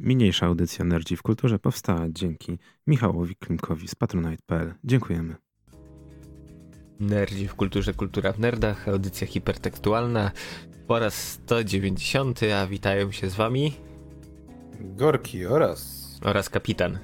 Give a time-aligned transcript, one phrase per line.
[0.00, 4.74] Mniejsza audycja Nerdzi w Kulturze powstała dzięki Michałowi Klimkowi z patronite.pl.
[4.84, 5.34] Dziękujemy.
[7.00, 10.30] Nerdzi w Kulturze, Kultura w Nerdach, audycja hipertekstualna
[10.86, 13.72] po raz 190, a witają się z wami
[14.80, 16.08] Gorki oraz...
[16.22, 16.98] Oraz kapitan.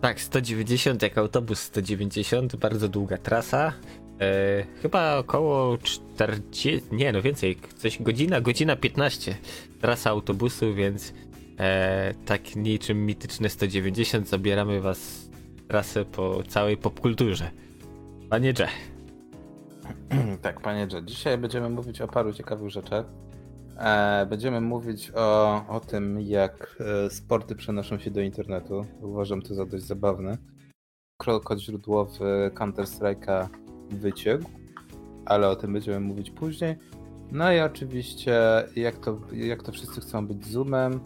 [0.00, 3.72] Tak, 190 jak autobus 190, bardzo długa trasa.
[4.20, 9.36] E, chyba około 40, nie no więcej, coś godzina, godzina 15
[9.80, 11.12] trasa autobusu, więc
[11.58, 15.30] e, tak niczym mityczne 190 zabieramy was
[15.68, 17.50] trasę po całej popkulturze.
[18.30, 18.68] Panie Dże.
[20.42, 21.04] tak, panie Dże.
[21.04, 23.06] Dzisiaj będziemy mówić o paru ciekawych rzeczach.
[23.78, 28.86] E, będziemy mówić o, o tym, jak e, sporty przenoszą się do internetu.
[29.00, 30.38] Uważam to za dość zabawne.
[31.18, 33.48] Kod źródłowy Counter-Strike'a
[33.90, 34.44] wyciekł,
[35.26, 36.76] ale o tym będziemy mówić później.
[37.32, 38.40] No i oczywiście,
[38.76, 41.00] jak to, jak to wszyscy chcą być zoomem,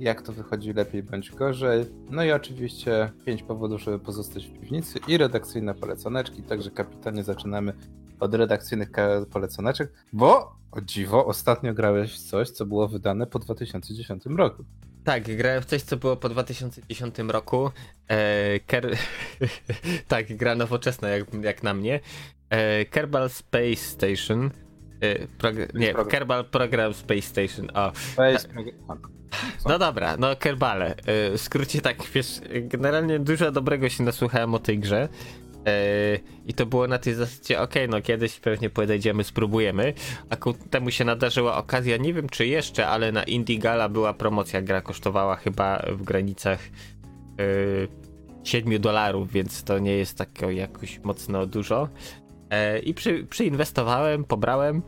[0.00, 1.86] jak to wychodzi lepiej bądź gorzej.
[2.10, 6.42] No i oczywiście pięć powodów, żeby pozostać w piwnicy i redakcyjne poleconeczki.
[6.42, 7.72] Także kapitanie zaczynamy
[8.20, 8.88] od redakcyjnych
[9.30, 14.64] poleconeczek, bo o dziwo ostatnio grałeś w coś, co było wydane po 2010 roku.
[15.04, 17.70] Tak, grałem w coś, co było po 2010 roku.
[18.08, 18.96] Eee, ker...
[20.08, 22.00] tak, gra nowoczesna jak, jak na mnie.
[22.50, 24.50] Eee, Kerbal Space Station.
[25.00, 25.54] Eee, prog...
[25.74, 25.94] Nie.
[25.94, 27.68] Kerbal Program Space Station.
[27.74, 27.92] O.
[27.94, 28.48] Space...
[29.66, 30.90] No dobra, no Kerbale.
[30.90, 35.08] Eee, w skrócie tak, wiesz, generalnie dużo dobrego się nasłuchałem o tej grze.
[35.64, 39.94] Eee, I to było na tej zasadzie, ok, no kiedyś pewnie podejdziemy, spróbujemy.
[40.30, 44.14] A ku temu się nadarzyła okazja, nie wiem czy jeszcze, ale na Indie Gala była
[44.14, 44.62] promocja.
[44.62, 46.60] Gra kosztowała chyba w granicach
[47.38, 47.88] yy,
[48.44, 51.88] 7 dolarów, więc to nie jest tak jakoś mocno dużo.
[52.50, 54.82] E, I przy, przyinwestowałem, pobrałem.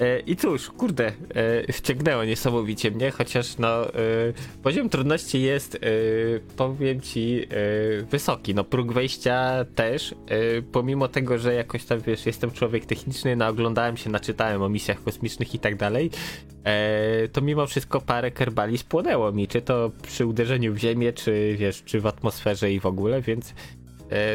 [0.00, 3.84] E, I cóż, kurde, e, wciągnęło niesamowicie mnie, chociaż no
[4.62, 5.78] poziom trudności jest,
[6.56, 7.48] powiem ci,
[8.10, 8.54] wysoki.
[8.54, 10.14] No próg wejścia też,
[10.72, 15.02] pomimo tego, że jakoś tam, wiesz, jestem człowiek techniczny, no oglądałem się, naczytałem o misjach
[15.02, 16.10] kosmicznych i tak dalej,
[17.32, 21.82] to mimo wszystko parę kerbali spłonęło mi, czy to przy uderzeniu w ziemię, czy wiesz,
[21.84, 23.83] czy w atmosferze i w ogóle, więc E,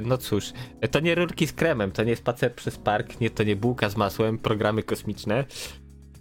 [0.03, 0.53] no cóż,
[0.91, 3.97] to nie rurki z kremem, to nie spacer przez park, nie, to nie bułka z
[3.97, 5.45] masłem, programy kosmiczne.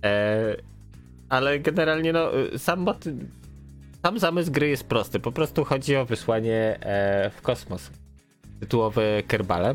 [0.04, 0.56] E,
[1.28, 2.86] ale generalnie no, sam,
[4.03, 5.20] sam zamysł gry jest prosty.
[5.20, 7.91] Po prostu chodzi o wysłanie e, w kosmos.
[8.60, 9.75] Tytułowe kerbale.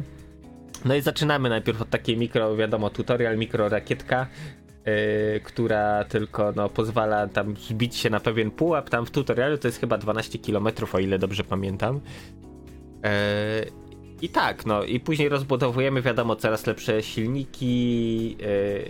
[0.85, 4.27] No i zaczynamy najpierw od takiej mikro, wiadomo, tutorial, mikro rakietka,
[4.85, 8.89] yy, która tylko no, pozwala tam zbić się na pewien pułap.
[8.89, 12.01] Tam w tutorialu to jest chyba 12 km, o ile dobrze pamiętam.
[13.03, 13.65] E,
[14.21, 18.37] I tak, no i później rozbudowujemy, wiadomo, coraz lepsze silniki,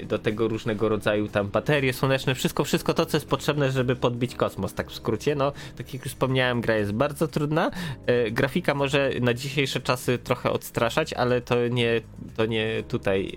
[0.01, 3.95] e, do tego różnego rodzaju tam baterie słoneczne, wszystko, wszystko to, co jest potrzebne, żeby
[3.95, 5.35] podbić kosmos, tak w skrócie.
[5.35, 7.71] No, tak jak już wspomniałem, gra jest bardzo trudna.
[8.05, 12.01] E, grafika może na dzisiejsze czasy trochę odstraszać, ale to nie,
[12.37, 13.35] to nie tutaj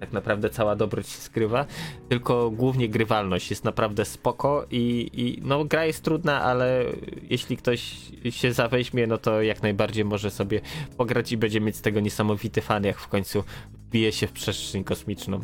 [0.00, 1.66] tak naprawdę cała dobroć się skrywa,
[2.08, 6.84] tylko głównie grywalność jest naprawdę spoko i, i no gra jest trudna, ale
[7.30, 7.96] jeśli ktoś
[8.30, 10.60] się zaweźmie, no to jak najbardziej może sobie
[10.96, 13.44] pograć i będzie mieć z tego niesamowity fan, jak w końcu
[13.90, 15.40] bije się w przestrzeń kosmiczną.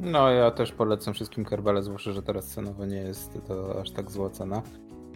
[0.00, 4.10] No, ja też polecam wszystkim Kerbale, zwłaszcza, że teraz cenowo nie jest to aż tak
[4.10, 4.62] zła cena.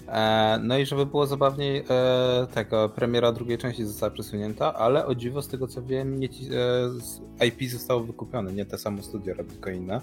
[0.09, 5.15] E, no i żeby było zabawniej, e, tego, premiera drugiej części została przesunięta, ale o
[5.15, 6.49] dziwo z tego co wiem, nie ci,
[7.41, 10.01] e, IP zostało wykupione, nie te samo studio robi tylko inne.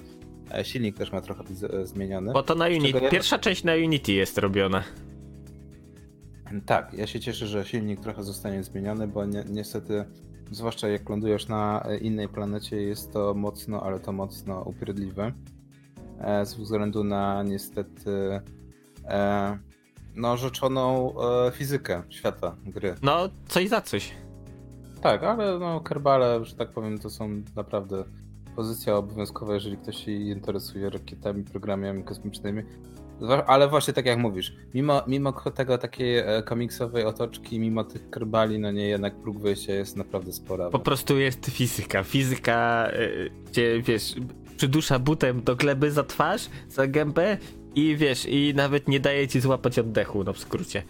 [0.64, 2.34] Silnik też ma trochę być zmieniony.
[2.34, 3.10] Bo to na Unity, ja...
[3.10, 4.84] pierwsza część na Unity jest robiona.
[6.66, 10.06] Tak, ja się cieszę, że silnik trochę zostanie zmieniony, bo ni niestety,
[10.52, 15.32] zwłaszcza jak lądujesz na innej planecie, jest to mocno, ale to mocno upierdliwe.
[16.44, 18.42] Z względu na niestety
[20.36, 21.14] rzeczoną
[21.48, 22.96] e, fizykę świata gry.
[23.02, 24.12] No, coś za coś.
[25.02, 28.04] Tak, ale no, kerbale, że tak powiem, to są naprawdę
[28.56, 32.64] pozycja obowiązkowa, jeżeli ktoś się interesuje rakietami, programami kosmicznymi.
[33.48, 38.60] Ale właśnie tak jak mówisz, mimo, mimo tego takiej e, komiksowej otoczki, mimo tych kerbali,
[38.60, 40.70] no nie, jednak próg wyjścia jest naprawdę spora.
[40.70, 42.04] Po prostu jest fizyka.
[42.04, 43.10] Fizyka, e,
[43.50, 44.16] gdzie wiesz,
[44.58, 47.38] przydusza butem do gleby za twarz, za gębę
[47.76, 50.84] i wiesz, i nawet nie daje ci złapać oddechu, no w skrócie.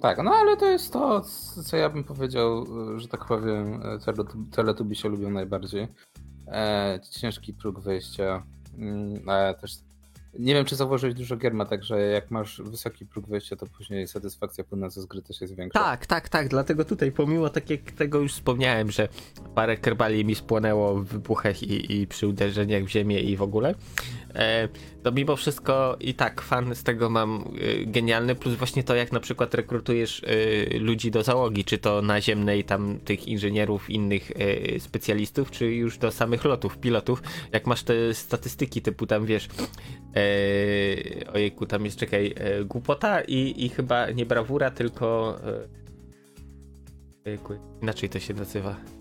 [0.00, 1.20] Tak, no ale to jest to,
[1.64, 2.66] co ja bym powiedział,
[2.96, 3.82] że tak powiem,
[4.50, 5.88] teletubi się lubią najbardziej.
[6.46, 8.42] E, ciężki próg wejścia,
[8.78, 9.72] mm, ale też
[10.38, 14.08] nie wiem, czy zauważyłeś dużo gier ma, także jak masz wysoki próg wejścia, to później
[14.08, 15.80] satysfakcja płynąca z gry też jest większa.
[15.80, 19.08] Tak, tak, tak, dlatego tutaj pomimo tak jak tego już wspomniałem, że
[19.54, 23.74] parę kerbali mi spłonęło w wybuchach i, i przy uderzeniach w ziemię i w ogóle,
[24.34, 24.68] e,
[25.02, 29.12] to mimo wszystko i tak fan z tego mam y, genialny, plus właśnie to jak
[29.12, 34.80] na przykład rekrutujesz y, ludzi do załogi, czy to naziemnej tam tych inżynierów, innych y,
[34.80, 39.48] specjalistów, czy już do samych lotów, pilotów, jak masz te statystyki typu tam wiesz
[40.16, 45.36] y, ojejku, tam jest czekaj, głupota i, i chyba nie brawura, tylko
[47.26, 48.99] y, ojejku, inaczej to się nazywa.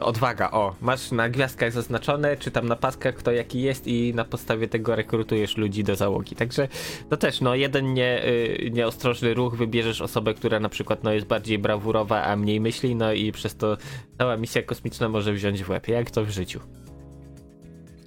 [0.00, 4.24] Odwaga, o, masz na gwiazdkach zaznaczone, czy tam na paskach kto jaki jest i na
[4.24, 6.36] podstawie tego rekrutujesz ludzi do załogi.
[6.36, 6.68] Także
[7.10, 11.26] to też, no jeden nie, y, nieostrożny ruch, wybierzesz osobę, która na przykład no, jest
[11.26, 13.76] bardziej brawurowa, a mniej myśli, no i przez to
[14.18, 16.60] cała misja kosmiczna może wziąć w łeb, jak to w życiu.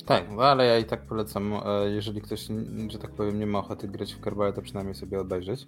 [0.05, 2.47] Tak, no ale ja i tak polecam, e, jeżeli ktoś,
[2.87, 5.67] że tak powiem, nie ma ochoty grać w Kerbale, to przynajmniej sobie obejrzeć.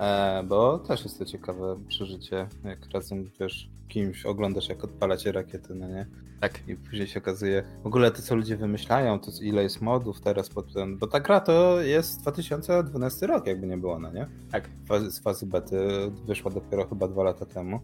[0.00, 5.74] E, bo też jest to ciekawe przeżycie, jak razem, wiesz, kimś oglądasz, jak odpalacie rakiety,
[5.74, 6.06] no nie?
[6.40, 6.68] Tak.
[6.68, 10.48] I później się okazuje, w ogóle to, co ludzie wymyślają, to ile jest modów teraz
[10.48, 14.26] pod ten, bo ta gra to jest 2012 rok, jakby nie było, no nie?
[14.52, 14.70] Tak.
[15.08, 15.78] Z fazy bety
[16.26, 17.80] wyszła dopiero chyba dwa lata temu,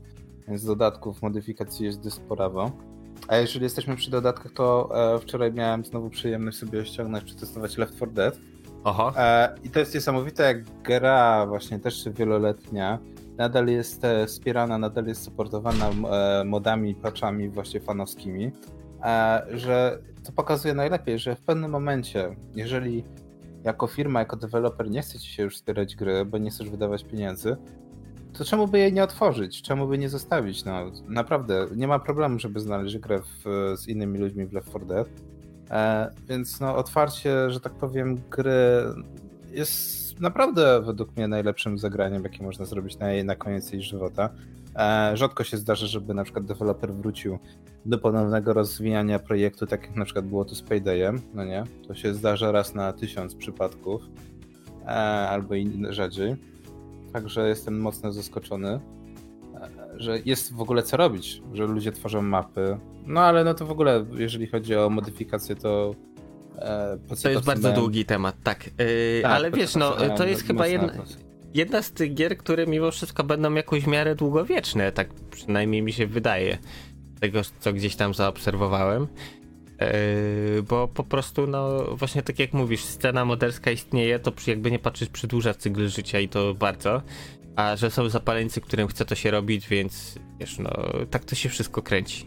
[0.48, 2.70] więc dodatków, modyfikacji jest dysporawo.
[3.28, 7.96] A jeżeli jesteśmy przy dodatkach, to e, wczoraj miałem znowu przyjemność sobie ściągnąć, przetestować Left
[7.96, 8.38] 4 Dead.
[8.84, 9.12] Oho.
[9.16, 12.98] E, I to jest niesamowite, jak gra właśnie też wieloletnia
[13.36, 18.52] nadal jest e, wspierana, nadal jest supportowana e, modami, patchami właśnie fanowskimi,
[19.50, 23.04] że to pokazuje najlepiej, że w pewnym momencie, jeżeli
[23.64, 27.56] jako firma, jako deweloper nie chcecie się już wspierać gry, bo nie chcesz wydawać pieniędzy,
[28.32, 29.62] to czemu by jej nie otworzyć?
[29.62, 30.64] Czemu by nie zostawić?
[30.64, 30.72] No,
[31.08, 35.08] naprawdę, nie ma problemu, żeby znaleźć grę w, z innymi ludźmi w Left 4 Dead.
[35.70, 38.84] E, więc no, otwarcie, że tak powiem, gry
[39.50, 44.30] jest naprawdę według mnie najlepszym zagraniem, jakie można zrobić na, na koniec jej żywota.
[44.76, 47.38] E, rzadko się zdarza, żeby na przykład deweloper wrócił
[47.86, 51.64] do ponownego rozwijania projektu, tak jak na przykład było to z Paydayem, no nie?
[51.88, 54.02] To się zdarza raz na tysiąc przypadków,
[54.82, 54.88] e,
[55.28, 56.36] albo i rzadziej.
[57.12, 58.80] Także jestem mocno zaskoczony,
[59.96, 62.78] że jest w ogóle co robić, że ludzie tworzą mapy.
[63.06, 65.94] No ale no to w ogóle, jeżeli chodzi o modyfikację, to
[66.58, 68.66] e, to jest bardzo długi temat, tak.
[68.66, 70.92] Yy, tak ale wiesz, no to jest chyba jedna,
[71.54, 75.92] jedna z tych gier, które mimo wszystko będą jakoś w miarę długowieczne, tak przynajmniej mi
[75.92, 76.58] się wydaje.
[77.20, 79.06] Tego, co gdzieś tam zaobserwowałem.
[79.80, 84.78] Yy, bo po prostu, no właśnie tak jak mówisz, scena modelska istnieje, to jakby nie
[84.78, 87.02] patrzeć, przedłuża cykl życia i to bardzo.
[87.60, 90.70] A że są zapaleńcy, którym chce to się robić, więc wiesz, no
[91.10, 92.26] tak to się wszystko kręci.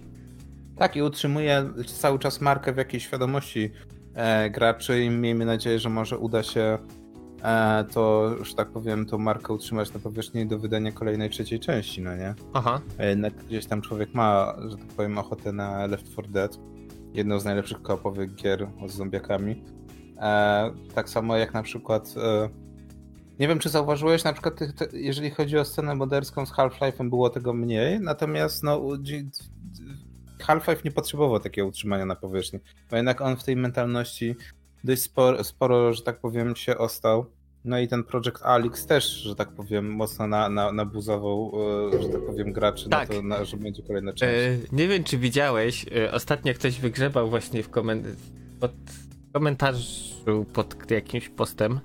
[0.78, 3.72] Tak, i utrzymuje cały czas markę w jakiejś świadomości
[4.16, 6.78] e, graczy i miejmy nadzieję, że może uda się
[7.44, 12.02] e, to, że tak powiem, tą markę utrzymać na powierzchni do wydania kolejnej trzeciej części,
[12.02, 12.36] no nie?
[12.54, 12.82] Aha.
[13.00, 16.60] A jednak gdzieś tam człowiek ma, że tak powiem, ochotę na Left 4 Dead
[17.14, 19.64] jedną z najlepszych koopowych gier z zombiakami.
[20.18, 22.14] E, tak samo jak na przykład.
[22.18, 22.63] E,
[23.40, 24.60] nie wiem, czy zauważyłeś, na przykład,
[24.94, 28.82] jeżeli chodzi o scenę moderską z Half-Life'em, było tego mniej, natomiast no,
[30.44, 32.60] Half-Life nie potrzebował takiego utrzymania na powierzchni,
[32.90, 34.36] bo jednak on w tej mentalności
[34.84, 37.26] dość sporo, sporo że tak powiem, się ostał.
[37.66, 41.52] No i ten Project Alix też, że tak powiem, mocno na, na, nabuzował,
[41.94, 43.10] e, że tak powiem, graczy tak.
[43.10, 44.34] na to, na, że będzie kolejna część.
[44.34, 48.08] E, nie wiem, czy widziałeś, e, ostatnio ktoś wygrzebał właśnie w koment
[48.60, 48.72] pod
[49.34, 51.80] komentarzu pod jakimś postem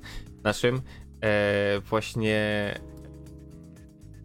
[0.44, 0.80] naszym
[1.22, 2.74] e, właśnie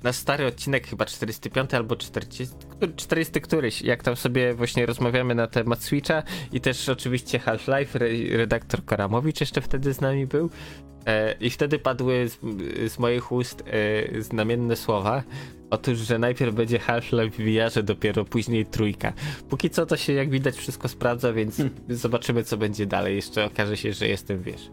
[0.04, 2.56] na stary odcinek chyba 45 albo 40,
[2.96, 8.00] 40 któryś, jak tam sobie właśnie rozmawiamy na temat Switcha i też oczywiście Half-Life,
[8.38, 10.50] redaktor Karamowicz jeszcze wtedy z nami był
[11.06, 12.40] E, I wtedy padły z,
[12.94, 15.24] z moich ust e, znamienne słowa.
[15.70, 19.14] Otóż, że najpierw będzie Half-Life w VR, dopiero później trójka.
[19.50, 21.76] Póki co to się jak widać wszystko sprawdza, więc hmm.
[21.90, 23.16] zobaczymy co będzie dalej.
[23.16, 24.70] Jeszcze okaże się, że jestem, wiesz,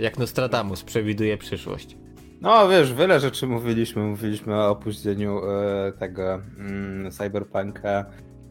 [0.00, 1.96] jak Nostradamus przewiduje przyszłość.
[2.40, 4.02] No wiesz, wiele rzeczy mówiliśmy.
[4.02, 8.06] Mówiliśmy o opóźnieniu e, tego mm, Cyberpunka,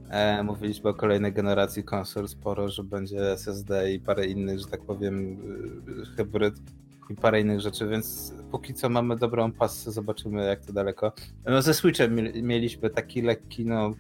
[0.10, 4.82] E, mówiliśmy o kolejnej generacji konsol sporo, że będzie SSD i parę innych, że tak
[4.82, 5.38] powiem,
[6.04, 6.56] y, hybryd
[7.10, 11.12] i parę innych rzeczy, więc póki co mamy dobrą pasę, zobaczymy jak to daleko.
[11.46, 13.94] No ze Switchem mieliśmy taki lekki, no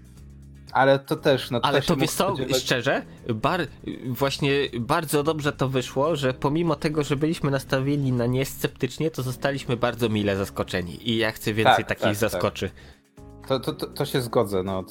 [0.72, 2.58] ale to też, no to Ale to wiesz co, spodziewać...
[2.58, 3.62] szczerze, bar,
[4.08, 9.24] właśnie bardzo dobrze to wyszło, że pomimo tego, że byliśmy nastawieni na nie sceptycznie, to
[9.24, 12.32] zostaliśmy bardzo mile zaskoczeni i ja chcę więcej tak, takich tak, tak.
[12.32, 12.70] zaskoczy.
[12.70, 13.00] Tak.
[13.48, 14.84] To, to, to, się zgodzę, no.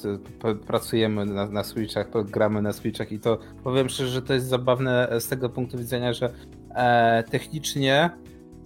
[0.67, 5.09] Pracujemy na, na Switchach, gramy na Switchach i to powiem szczerze, że to jest zabawne
[5.19, 6.33] z tego punktu widzenia, że
[6.75, 8.09] e, technicznie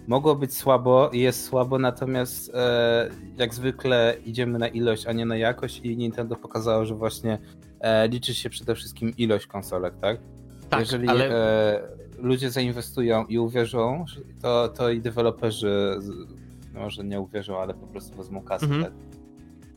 [0.06, 5.26] mogło być słabo i jest słabo, natomiast e, jak zwykle idziemy na ilość, a nie
[5.26, 7.38] na jakość i Nintendo pokazało, że właśnie
[7.80, 10.18] e, liczy się przede wszystkim ilość konsolek, tak?
[10.70, 11.30] Tak, Jeżeli ale...
[11.30, 11.82] e,
[12.18, 14.04] ludzie zainwestują i uwierzą,
[14.42, 15.98] to, to i deweloperzy
[16.74, 18.66] może nie uwierzą, ale po prostu wezmą kasę.
[18.66, 18.84] Mhm.
[18.84, 18.92] Tak?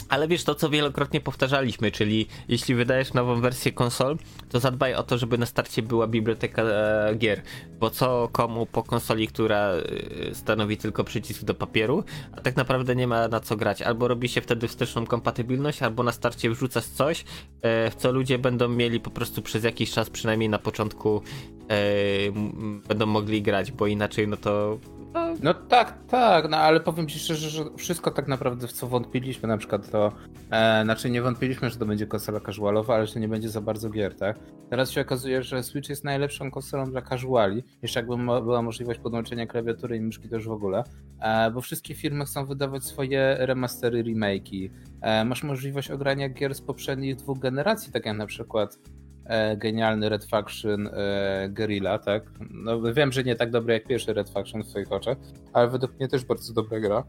[0.09, 4.17] Ale wiesz to, co wielokrotnie powtarzaliśmy, czyli jeśli wydajesz nową wersję konsol,
[4.49, 7.41] to zadbaj o to, żeby na starcie była biblioteka e, gier.
[7.79, 12.95] Bo co komu po konsoli, która e, stanowi tylko przycisk do papieru, a tak naprawdę
[12.95, 13.81] nie ma na co grać.
[13.81, 17.25] Albo robi się wtedy wsteczną kompatybilność, albo na starcie wrzucasz coś,
[17.61, 21.21] e, w co ludzie będą mieli po prostu przez jakiś czas, przynajmniej na początku,
[21.69, 21.77] e,
[22.87, 24.79] będą mogli grać, bo inaczej no to
[25.43, 29.47] no, tak, tak, no ale powiem ci szczerze, że wszystko tak naprawdę w co wątpiliśmy,
[29.47, 30.11] na przykład to,
[30.51, 33.89] e, znaczy nie wątpiliśmy, że to będzie konsola casualowa, ale że nie będzie za bardzo
[33.89, 34.39] gier, tak?
[34.69, 39.47] Teraz się okazuje, że Switch jest najlepszą konsolą dla casuali, jeszcze jakby była możliwość podłączenia
[39.47, 40.83] klawiatury i myszki to już w ogóle,
[41.21, 44.69] e, bo wszystkie firmy chcą wydawać swoje remastery, remake'i,
[45.01, 48.79] e, masz możliwość ogrania gier z poprzednich dwóch generacji, tak jak na przykład
[49.57, 52.23] genialny Red Faction e, Guerrilla, tak?
[52.51, 55.17] No wiem, że nie tak dobry jak pierwszy Red Faction w swoich oczach,
[55.53, 57.03] ale według mnie też bardzo dobra gra.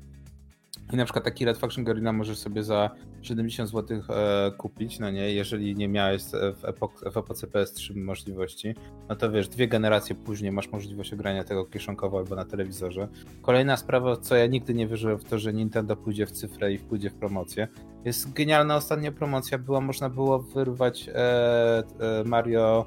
[0.92, 2.90] I na przykład taki Red Faction Guerrilla możesz sobie za
[3.22, 6.22] 70 zł e, kupić, no nie, jeżeli nie miałeś
[6.56, 8.74] w, epok, w epoce PS3 możliwości,
[9.08, 13.08] no to wiesz, dwie generacje później masz możliwość ogrania tego kieszonkowo albo na telewizorze.
[13.42, 16.78] Kolejna sprawa, co ja nigdy nie wierzyłem w to, że Nintendo pójdzie w cyfrę i
[16.78, 17.68] pójdzie w promocję.
[18.04, 21.84] Jest genialna ostatnia promocja, była, można było wyrwać e, e,
[22.24, 22.86] Mario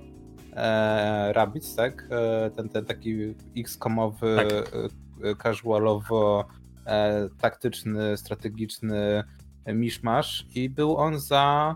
[0.53, 2.07] e, Rabbids, tak?
[2.09, 4.51] E, ten, ten taki X-komowy, Tak.
[5.23, 6.45] e, casualowo
[7.37, 9.23] taktyczny, strategiczny
[9.67, 11.75] miszmasz i był on za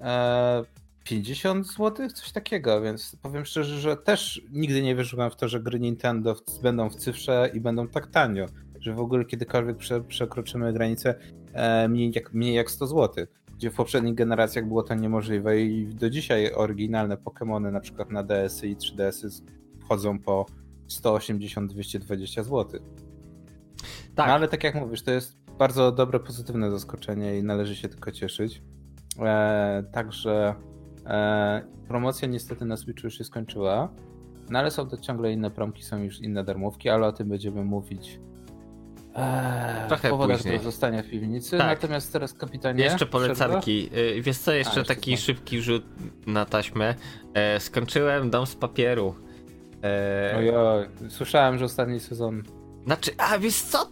[0.00, 0.64] e,
[1.04, 5.60] 50 zł, coś takiego, więc powiem szczerze, że też nigdy nie wierzyłem w to, że
[5.60, 8.46] gry Nintendo będą w cyfrze i będą tak tanio,
[8.80, 11.14] że w ogóle kiedykolwiek prze, przekroczymy granicę
[11.52, 15.86] e, mniej, jak, mniej jak 100 zł, gdzie w poprzednich generacjach było to niemożliwe i
[15.86, 19.28] do dzisiaj oryginalne Pokémony na przykład na DS-y i 3DS-y
[19.80, 20.46] wchodzą po
[20.88, 22.80] 180-220 zł.
[24.18, 24.28] Tak.
[24.28, 28.12] No ale tak jak mówisz, to jest bardzo dobre, pozytywne zaskoczenie i należy się tylko
[28.12, 28.62] cieszyć.
[29.18, 30.54] E, także
[31.06, 33.88] e, promocja niestety na Switchu już się skończyła,
[34.50, 37.64] no ale są to ciągle inne promki, są już inne darmówki, ale o tym będziemy
[37.64, 38.20] mówić
[39.14, 40.58] e, Trochę później.
[40.58, 41.58] zostania w piwnicy.
[41.58, 41.80] Tak.
[41.80, 42.84] Natomiast teraz kapitanie...
[42.84, 43.12] Jeszcze przerwa?
[43.12, 43.90] polecanki.
[44.18, 45.84] Y, Wiesz co, jeszcze A, jeszcze taki szybki rzut
[46.26, 46.94] na taśmę.
[47.34, 49.14] E, skończyłem Dom z papieru.
[49.84, 52.42] E, Ojoj, słyszałem, że ostatni sezon...
[52.86, 53.90] Znaczy, a wiesz co,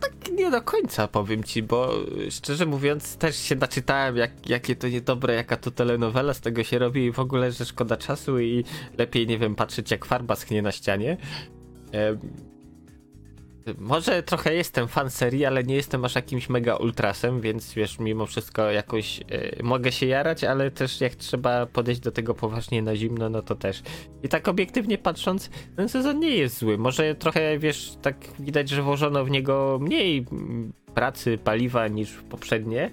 [0.00, 1.94] tak nie do końca powiem ci, bo
[2.26, 6.64] y, szczerze mówiąc też się naczytałem, jak, jakie to niedobre, jaka to telenowela z tego
[6.64, 8.64] się robi i w ogóle, że szkoda czasu i
[8.98, 11.16] lepiej, nie wiem, patrzeć jak farba schnie na ścianie.
[11.92, 12.18] Em,
[13.78, 18.26] może trochę jestem fan serii, ale nie jestem aż jakimś mega ultrasem, więc wiesz, mimo
[18.26, 22.96] wszystko jakoś e, mogę się jarać, ale też jak trzeba podejść do tego poważnie na
[22.96, 23.82] zimno, no to też.
[24.22, 26.78] I tak obiektywnie patrząc, ten sezon nie jest zły.
[26.78, 32.90] Może trochę, wiesz, tak widać, że włożono w niego mniej mm, pracy, paliwa niż poprzednie.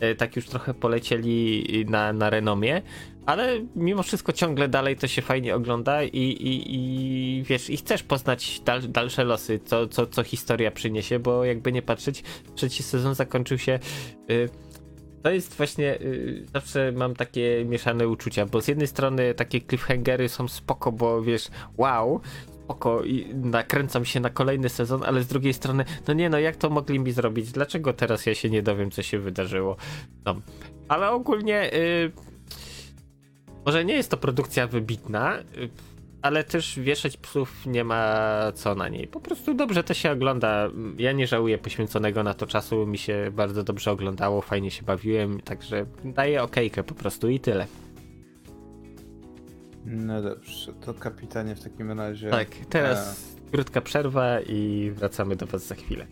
[0.00, 2.82] E, Tak już trochę polecieli na, na renomie,
[3.28, 8.02] ale mimo wszystko ciągle dalej to się fajnie ogląda i, i, i wiesz, i chcesz
[8.02, 12.22] poznać dal, dalsze losy, co, co, co historia przyniesie, bo jakby nie patrzeć,
[12.54, 13.78] trzeci sezon zakończył się.
[14.30, 14.48] Y,
[15.22, 20.28] to jest właśnie, y, zawsze mam takie mieszane uczucia, bo z jednej strony takie cliffhangery
[20.28, 22.20] są spoko, bo wiesz, wow,
[22.64, 26.56] spoko i nakręcam się na kolejny sezon, ale z drugiej strony, no nie no, jak
[26.56, 27.52] to mogli mi zrobić?
[27.52, 29.76] Dlaczego teraz ja się nie dowiem, co się wydarzyło?
[30.24, 30.40] No.
[30.88, 32.12] Ale ogólnie, y,
[33.66, 35.68] może nie jest to produkcja wybitna, y,
[36.22, 38.22] ale też wieszać psów nie ma
[38.54, 39.06] co na niej.
[39.06, 40.68] Po prostu dobrze to się ogląda.
[40.98, 45.40] Ja nie żałuję poświęconego na to czasu, mi się bardzo dobrze oglądało, fajnie się bawiłem,
[45.40, 47.66] także daję okejkę po prostu i tyle.
[49.84, 52.30] No dobrze, to kapitanie w takim razie...
[52.30, 56.06] Tak, teraz krótka przerwa i wracamy do was za chwilę.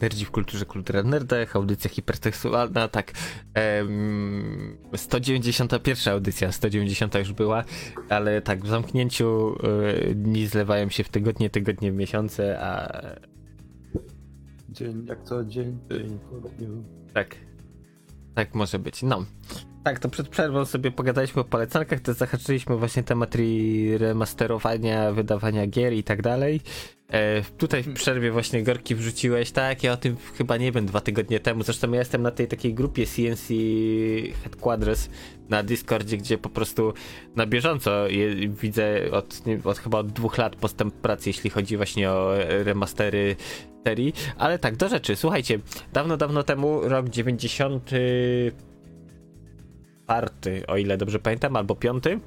[0.00, 3.12] Nerdzi w kulturze, kultura nerdech, audycja hipertekstualna, tak.
[3.54, 7.64] Em, 191 audycja, 190 już była,
[8.08, 9.56] ale tak, w zamknięciu
[10.10, 13.02] y, dni zlewają się w tygodnie, tygodnie w miesiące, a
[14.68, 16.84] Dzień jak co dzień, dzień po dniu.
[17.14, 17.36] tak,
[18.34, 19.02] tak może być.
[19.02, 19.24] No.
[19.84, 25.66] Tak, to przed przerwą sobie pogadaliśmy o polecankach, to zahaczyliśmy właśnie temat re- remasterowania, wydawania
[25.66, 26.60] gier i tak dalej.
[27.12, 31.00] E, tutaj w przerwie właśnie Gorki wrzuciłeś, tak, ja o tym chyba nie wiem, dwa
[31.00, 33.48] tygodnie temu, zresztą ja jestem na tej takiej grupie CNC
[34.42, 35.08] Headquarters
[35.48, 36.92] na Discordzie, gdzie po prostu
[37.36, 42.10] na bieżąco je, widzę od, od chyba od dwóch lat postęp pracy, jeśli chodzi właśnie
[42.10, 43.36] o remastery
[43.86, 45.58] serii, ale tak, do rzeczy, słuchajcie,
[45.92, 47.90] dawno, dawno temu, rok 90
[50.08, 52.20] czwarty, o ile dobrze pamiętam, albo piąty,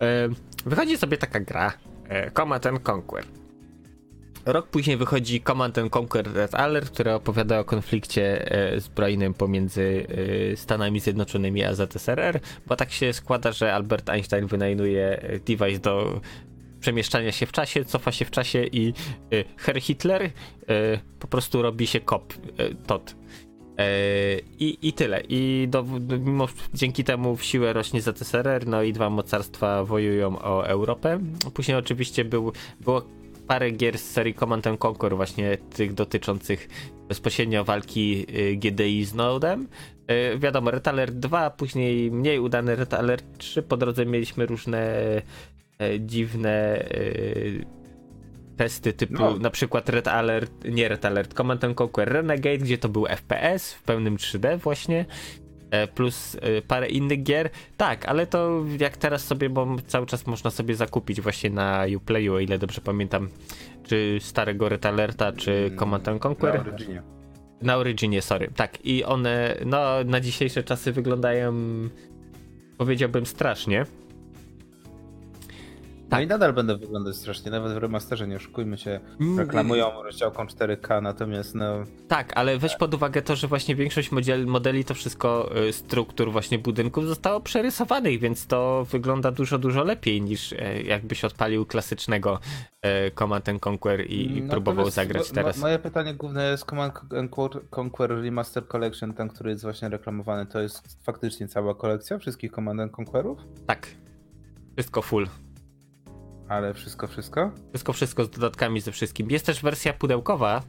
[0.00, 0.28] e,
[0.66, 1.72] wychodzi sobie taka gra
[2.08, 3.24] e, Command and Conquer.
[4.46, 10.06] Rok później wychodzi Command and Conquer Red Alert, która opowiada o konflikcie e, zbrojnym pomiędzy
[10.56, 16.20] Stanami Zjednoczonymi a ZSRR, bo tak się składa, że Albert Einstein wynajmuje device do
[16.80, 18.92] przemieszczania się w czasie, cofa się w czasie i
[19.56, 20.30] Herr Hitler
[21.18, 22.34] po prostu robi się kop,
[22.86, 23.14] tot.
[23.78, 25.22] E, I, I tyle.
[25.28, 25.84] I do,
[26.18, 31.18] mimo, dzięki temu w siłę rośnie ZSRR, no i dwa mocarstwa wojują o Europę.
[31.54, 33.02] Później oczywiście był, było
[33.46, 36.68] parę gier z serii Command and Conquer, właśnie tych dotyczących
[37.08, 39.68] bezpośrednio walki y, GDI z Nodem.
[40.34, 43.62] Y, wiadomo, Red Alert 2, później mniej udany Red Alert 3.
[43.62, 44.96] Po drodze mieliśmy różne
[45.78, 46.84] e, dziwne
[48.56, 49.36] testy typu No.
[49.38, 53.72] na przykład Red Alert, nie Red Alert, Command and Conquer Renegade, gdzie to był FPS
[53.72, 55.06] w pełnym 3D właśnie,
[55.70, 57.50] e, plus e, parę innych gier.
[57.76, 62.34] Tak, ale to jak teraz sobie, bo cały czas można sobie zakupić właśnie na Uplayu,
[62.34, 63.28] o ile dobrze pamiętam,
[63.84, 66.54] czy starego Red Alerta, czy Command and Conquer.
[66.54, 67.02] Na Originie.
[67.62, 68.48] Na Originie, sorry.
[68.56, 71.54] Tak, i one no na dzisiejsze czasy wyglądają
[72.78, 73.86] powiedziałbym strasznie.
[76.04, 76.24] No Tak.
[76.24, 79.00] i nadal będą wyglądać strasznie, nawet w remasterze, nie oszukujmy się.
[79.20, 81.84] Mm, Reklamują rozdziałką 4K, natomiast no...
[82.08, 86.32] Tak, ale weź pod uwagę to, że właśnie większość modeli, modeli to wszystko y, struktur
[86.32, 92.38] właśnie budynków zostało przerysowanych, więc to wygląda dużo, dużo lepiej niż e, jakbyś odpalił klasycznego
[92.82, 95.58] e, Command and Conquer i, No, próbował zagrać teraz.
[95.58, 96.94] Moje pytanie główne jest Command
[97.70, 102.80] Conquer- Remaster Collection, ten, który jest właśnie reklamowany, to jest faktycznie cała kolekcja wszystkich Command
[102.80, 103.38] and Conquerów?
[103.66, 103.86] Tak.
[104.76, 105.26] Wszystko full.
[106.54, 107.50] Ale wszystko, wszystko?
[107.68, 109.30] Wszystko, wszystko z dodatkami ze wszystkim.
[109.30, 110.62] Jest też wersja pudełkowa,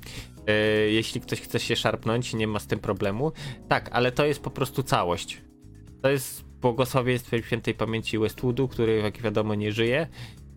[0.47, 0.53] e,
[0.89, 3.31] jeśli ktoś chce się szarpnąć, nie ma z tym problemu.
[3.67, 5.41] Tak, ale to jest po prostu całość.
[6.01, 10.07] To jest błogosławieństwem świętej pamięci Westwoodu, który jak wiadomo nie żyje.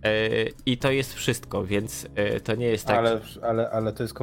[0.04, 0.28] E,
[0.66, 2.98] I to jest wszystko, więc e, to nie jest tak.
[2.98, 4.14] Ale, ale, ale to jest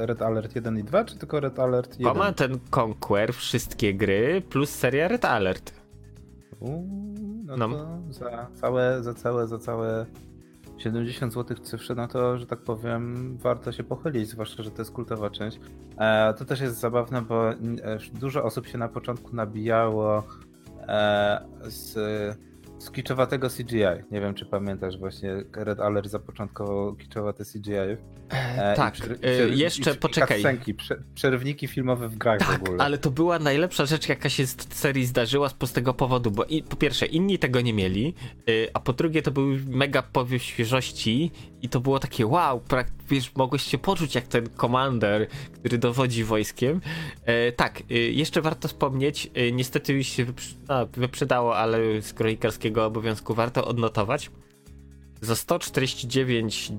[0.00, 2.14] Red Alert 1 i 2, czy tylko Red Alert 1?
[2.14, 5.72] Command and Conquer, wszystkie gry, plus seria Red Alert.
[6.60, 7.68] Uuu, no, No.
[7.68, 10.06] to za całe, za całe, za całe
[10.78, 14.92] 70 zł cyfrze, no to, że tak powiem, warto się pochylić, zwłaszcza, że to jest
[14.92, 15.60] kultowa część.
[15.98, 17.56] E, to też jest zabawne, bo e,
[18.12, 20.22] dużo osób się na początku nabijało
[20.80, 21.94] e, z,
[22.78, 23.76] z kiczowatego CGI.
[24.10, 27.72] Nie wiem, czy pamiętasz właśnie, Red Alert zapoczątkował kiczowate CGI.
[28.30, 30.36] E, tak, i przer- e, przer- jeszcze i- i poczekaj.
[30.38, 32.84] cutscenki, prze- Przerwniki filmowe w grach w Tak, ogóle.
[32.84, 36.62] ale to była najlepsza rzecz, jaka się z serii zdarzyła z prostego powodu, bo i,
[36.62, 38.14] po pierwsze inni tego nie mieli,
[38.50, 41.30] y, a po drugie to był mega powiew świeżości
[41.62, 46.24] i to było takie wow, prak- wiesz, mogłeś się poczuć jak ten komander, który dowodzi
[46.24, 46.80] wojskiem.
[47.24, 52.12] E, tak, y, jeszcze warto wspomnieć, y, niestety już się wyprzy- a, wyprzedało, ale z
[52.12, 54.30] kronikarskiego obowiązku warto odnotować.
[55.20, 56.72] Za 149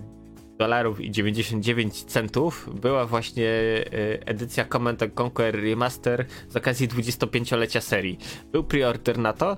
[0.58, 7.82] dolarów i 99 centów była właśnie e, edycja Command and Conquer Remaster z okazji 25-lecia
[7.82, 8.18] serii.
[8.52, 9.58] Był preorder na to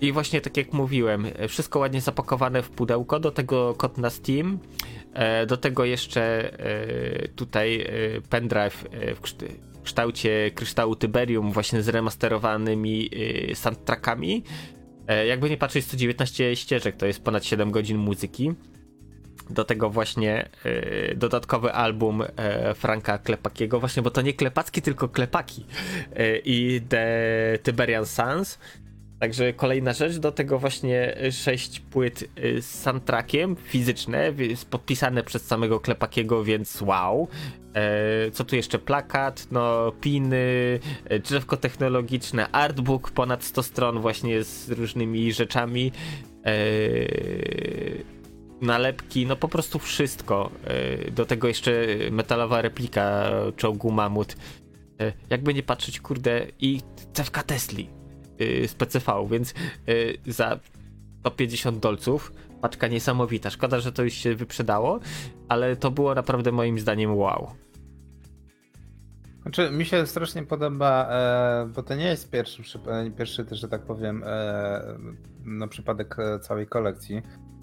[0.00, 4.10] i właśnie tak jak mówiłem, e, wszystko ładnie zapakowane w pudełko, do tego kod na
[4.10, 5.01] Steam, e,
[5.46, 6.22] do tego jeszcze
[6.60, 7.86] e, tutaj e,
[8.30, 13.10] pendrive e, w kszt- w kształcie kryształu Tyberium właśnie z remasterowanymi
[13.50, 14.44] e, soundtrackami.
[15.08, 18.52] E, Jakby nie patrzeć 119 ścieżek, to jest ponad 7 godzin muzyki
[19.50, 25.08] do tego właśnie e, dodatkowy album e, Franka Klepakiego, właśnie, bo to nie Klepacki, tylko
[25.08, 25.66] Klepaki
[26.16, 28.58] e, i The Tiberian Sans.
[29.22, 34.32] Także kolejna rzecz, do tego właśnie sześć płyt e, z soundtrackiem, fizyczne,
[34.70, 37.28] podpisane przez samego Klepakiego, więc wow.
[37.74, 38.78] E, co tu jeszcze?
[38.78, 45.92] Plakat, no piny, e, drzewko technologiczne, artbook ponad 100 stron właśnie z różnymi rzeczami.
[46.44, 46.52] E,
[48.60, 50.50] nalepki, no po prostu wszystko.
[51.12, 51.72] Do tego jeszcze
[52.10, 54.36] metalowa replika czołgu Mamut.
[55.30, 56.80] Jakby nie patrzeć, kurde, i
[57.12, 58.01] cewka Tesli
[58.66, 59.54] z PCV, więc
[60.26, 60.58] za
[61.20, 63.50] 150 dolców paczka niesamowita.
[63.50, 65.00] Szkoda, że to już się wyprzedało,
[65.48, 67.50] ale to było naprawdę moim zdaniem wow.
[69.42, 72.62] Znaczy, mi się strasznie podoba, e, bo to nie jest pierwszy,
[73.16, 74.98] pierwszy też, że tak powiem, e,
[75.44, 77.22] no, przypadek e, całej kolekcji.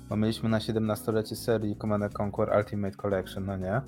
[0.09, 3.81] Bo mieliśmy na 17-lecie serii Command Conquer Ultimate Collection, no nie?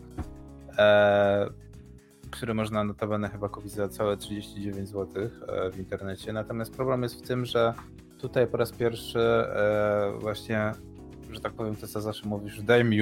[2.31, 6.33] E, który można notabene chyba kupić za całe 39 zł e, w internecie.
[6.33, 7.73] Natomiast problem jest w tym, że
[8.19, 10.71] tutaj po raz pierwszy e, właśnie,
[11.31, 12.99] że tak powiem, to co zawsze mówisz, daj mi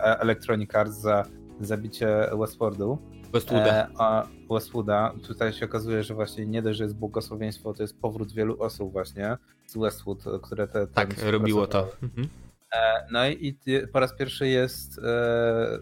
[0.00, 1.24] Electronic Arts za
[1.60, 2.98] zabicie Westworldu
[3.32, 3.66] Westwooda.
[3.66, 8.00] E, a Westwooda, tutaj się okazuje, że właśnie nie dość, że jest błogosławieństwo, to jest
[8.00, 10.86] powrót wielu osób właśnie z Westwood, które te...
[10.86, 11.88] Tak, robiło to.
[12.02, 12.28] Mhm.
[12.72, 15.78] E, no i, i, po raz pierwszy jest e,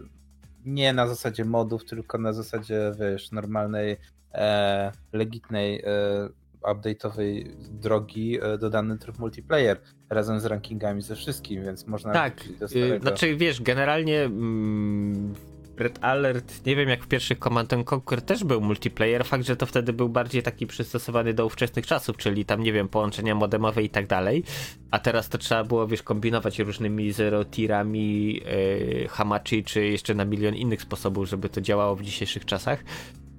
[0.65, 3.97] nie na zasadzie modów, tylko na zasadzie, wiesz, normalnej,
[4.33, 6.29] e, legitnej, e,
[6.61, 12.13] update'owej drogi e, dodany tryb multiplayer razem z rankingami ze wszystkim, więc można...
[12.13, 12.43] Tak,
[12.75, 15.33] y, znaczy wiesz, generalnie mm,
[15.81, 19.65] Red Alert, nie wiem jak w pierwszych Command Conquer też był multiplayer, fakt, że to
[19.65, 23.89] wtedy był bardziej taki przystosowany do ówczesnych czasów, czyli tam, nie wiem, połączenia modemowe i
[23.89, 24.43] tak dalej,
[24.91, 30.25] a teraz to trzeba było, wiesz, kombinować różnymi zero tirami, yy, hamachi, czy jeszcze na
[30.25, 32.83] milion innych sposobów, żeby to działało w dzisiejszych czasach.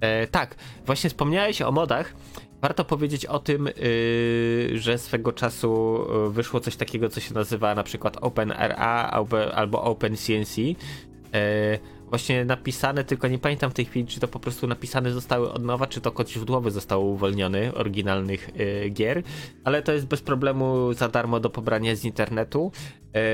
[0.01, 0.55] E, tak,
[0.87, 2.15] właśnie wspomniałeś o modach.
[2.63, 7.75] Warto powiedzieć o tym, yy, że swego czasu y, wyszło coś takiego, co się nazywa
[7.75, 10.57] na przykład OpenRA albo, albo OpenCNC.
[11.33, 11.79] Yy,
[12.13, 15.65] właśnie napisane, tylko nie pamiętam w tej chwili, czy to po prostu napisane zostały od
[15.65, 19.23] nowa, czy to kod źródłowy został uwolniony, oryginalnych y, gier,
[19.65, 22.73] ale to jest bez problemu za darmo do pobrania z internetu.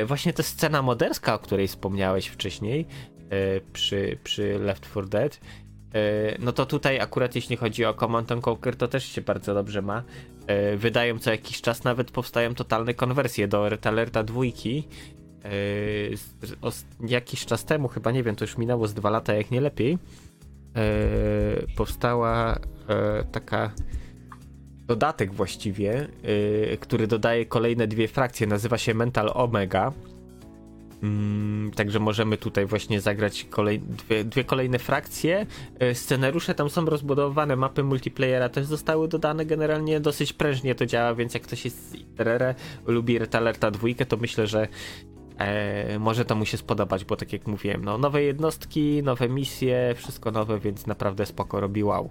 [0.03, 2.87] Y, właśnie ta scena moderska, o której wspomniałeś wcześniej,
[3.73, 5.41] przy, przy Left 4 Dead,
[6.39, 10.03] no to tutaj akurat jeśli chodzi o Command Conquer, to też się bardzo dobrze ma.
[10.77, 14.83] Wydają co jakiś czas nawet powstają totalne konwersje do Red Alerta 2 Yy,
[17.09, 19.91] jakiś czas temu, chyba nie wiem, to już minęło z dwa lata, jak nie lepiej,
[19.93, 23.73] yy, powstała yy, taka
[24.89, 26.09] dodatek właściwie,
[26.81, 29.93] który dodaje kolejne dwie frakcje, nazywa się Mental Omega.
[31.03, 35.47] Mm, także możemy tutaj właśnie zagrać kolej, dwie, dwie, kolejne frakcje.
[35.95, 39.47] Scenariusze tam są rozbudowane, mapy multiplayera też zostały dodane.
[39.47, 41.97] Generalnie dosyć prężnie to działa, więc jak ktoś jest z
[42.87, 44.69] lubi Red Alerta 2, to myślę, że
[45.39, 49.95] E, może to mu się spodobać, bo tak jak mówiłem, no nowe jednostki, nowe misje,
[49.97, 52.11] wszystko nowe, więc naprawdę spoko robi wow.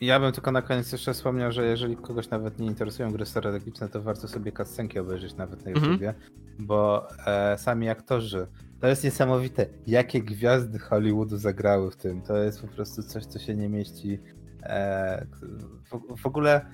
[0.00, 3.88] Ja bym tylko na koniec jeszcze wspomniał, że jeżeli kogoś nawet nie interesują gry strategiczne,
[3.88, 5.86] to warto sobie cutscenki obejrzeć nawet na mhm.
[5.86, 6.14] YouTubie,
[6.58, 8.46] bo e, sami aktorzy,
[8.80, 12.22] to jest niesamowite, jakie gwiazdy Hollywoodu zagrały w tym.
[12.22, 14.18] To jest po prostu coś, co się nie mieści.
[14.62, 15.26] E,
[15.90, 16.66] w, w ogóle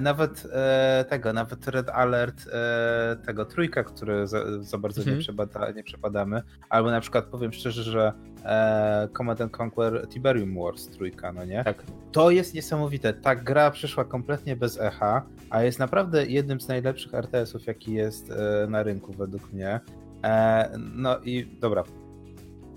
[0.00, 5.16] nawet e, tego, nawet Red Alert e, tego trójka, który za, za bardzo mhm.
[5.16, 8.12] nie, przebada, nie przepadamy, albo na przykład powiem szczerze, że
[8.44, 11.64] e, Command Conquer Tiberium Wars trójka, no nie?
[11.64, 11.84] Tak.
[12.12, 13.12] To jest niesamowite.
[13.12, 18.30] Ta gra przyszła kompletnie bez echa, a jest naprawdę jednym z najlepszych RTS-ów, jaki jest
[18.30, 19.80] e, na rynku według mnie.
[20.24, 21.84] E, no i dobra,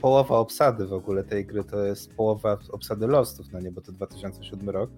[0.02, 3.92] połowa obsady w ogóle tej gry to jest połowa obsady Lostów, no nie, bo to
[3.92, 4.90] 2007 rok.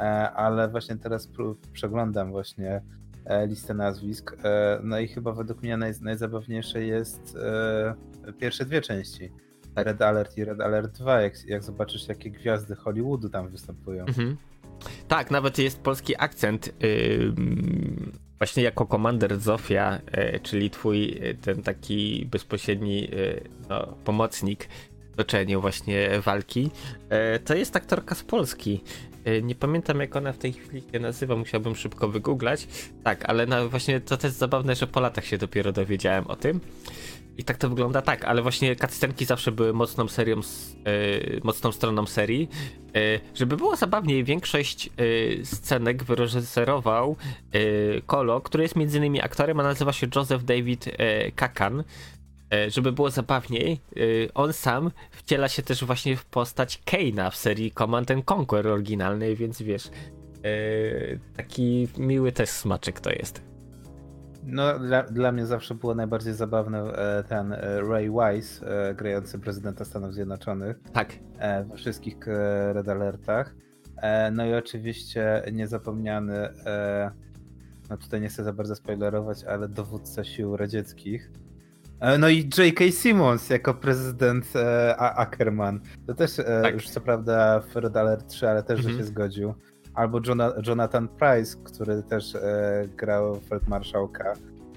[0.00, 1.28] E, ale właśnie teraz
[1.72, 2.82] przeglądam właśnie
[3.24, 4.36] e, listę nazwisk.
[4.44, 7.36] E, no i chyba według mnie naj, najzabawniejsze jest
[8.38, 9.32] pierwsze dwie części.
[9.76, 14.04] Red Alert i Red Alert 2, jak, jak zobaczysz jakie gwiazdy Hollywoodu tam występują.
[14.04, 14.36] Mhm.
[15.08, 16.74] Tak, nawet jest polski akcent.
[16.82, 17.32] Yy,
[18.38, 24.68] właśnie jako komander Zofia, yy, czyli twój ten taki bezpośredni yy, no, pomocnik
[25.20, 26.70] w toczeniu właśnie walki,
[27.44, 28.80] to jest aktorka z Polski.
[29.24, 32.68] E, nie pamiętam jak ona w tej chwili się nazywa, musiałbym szybko wygooglać.
[33.04, 36.60] Tak, ale właśnie to też zabawne, że po latach się dopiero dowiedziałem o tym.
[37.38, 42.06] I tak to wygląda tak, ale właśnie cutscenki zawsze były mocną serią, yy, mocną stroną
[42.06, 42.48] serii.
[43.34, 47.16] Żeby było zabawniej, większość yy, scenek wyreżyserował
[48.06, 50.84] Kolo, który jest między innymi aktorem, a nazywa się Joseph David
[51.34, 51.84] Kakan.
[52.52, 54.00] E, żeby było zabawniej, e,
[54.34, 59.62] on sam wciela się też właśnie w postać Kane'a w serii Command Conquer oryginalnej, więc
[59.62, 59.90] wiesz,
[60.44, 60.50] e,
[61.36, 63.50] taki miły też smaczek to jest.
[64.44, 66.92] No, dla, dla mnie zawsze było najbardziej zabawne
[67.28, 67.52] ten
[67.90, 70.80] Ray Wise, grający prezydenta Stanów Zjednoczonych.
[70.92, 71.18] Tak.
[71.68, 72.16] We wszystkich
[72.72, 73.54] Red Alertach.
[74.32, 76.48] No i oczywiście niezapomniany,
[77.90, 81.30] no tutaj nie chcę za bardzo spoilerować, ale dowódca sił radzieckich
[82.18, 82.90] no i J.K.
[82.90, 85.80] Simmons jako prezydent e, Ackerman.
[86.06, 86.74] To też e, tak.
[86.74, 88.94] już co prawda w Red Alert 3, ale też mhm.
[88.94, 89.54] że się zgodził.
[89.94, 90.20] Albo
[90.66, 94.32] Jonathan Price, który też e, grał Feldmarszałka.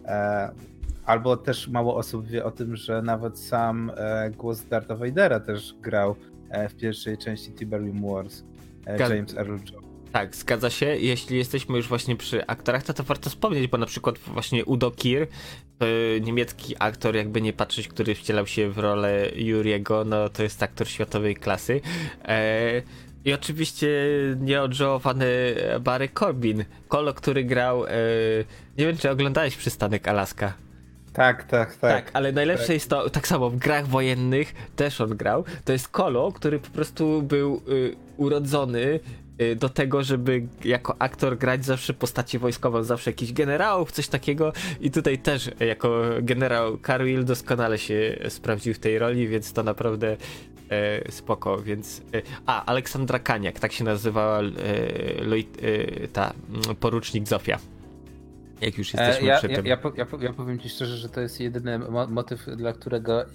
[0.05, 0.49] E,
[1.05, 5.75] albo też mało osób wie o tym, że nawet sam e, głos Dartha Vadera też
[5.81, 6.15] grał
[6.49, 8.43] e, w pierwszej części Tiberium Wars.
[8.85, 9.82] E, James Earl Jones.
[10.13, 10.85] Tak, zgadza się.
[10.85, 14.91] Jeśli jesteśmy już właśnie przy aktorach, to to warto wspomnieć, bo na przykład właśnie Udo
[14.91, 15.27] Kier,
[16.21, 20.87] niemiecki aktor, jakby nie patrzeć, który wcielał się w rolę Juriego, no to jest aktor
[20.87, 21.81] światowej klasy.
[22.25, 22.81] E,
[23.25, 23.87] I oczywiście
[24.39, 27.91] nieodżałowany Barry Corbin, Kolo, który grał, e,
[28.77, 30.53] nie wiem czy oglądałeś Przystanek Alaska.
[31.13, 32.05] Tak, tak, tak.
[32.05, 32.73] Tak, ale najlepsze tak.
[32.73, 36.69] jest to, tak samo w grach wojennych też on grał, to jest Kolo, który po
[36.69, 38.99] prostu był y, urodzony
[39.55, 44.91] do tego, żeby jako aktor grać zawsze postaci wojskową, zawsze jakiś generałów, coś takiego i
[44.91, 50.17] tutaj też jako generał Carwill doskonale się sprawdził w tej roli, więc to naprawdę
[50.69, 52.01] e, spoko, więc...
[52.13, 57.59] E, a, Aleksandra Kaniak, tak się nazywała e ta mm, porucznik Zofia.
[58.61, 59.65] Jak już jesteśmy ja, przy ja, tym.
[59.65, 63.25] Ja, ja, ja, powiem ci szczerze, że to jest jedyny motyw, dla którego,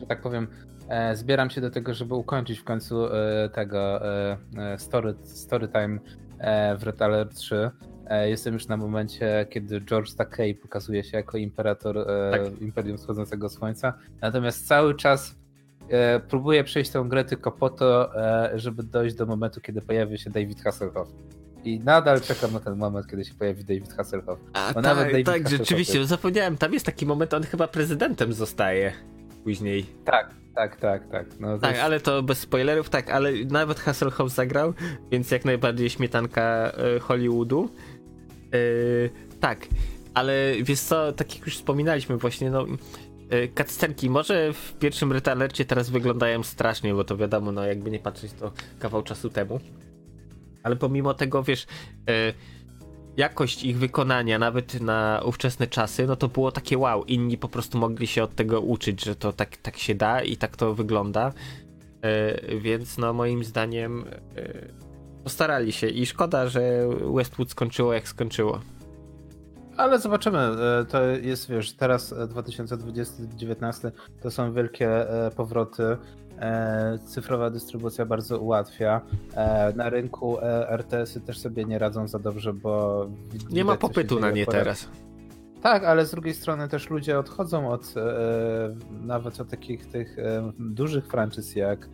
[0.00, 0.48] że tak powiem,
[0.88, 4.38] E, zbieram się do tego, żeby ukończyć w końcu e, tego e,
[4.78, 5.98] story, story time
[6.78, 7.70] w Red Alert 3.
[8.24, 12.60] Jestem już na momencie, kiedy George Takei pokazuje się jako imperator tak.
[12.60, 13.98] Imperium Wschodzącego Słońca.
[14.20, 15.34] Natomiast cały czas
[16.28, 18.10] próbuję przejść tę grę tylko po to,
[18.54, 21.08] żeby dojść do momentu, kiedy pojawi się David Hasselhoff.
[21.66, 24.40] I nadal czekam na ten moment, kiedy się pojawi David Hasselhoff.
[24.52, 26.10] A, tak, David tak, rzeczywiście, jest...
[26.10, 28.92] zapomniałem, tam jest taki moment, on chyba prezydentem zostaje
[29.44, 29.86] później.
[30.04, 31.26] Tak, tak, tak, tak.
[31.40, 31.82] No, tak, jest...
[31.82, 34.74] ale to bez spoilerów, tak, ale nawet Hasselhoff zagrał,
[35.10, 37.70] więc jak najbardziej śmietanka y, Hollywoodu.
[38.52, 39.66] Yy, tak,
[40.14, 42.66] ale wiesz co, tak jak już wspominaliśmy właśnie, no
[43.54, 48.32] Kaccenki może w pierwszym retalercie teraz wyglądają strasznie, bo to wiadomo, no jakby nie patrzeć
[48.32, 49.60] to kawał czasu temu.
[50.66, 51.66] Ale pomimo tego, wiesz,
[53.16, 57.04] jakość ich wykonania, nawet na ówczesne czasy, no to było takie wow.
[57.04, 60.36] Inni po prostu mogli się od tego uczyć, że to tak, tak się da i
[60.36, 61.32] tak to wygląda.
[62.02, 64.04] E, więc no moim zdaniem
[64.36, 64.52] e,
[65.24, 68.60] postarali się i szkoda, że Westwood skończyło jak skończyło.
[69.76, 70.38] Ale zobaczymy.
[70.38, 73.90] E, to jest, wiesz, teraz 2020-2019
[74.22, 76.25] to są wielkie e, powroty E,
[77.06, 79.00] cyfrowa dystrybucja bardzo ułatwia.
[79.34, 83.06] E, na rynku e, RTS-y też sobie nie radzą za dobrze, bo.
[83.50, 84.88] Nie ma popytu na nie teraz.
[85.62, 87.94] Tak, ale z drugiej strony też ludzie odchodzą od
[89.02, 90.16] nawet od takich tych
[90.58, 91.88] dużych franczyz jak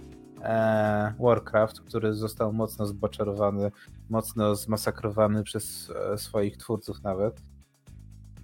[1.21, 3.71] Warcraft, który został mocno zboczerowany,
[4.11, 7.43] mocno zmasakrowany przez swoich twórców nawet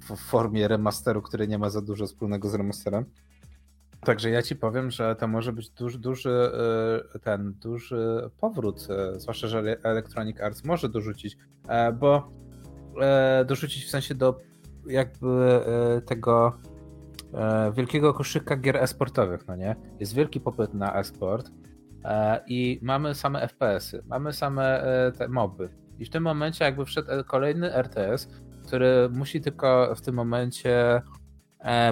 [0.00, 3.04] w formie remasteru, który nie ma za dużo wspólnego z remasterem.
[4.00, 6.50] Także ja ci powiem, że to może być duży, duży
[7.14, 11.36] y, ten duży powrót, y, zwłaszcza, że Electronic Arts może dorzucić,
[11.68, 12.30] e, bo
[13.00, 14.38] e, dorzucić w sensie do
[14.86, 16.58] jakby e, tego
[17.72, 19.76] wielkiego koszyka gier esportowych, no nie?
[20.00, 21.50] Jest wielki popyt na esport
[22.46, 24.82] i mamy same FPS-y, mamy same
[25.18, 25.68] te moby.
[25.98, 28.28] I w tym momencie jakby wszedł kolejny RTS,
[28.66, 31.02] który musi tylko w tym momencie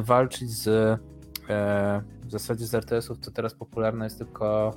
[0.02, 0.98] walczyć z E,
[1.48, 4.76] w zasadzie z RTS-ów to teraz popularne jest tylko.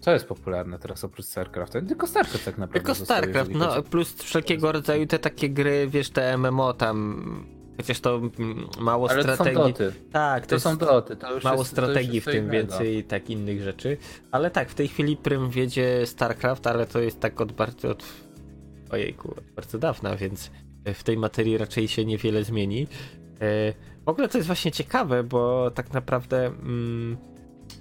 [0.00, 1.82] Co jest popularne teraz oprócz StarCrafta?
[1.82, 2.80] Tylko StarCraft tak naprawdę.
[2.80, 3.88] Tylko StarCraft, no chodzi...
[3.88, 7.44] plus wszelkiego rodzaju te takie gry, wiesz, te MMO tam.
[7.76, 8.20] Chociaż to
[8.80, 9.54] mało Ale strategii.
[9.54, 9.92] To są doty.
[10.12, 11.16] Tak, to, to są doty.
[11.16, 12.52] To mało jest, strategii w tym, innego.
[12.52, 13.96] więcej tak innych rzeczy.
[14.30, 18.04] Ale tak, w tej chwili prym wiedzie StarCraft, ale to jest tak od bardzo od.
[18.90, 20.50] Ojejku, od bardzo dawna, więc
[20.94, 22.86] w tej materii raczej się niewiele zmieni.
[23.40, 23.72] E,
[24.06, 27.16] w ogóle to jest właśnie ciekawe, bo tak naprawdę mm,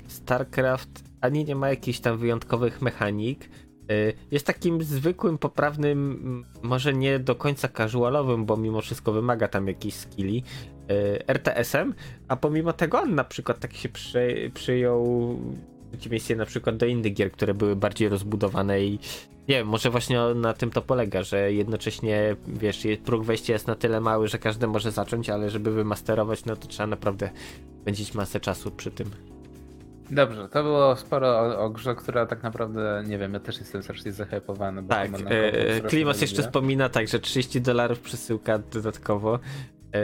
[0.08, 3.50] StarCraft ani nie ma jakichś tam wyjątkowych mechanik.
[3.92, 9.68] Y, jest takim zwykłym, poprawnym, może nie do końca casualowym, bo mimo wszystko wymaga tam
[9.68, 10.44] jakichś skilli,
[10.92, 11.94] y, RTS-em,
[12.28, 15.36] a pomimo tego on na przykład tak się przy, przyjął
[15.92, 19.00] przeciwieństwie na przykład do innych gier, które były bardziej rozbudowane i
[19.50, 23.76] nie wiem, może właśnie na tym to polega, że jednocześnie, wiesz, próg wejścia jest na
[23.76, 27.30] tyle mały, że każdy może zacząć, ale żeby wymasterować, no to trzeba naprawdę
[27.82, 29.10] spędzić masę czasu przy tym.
[30.12, 33.84] Dobrze, to było sporo o, o, grze, która tak naprawdę, nie wiem, ja też jestem
[33.84, 34.84] strasznie zahypowany.
[34.84, 39.40] Tak, e, Klimos jeszcze wspomina tak, że 30 dolarów przesyłka dodatkowo.
[39.94, 40.00] E,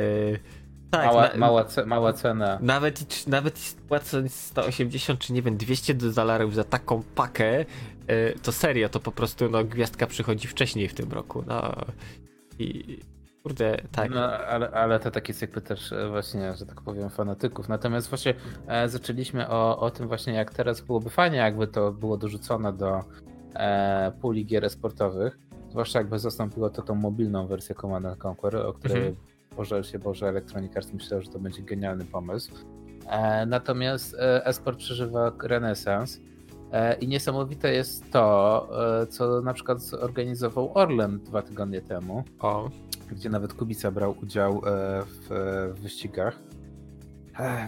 [0.97, 2.60] tak, mała, na, mała, mała, cena.
[2.62, 7.65] Nawet, nawet płacąc 180 czy nie wiem, 200 dolarów za taką pakę,
[8.08, 11.43] E, to serio, to po prostu no, gwiazdka przychodzi wcześniej w tym roku.
[11.47, 11.75] No
[12.60, 12.99] i
[13.43, 14.12] kurde, tak.
[14.12, 17.69] No, ale, ale to taki cykl też e, właśnie, że tak powiem, fanatyków.
[17.69, 18.34] Natomiast właśnie
[18.67, 23.03] e, zaczęliśmy o, o tym właśnie, jak teraz byłoby fajnie, jakby to było dorzucone do
[23.55, 25.39] e, puli gier sportowych.
[25.69, 29.35] Zwłaszcza jakby zastąpiło to tą mobilną wersję Command Conquer, o której Mhm.
[29.58, 32.52] Boże się Boże Electronic Arts myślał, że to będzie genialny pomysł.
[33.10, 36.20] E, natomiast e, esport przeżywa renesans.
[36.72, 38.70] E, I niesamowite jest to,
[39.10, 42.70] co na przykład zorganizował Orlen dwa tygodnie temu O,
[43.12, 44.62] gdzie nawet Kubica brał udział
[45.06, 46.39] w wyścigach.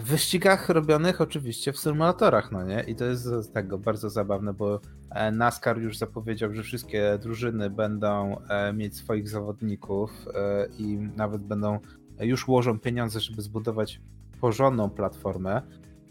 [0.02, 2.84] W wyścigach robionych oczywiście w symulatorach, no nie?
[2.84, 4.80] I to jest tego bardzo zabawne, bo
[5.12, 11.42] e, NASCAR już zapowiedział, że wszystkie drużyny będą e, mieć swoich zawodników e, i nawet
[11.42, 11.80] będą,
[12.20, 14.02] już łożą pieniądze, żeby zbudować
[14.42, 15.62] porządną platformę.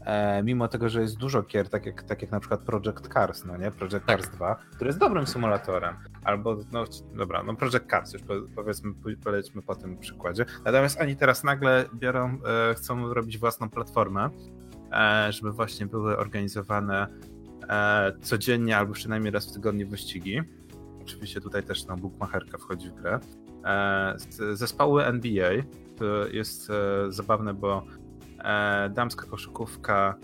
[0.07, 3.45] E, Mimo tego, że jest dużo gier, tak jak, tak jak na przykład Project Cars,
[3.45, 3.71] no nie?
[3.71, 4.21] Project Tak.
[4.21, 5.97] Cars 2, który jest dobrym symulatorem.
[6.25, 8.93] Albo, no dobra, no Project Cars, już po- powiedzmy,
[9.25, 10.45] polećmy po tym przykładzie.
[10.65, 12.39] Natomiast oni teraz nagle biorą,
[12.71, 14.31] e, chcą robić własną platformę,
[14.93, 17.07] e, żeby właśnie były organizowane
[17.69, 20.43] e, codziennie albo przynajmniej raz w tygodniu wyścigi.
[21.03, 23.21] Oczywiście tutaj też no, bookmacherka wchodzi w grę.
[23.65, 24.15] E,
[24.53, 25.51] zespoły NBA
[25.99, 26.69] to jest
[27.09, 27.83] zabawne, bo
[28.95, 30.15] damska koszykówka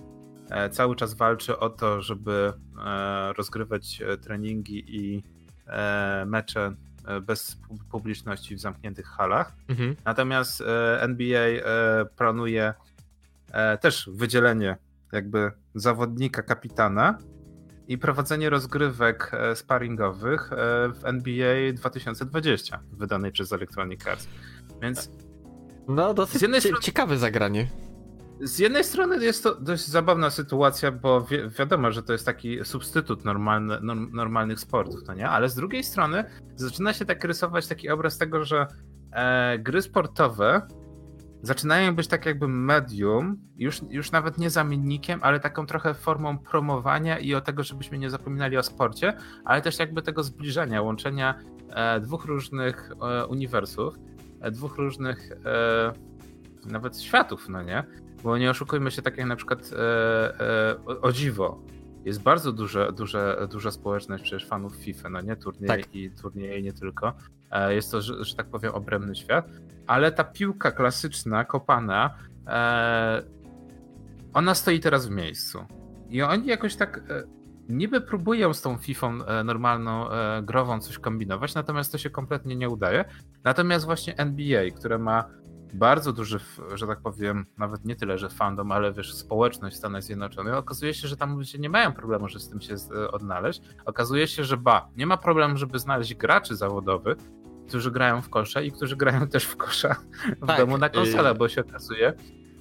[0.50, 2.52] e, cały czas walczy o to, żeby
[2.84, 5.22] e, rozgrywać e, treningi i
[5.66, 6.74] e, mecze
[7.06, 9.52] e, bez pu- publiczności w zamkniętych halach.
[9.68, 9.96] mhm.
[10.04, 11.64] Natomiast e, NBA e,
[12.16, 12.74] planuje
[13.52, 14.76] e, też wydzielenie
[15.12, 17.18] jakby zawodnika kapitana
[17.88, 20.56] i prowadzenie rozgrywek e, sparingowych e,
[20.88, 24.28] w NBA 2020 wydanej przez Electronic Arts.
[24.82, 25.10] Więc
[25.88, 27.68] No, dosyć cie- strony- ciekawe zagranie.
[28.42, 32.64] Z jednej strony jest to dość zabawna sytuacja, bo wi wiadomo, że to jest taki
[32.64, 35.28] substytut normalny, norm normalnych sportów, no nie?
[35.28, 36.24] Ale z drugiej strony
[36.56, 38.66] zaczyna się tak rysować taki obraz tego, że
[39.12, 40.62] e, gry sportowe
[41.42, 47.18] zaczynają być tak jakby medium, już, już nawet nie zamiennikiem, ale taką trochę formą promowania
[47.18, 51.34] i o tego, żebyśmy nie zapominali o sporcie, ale też jakby tego zbliżenia, łączenia
[51.70, 53.94] e, dwóch różnych e, uniwersów,
[54.40, 55.92] e, dwóch różnych e,
[56.66, 57.84] nawet światów, no nie?
[58.22, 61.58] Bo nie oszukujmy się, tak jak na przykład e, e, o, o dziwo.
[62.04, 65.36] Jest bardzo duże, duże, duża społeczność przecież fanów FIFA, no nie?
[65.36, 65.94] Turnieje Tak.
[65.94, 67.12] i turnieje nie tylko.
[67.50, 69.48] E, jest to, że, że tak powiem, obrębny świat.
[69.86, 72.14] Ale ta piłka klasyczna, kopana,
[74.34, 75.64] ona stoi teraz w miejscu.
[76.10, 77.00] I oni jakoś tak
[77.68, 79.12] niby próbują z tą FIFA
[79.44, 80.06] normalną,
[80.42, 83.04] grową coś kombinować, natomiast to się kompletnie nie udaje.
[83.44, 85.24] Natomiast właśnie NBA, które ma
[85.72, 86.40] bardzo duży,
[86.74, 90.94] że tak powiem, nawet nie tyle, że fandom, ale wiesz, społeczność w Stanach Zjednoczonych, okazuje
[90.94, 93.62] się, że tam ludzie nie mają problemu, że z tym się z- odnaleźć.
[93.84, 97.18] Okazuje się, że ba, nie ma problemu, żeby znaleźć graczy zawodowych,
[97.68, 99.96] którzy grają w kosze i którzy grają też w kosza
[100.42, 102.12] w Tak, domu na konsolę, bo się okazuje,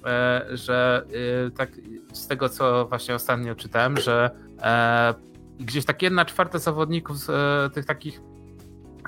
[0.06, 1.04] e, że
[1.46, 1.70] y, tak
[2.12, 4.30] z tego, co właśnie ostatnio czytałem, że
[4.62, 5.14] e,
[5.60, 8.20] gdzieś tak jedna czwarta zawodników z e, tych takich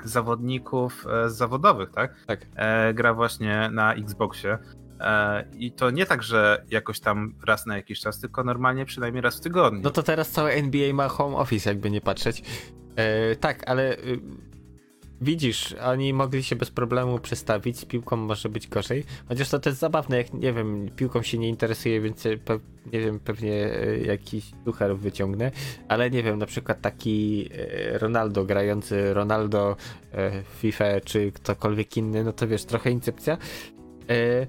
[0.05, 2.25] zawodników e, zawodowych, tak?
[2.27, 2.45] Tak.
[2.55, 4.57] E, gra właśnie na Xboxie.
[4.99, 9.21] E, I to nie tak, że jakoś tam raz na jakiś czas, tylko normalnie przynajmniej
[9.21, 9.81] raz w tygodniu.
[9.83, 12.43] No to teraz całe NBA ma home office, jakby nie patrzeć.
[12.95, 14.19] E, tak, ale y,
[15.21, 19.03] widzisz, oni mogli się bez problemu przestawić, piłką może być gorzej.
[19.27, 22.59] Chociaż to też zabawne, jak nie wiem, piłką się nie interesuje, więc pe,
[22.93, 25.51] nie wiem, pewnie e, jakiś ducher wyciągnę,
[25.87, 29.75] ale nie wiem, na przykład taki e, Ronaldo grający Ronaldo
[30.13, 33.37] e, FIFA czy ktokolwiek inny, no to wiesz, trochę incepcja.
[34.09, 34.47] E,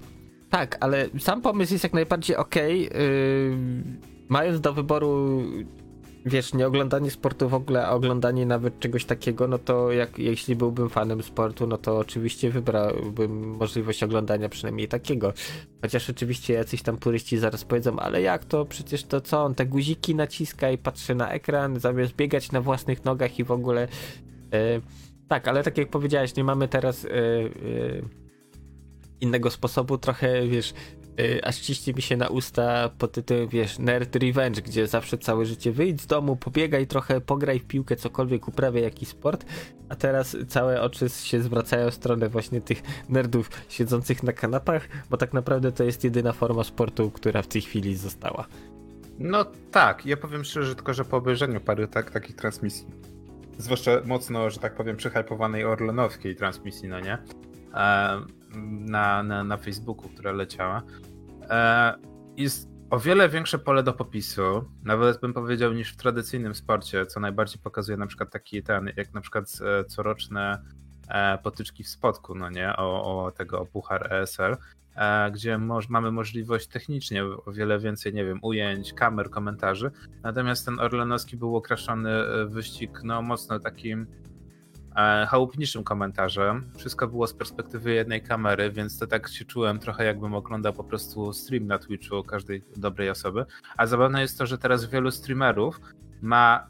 [0.51, 2.37] tak, ale sam pomysł jest jak najbardziej.
[2.57, 2.89] Yy,
[4.29, 5.43] mając do wyboru,
[6.27, 10.57] wiesz, nie oglądanie sportu w ogóle, a oglądanie nawet czegoś takiego, no to jak, jeśli
[10.57, 15.33] byłbym fanem sportu, no to oczywiście wybrałbym możliwość oglądania przynajmniej takiego.
[15.83, 18.65] Chociaż oczywiście jacyś tam puryści zaraz powiedzą, ale jak to?
[18.65, 19.45] Przecież to co?
[19.45, 23.51] On te guziki naciska i patrzy na ekran, zamiast biegać na własnych nogach i w
[23.51, 23.89] ogóle...
[24.53, 24.81] Yy,
[25.29, 27.03] tak, ale tak jak powiedziałeś, nie mamy teraz...
[27.03, 28.27] Yy, yy,
[29.21, 30.75] innego sposobu, trochę wiesz,
[31.43, 35.73] aż ciśnie mi się na usta pod tytułem, wiesz, Nerd Revenge, gdzie zawsze całe życie
[35.73, 39.45] wyjdź z domu, pobiegaj trochę, pograj w piłkę, cokolwiek, uprawiaj jakiś sport,
[39.89, 45.17] a teraz całe oczy się zwracają w stronę właśnie tych nerdów siedzących na kanapach, bo
[45.17, 48.47] tak naprawdę to jest jedyna forma sportu, która w tej chwili została.
[49.19, 52.87] No tak, ja powiem szczerze, tylko że po obejrzeniu paru tak, takich transmisji,
[53.59, 57.19] zwłaszcza mocno, że tak powiem, przyhypowanej orlenowskiej transmisji, no nie?
[57.75, 58.21] E,
[58.65, 60.83] na, na, na Facebooku, która leciała,
[61.51, 61.95] e,
[62.37, 67.21] jest o wiele większe pole do popisu, nawet bym powiedział, niż w tradycyjnym sporcie, co
[67.21, 70.63] najbardziej pokazuje na przykład taki ten, jak na przykład e, coroczne
[71.09, 74.57] e, potyczki w spotku, no nie, o, o tego o puchar ESL,
[75.33, 79.91] gdzie moż, mamy możliwość technicznie o wiele więcej, nie wiem, ujęć, kamer, komentarzy,
[80.23, 82.11] natomiast ten Orlenowski był okraszony
[82.47, 84.07] wyścig, no mocno takim
[85.29, 86.71] chałupniczym komentarzem.
[86.77, 90.85] Wszystko było z perspektywy jednej kamery, więc to tak się czułem trochę jakbym oglądał po
[90.85, 93.47] prostu stream na Twitchu każdej dobrej osoby.
[93.77, 95.81] A zabawne jest to, że teraz wielu streamerów
[96.23, 96.67] ma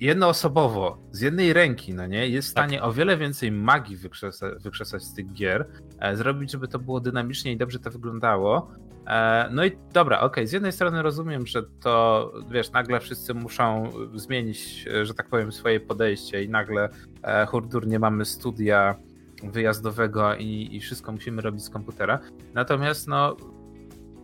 [0.00, 2.88] jednoosobowo, z jednej ręki, no nie, jest w stanie tak.
[2.88, 5.66] o wiele więcej magii wykrzesać, wykrzesać z tych gier,
[5.98, 8.70] e, zrobić, żeby to było dynamicznie i dobrze to wyglądało.
[9.06, 13.34] E, no i dobra, okej, okay, z jednej strony rozumiem, że to, wiesz, nagle wszyscy
[13.34, 16.88] muszą zmienić, e, że tak powiem, swoje podejście i nagle
[17.22, 18.94] e, hurdur nie mamy studia
[19.42, 22.18] wyjazdowego i, i wszystko musimy robić z komputera.
[22.54, 23.36] Natomiast, no,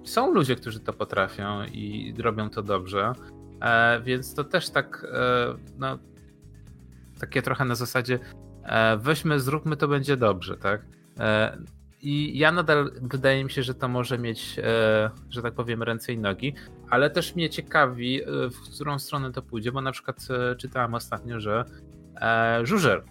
[0.04, 3.12] są ludzie, którzy to potrafią i robią to dobrze.
[3.62, 5.98] E, więc to też tak, e, no,
[7.20, 8.18] takie trochę na zasadzie
[8.62, 10.82] e, weźmy, zróbmy, to będzie dobrze, tak?
[12.02, 14.56] I ja nadal wydaje mi się, że to może mieć,
[15.30, 16.54] że tak powiem, ręce i nogi,
[16.90, 20.28] ale też mnie ciekawi, w którą stronę to pójdzie, bo na przykład
[20.59, 21.64] czytałem ostatnio, że
[22.62, 23.02] Żużel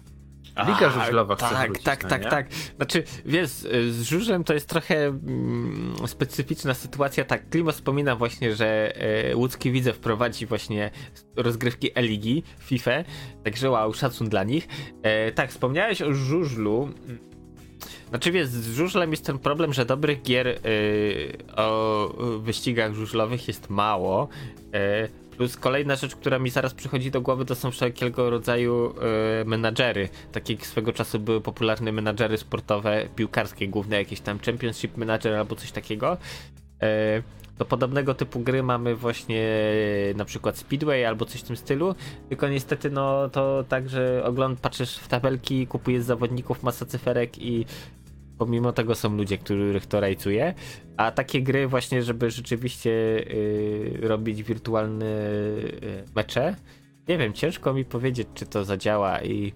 [0.66, 2.46] Liga żużlowa chce tak, wrócić, tak, no tak, tak.
[2.76, 3.50] Znaczy, wiesz,
[3.90, 7.24] z żużlem to jest trochę mm, specyficzna sytuacja.
[7.24, 10.90] Tak, Klimo wspomina właśnie, że e, łódzki Widzew prowadzi właśnie
[11.36, 12.90] rozgrywki E-Ligi, FIFA,
[13.44, 14.68] także wow, szacun dla nich.
[15.02, 16.88] E, tak, wspomniałeś o żużlu.
[18.08, 20.58] Znaczy wiesz, z żużlem jest ten problem, że dobrych gier y,
[21.56, 24.28] o wyścigach żużlowych jest mało.
[25.04, 28.94] Y, Plus kolejna rzecz, która mi zaraz przychodzi do głowy, to są wszelkiego rodzaju
[29.40, 30.08] e, menadżery.
[30.32, 35.72] Takie swego czasu były popularne menadżery sportowe, piłkarskie główne, jakieś tam Championship Manager albo coś
[35.72, 36.16] takiego.
[36.82, 37.22] E,
[37.58, 39.46] do podobnego typu gry mamy właśnie
[40.16, 41.94] na przykład Speedway albo coś w tym stylu,
[42.28, 47.66] tylko niestety no to tak, że ogląd patrzysz w tabelki, kupujesz zawodników, masa cyferek i
[48.38, 50.54] pomimo tego są ludzie, których to rajcuje,
[50.96, 56.56] a takie gry właśnie, żeby rzeczywiście yy, robić wirtualne yy, mecze,
[57.08, 59.52] nie wiem, ciężko mi powiedzieć, czy to zadziała i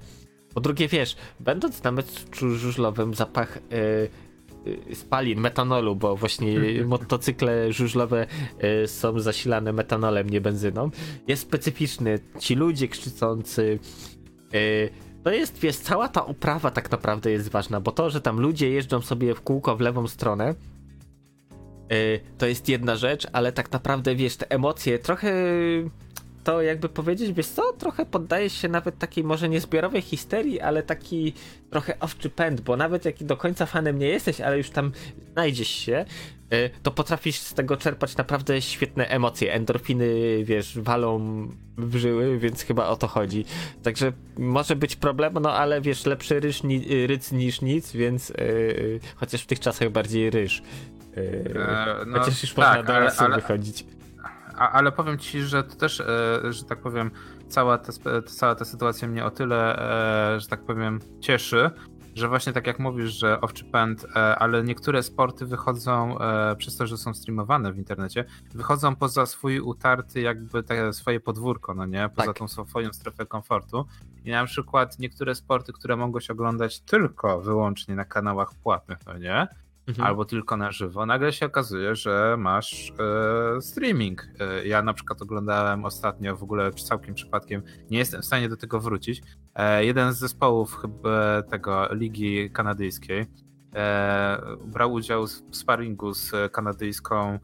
[0.54, 4.10] po drugie, wiesz, będąc na meczu żużlowym, zapach yy,
[4.94, 8.26] spalin, metanolu, bo właśnie motocykle żużlowe
[8.84, 10.90] y, są zasilane metanolem, nie benzyną,
[11.28, 12.18] jest specyficzny.
[12.38, 13.78] Ci ludzie krzyczący,
[14.54, 14.90] y,
[15.24, 18.70] to jest, wiesz, cała ta uprawa tak naprawdę jest ważna, bo to, że tam ludzie
[18.70, 20.54] jeżdżą sobie w kółko w lewą stronę,
[21.90, 25.34] yy, to jest jedna rzecz, ale tak naprawdę, wiesz, te emocje trochę
[26.44, 31.32] to jakby powiedzieć, wiesz co, trochę poddaje się nawet takiej może niezbiorowej histerii, ale taki
[31.70, 34.92] trochę owczy pęd, bo nawet jak do końca fanem nie jesteś, ale już tam
[35.32, 36.04] znajdziesz się,
[36.52, 39.52] y, to potrafisz z tego czerpać naprawdę świetne emocje.
[39.52, 40.14] Endorfiny,
[40.44, 41.20] wiesz, walą
[41.78, 43.44] w żyły, więc chyba o to chodzi.
[43.82, 49.00] Także może być problem, no ale wiesz, lepszy ryż ni ryc niż nic, więc yy,
[49.16, 50.62] chociaż w tych czasach bardziej ryż.
[51.16, 51.54] Yy,
[52.06, 53.84] no, chociaż już tak, można do ale, ale, wychodzić
[54.56, 57.10] ale powiem ci, że to też, e, że tak powiem,
[57.48, 57.92] cała ta,
[58.26, 59.78] cała ta sytuacja mnie o tyle,
[60.34, 61.70] e, że tak powiem, cieszy,
[62.14, 66.16] że właśnie tak jak mówisz, że owczy pęd, e, ale niektóre sporty wychodzą
[66.58, 68.24] przez to, że są streamowane w internecie,
[68.54, 72.08] wychodzą poza swój utarty jakby te swoje podwórko, no nie?
[72.16, 72.38] Poza tak.
[72.38, 73.86] tą swoją strefę komfortu.
[74.24, 79.18] I na przykład niektóre sporty, które mogą się oglądać tylko wyłącznie na kanałach płatnych, no
[79.18, 79.48] nie?
[79.86, 80.06] Mhm.
[80.06, 82.92] albo tylko na żywo, nagle się okazuje, że masz
[83.56, 84.28] e, streaming.
[84.40, 88.56] E, ja na przykład oglądałem ostatnio, w ogóle całkiem przypadkiem, nie jestem w stanie do
[88.56, 89.22] tego wrócić.
[89.54, 93.26] E, jeden z zespołów chyba tego ligi kanadyjskiej
[93.74, 97.38] e, brał udział w sparingu z kanadyjską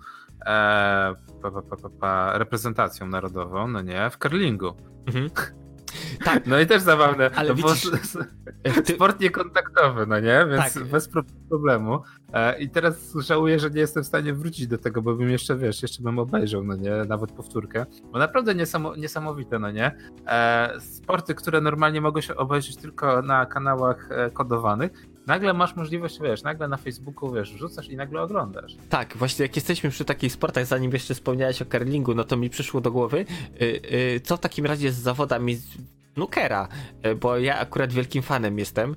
[0.46, 4.74] e, pa, pa, pa, reprezentacją narodową, no nie, w curlingu.
[5.06, 5.30] Mhm.
[6.24, 6.46] Tak.
[6.46, 7.30] No i też zabawne.
[7.34, 7.90] Ale no widzisz,
[8.84, 8.94] ty...
[8.94, 10.46] Sport niekontaktowy, no nie?
[10.50, 10.84] Więc tak.
[10.84, 11.08] bez
[11.48, 12.02] problemu.
[12.32, 15.56] E, I teraz żałuję, że nie jestem w stanie wrócić do tego, bo bym jeszcze,
[15.56, 16.90] wiesz, jeszcze bym obejrzał, no nie?
[17.08, 17.86] Nawet powtórkę.
[18.12, 18.54] Bo naprawdę
[18.96, 19.96] niesamowite, no nie?
[20.26, 24.92] E, sporty, które normalnie mogą się obejrzeć tylko na kanałach e, kodowanych,
[25.28, 28.76] nagle masz możliwość, wiesz, nagle na Facebooku, wiesz, rzucasz i nagle oglądasz.
[28.88, 32.50] Tak, właśnie jak jesteśmy przy takich sportach, zanim jeszcze wspomniałeś o curlingu, no to mi
[32.50, 33.24] przyszło do głowy,
[33.60, 35.58] yy, yy, co w takim razie z zawodami
[36.16, 36.68] Nukera,
[37.04, 38.96] yy, bo ja akurat wielkim fanem jestem.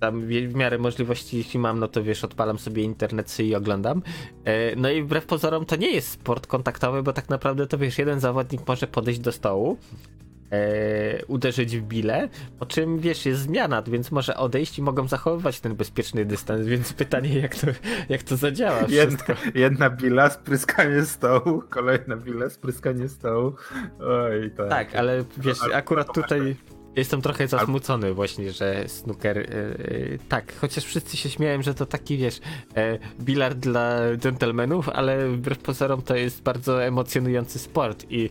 [0.00, 4.02] Tam w miarę możliwości, jeśli mam, no to wiesz, odpalam sobie internet i oglądam.
[4.76, 8.20] No i wbrew pozorom to nie jest sport kontaktowy, bo tak naprawdę to wiesz, jeden
[8.20, 9.78] zawodnik może podejść do stołu,
[10.50, 12.28] e, uderzyć w bile,
[12.58, 16.92] po czym wiesz, jest zmiana, więc może odejść i mogą zachowywać ten bezpieczny dystans, więc
[16.92, 17.66] pytanie, jak to,
[18.08, 19.24] jak to zadziała jedna,
[19.54, 23.52] jedna bila, spryskanie stołu, kolejna bila, spryskanie stołu.
[24.00, 24.68] Oj, tak.
[24.68, 26.56] Tak, ale wiesz, akurat tutaj
[26.96, 29.36] Jestem trochę zasmucony właśnie, że snooker.
[29.36, 32.40] Yy, tak, chociaż wszyscy się śmieją, że to taki wiesz,
[32.76, 38.30] yy, bilard dla dżentelmenów, ale wbrew pozorom to jest bardzo emocjonujący sport i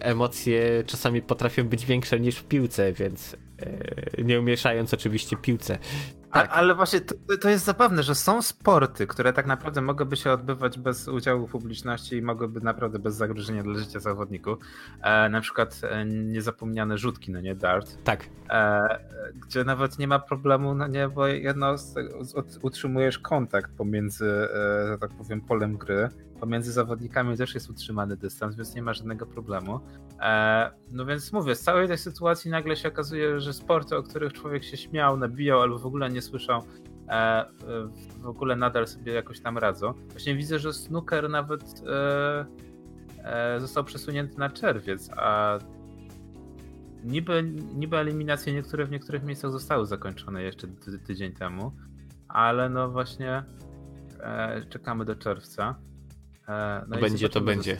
[0.00, 3.36] emocje czasami potrafią być większe niż w piłce, więc
[4.24, 5.78] nie umieszając oczywiście piłce.
[6.32, 6.50] Tak.
[6.50, 10.32] A, ale właśnie to, to, jest zabawne, że są sporty, które tak naprawdę mogłyby się
[10.32, 14.58] odbywać bez udziału publiczności i mogłyby naprawdę bez zagrożenia dla życia zawodników.
[15.02, 18.04] E, na przykład e, niezapomniane rzutki, no nie, dart.
[18.04, 18.28] Tak.
[18.50, 18.98] E,
[19.34, 24.48] gdzie nawet nie ma problemu, no nie, bo jedno z, z, utrzymujesz kontakt pomiędzy, e,
[24.88, 26.08] że tak powiem, polem gry
[26.40, 29.80] pomiędzy zawodnikami też jest utrzymany dystans, więc nie ma żadnego problemu.
[30.20, 34.32] E, no więc mówię, z całej tej sytuacji nagle się okazuje, że sporty, o których
[34.32, 36.62] człowiek się śmiał, nabijał albo w ogóle nie słyszał,
[37.08, 37.44] e,
[38.18, 39.92] w ogóle nadal sobie jakoś tam radzą.
[40.10, 41.82] Właśnie widzę, że snooker nawet
[43.24, 45.58] e, został przesunięty na czerwiec, a
[47.04, 47.42] niby,
[47.74, 51.72] niby eliminacje niektóre w niektórych miejscach zostały zakończone jeszcze ty, tydzień temu,
[52.28, 53.44] ale no właśnie
[54.68, 55.74] czekamy do czerwca.
[56.50, 57.76] E, no będzie to będzie.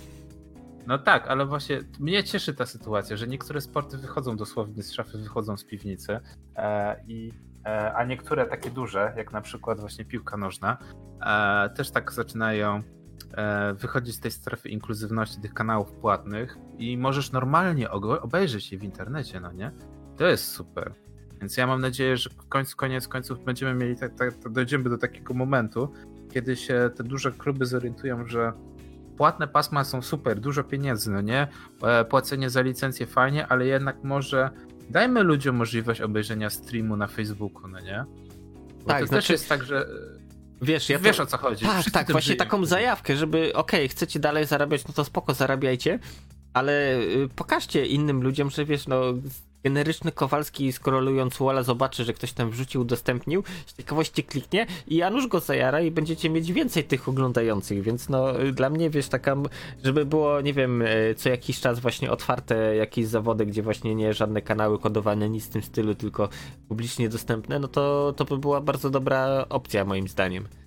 [0.87, 5.19] No tak, ale właśnie mnie cieszy ta sytuacja, że niektóre sporty wychodzą dosłownie z szafy,
[5.19, 6.21] wychodzą z piwnicy
[6.57, 7.33] e, i
[7.65, 10.79] e, a niektóre takie duże, jak na przykład właśnie piłka nożna,
[11.77, 12.83] też tak zaczynają
[13.75, 19.41] wychodzić z tej strefy inkluzywności tych kanałów płatnych i możesz normalnie obejrzeć je w internecie,
[19.41, 19.73] no nie?
[20.17, 20.95] To jest super.
[21.41, 25.35] Więc ja mam nadzieję, że końcu, koniec końców będziemy mieli, tak, tak, dojdziemy do takiego
[25.35, 25.93] momentu,
[26.33, 28.53] kiedy się te duże kluby zorientują, że
[29.17, 31.49] płatne pasma są super, dużo pieniędzy, no nie?
[31.83, 34.51] E, płacenie za licencję fajnie, ale jednak może
[34.91, 38.05] dajmy ludziom możliwość obejrzenia streamu na Facebooku, no nie?
[38.83, 39.87] Bo tak, to znaczy, też jest tak, że
[40.63, 41.23] Wiesz, ja wiesz to...
[41.23, 41.65] o co chodzi.
[41.65, 42.39] Tak, Wszyscy tak, właśnie żyją.
[42.39, 45.99] taką zajawkę, żeby okej, okay, chcecie dalej zarabiać, no to spoko, zarabiajcie,
[46.55, 49.03] ale y, pokażcie innym ludziom, że wiesz, no
[49.65, 55.27] generyczny Kowalski skorolując Walla zobaczy, że ktoś tam wrzucił, udostępnił, z ciekawości kliknie i Janusz
[55.27, 59.37] go zajara i będziecie mieć więcej tych oglądających, więc no dla mnie wiesz taka,
[59.85, 64.15] żeby było nie wiem, e, co jakiś czas właśnie otwarte jakieś zawody, gdzie właśnie nie
[64.15, 66.29] żadne kanały kodowane, nic w tym stylu, tylko
[66.69, 70.60] publicznie dostępne, no to to by była bardzo dobra opcja moim zdaniem.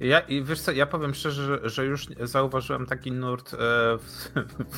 [0.00, 3.56] Ja, I wiesz co, ja powiem szczerze, że, że już zauważyłem taki nurt e,
[3.98, 4.30] w,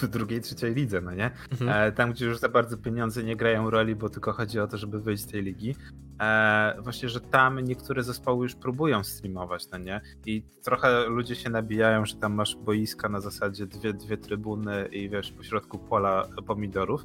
[0.02, 1.30] w, drugiej, trzeciej lidze, no nie?
[1.52, 1.70] Mhm.
[1.70, 4.78] E, tam, gdzie już za bardzo pieniądze nie grają roli, bo tylko chodzi o to,
[4.78, 5.76] żeby wyjść z tej ligi.
[6.20, 10.00] E, właśnie, że tam niektóre zespoły już próbują streamować, no nie?
[10.26, 15.08] I trochę ludzie się nabijają, że tam masz boiska na zasadzie dwie, dwie trybuny i
[15.08, 17.04] wiesz, pośrodku pola pomidorów.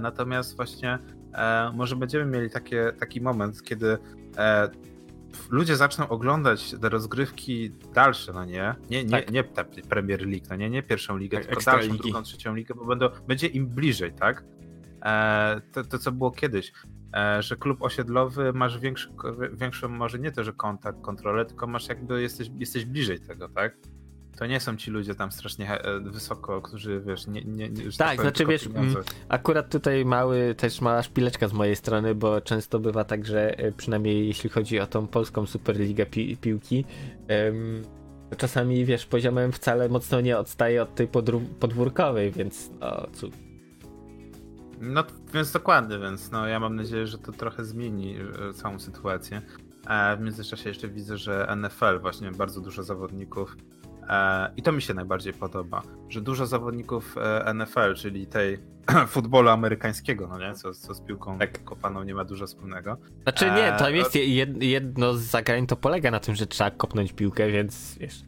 [0.00, 0.98] natomiast właśnie
[1.74, 3.98] może będziemy mieli takie, taki moment, kiedy
[5.50, 8.74] ludzie zaczną oglądać te rozgrywki dalsze, no nie?
[8.90, 9.30] Nie, nie, tak.
[9.30, 9.44] nie
[9.88, 11.98] Premier League, no nie, nie pierwszą ligę, tak, tylko dalszą, ligi.
[11.98, 14.44] drugą, trzecią ligę, bo będą, będzie im bliżej, tak?
[15.04, 16.72] E, to, to, co było kiedyś,
[17.16, 19.08] e, że klub osiedlowy masz większy,
[19.52, 23.76] większą, może nie to, że kontakt, kontrolę, tylko masz jakby, jesteś, jesteś bliżej tego, tak?
[24.42, 27.42] To nie są ci ludzie tam strasznie e, wysoko, którzy wiesz, nie.
[27.44, 28.98] nie, nie tak, tak znaczy wiesz, pieniądze.
[28.98, 33.58] Mm, akurat tutaj mały, też mała szpileczka z mojej strony, bo często bywa tak, że
[33.58, 36.84] e, przynajmniej jeśli chodzi o tą polską Superligę pi piłki,
[37.46, 37.82] um,
[38.36, 41.08] czasami wiesz, poziomem wcale mocno nie odstaje od tej
[41.60, 43.30] podwórkowej, więc no cóż.
[44.80, 48.16] No, więc dokładnie, więc no ja mam nadzieję, że to trochę zmieni
[48.50, 49.42] e, całą sytuację.
[49.86, 53.56] A w międzyczasie jeszcze widzę, że NFL właśnie bardzo dużo zawodników
[54.56, 58.58] I to mi się najbardziej podoba, że dużo zawodników e, NFL, czyli tej
[59.06, 60.54] futbolu amerykańskiego, no nie?
[60.54, 61.64] Co, co z piłką tak.
[61.64, 62.96] kopaną nie ma dużo wspólnego.
[63.22, 64.14] Znaczy nie, to e, jest
[64.60, 68.22] jedno z zagrań, to polega na tym, że trzeba kopnąć piłkę, więc wiesz.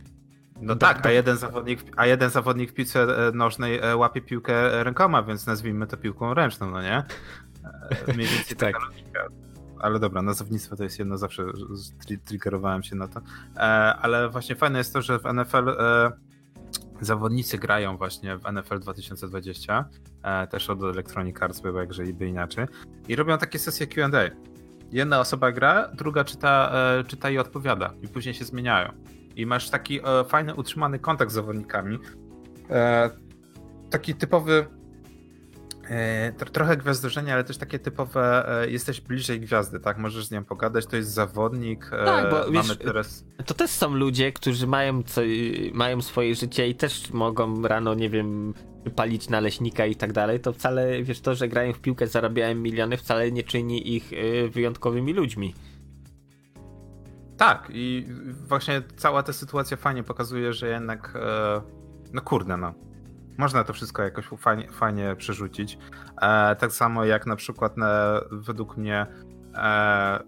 [0.60, 5.46] No tak, a jeden, zawodnik, a jeden zawodnik w piłce nożnej łapie piłkę rękoma, więc
[5.46, 7.02] nazwijmy to piłką ręczną, no nie?
[8.14, 8.72] Mniej więcej tak.
[8.72, 9.43] taka logika
[9.84, 11.44] ale dobra, nazewnictwo to jest jedno, zawsze
[12.24, 13.20] triggerowałem się na to.
[13.56, 13.60] E,
[13.96, 16.12] ale właśnie fajne jest to, że w NFL e,
[17.00, 19.88] zawodnicy grają właśnie w NFL 2020,
[20.22, 22.66] e, też od Electronic Arts, bo jakże by inaczej,
[23.08, 24.30] i robią takie sesje Q&A.
[24.92, 26.72] Jedna osoba gra, druga czyta,
[27.06, 28.92] czyta i odpowiada, i później się zmieniają.
[29.36, 31.98] I masz taki fajny, utrzymany kontakt z zawodnikami.
[33.90, 34.66] Taki typowy
[36.52, 39.98] trochę gwiazdorzenia, ale też takie typowe, e, jesteś bliżej gwiazdy, tak?
[39.98, 41.90] Możesz z nią pogadać, to jest zawodnik.
[41.92, 43.24] E, tak, bo mamy wiesz, teraz...
[43.46, 45.20] To też są ludzie, którzy mają, co,
[45.72, 48.54] mają swoje życie i też mogą rano, nie wiem,
[48.96, 50.40] palić naleśnika i tak dalej.
[50.40, 54.10] To wcale, wiesz, to, że grają w piłkę, zarabiają miliony, wcale nie czyni ich
[54.50, 55.54] wyjątkowymi ludźmi.
[57.36, 58.06] Tak, i
[58.48, 61.18] właśnie cała ta sytuacja fajnie pokazuje, że jednak,
[62.12, 62.74] no kurde, no
[63.38, 65.78] Można to wszystko jakoś fajnie, fajnie przerzucić.
[66.22, 69.06] E, tak samo jak na przykład na, według mnie
[69.54, 70.20] e,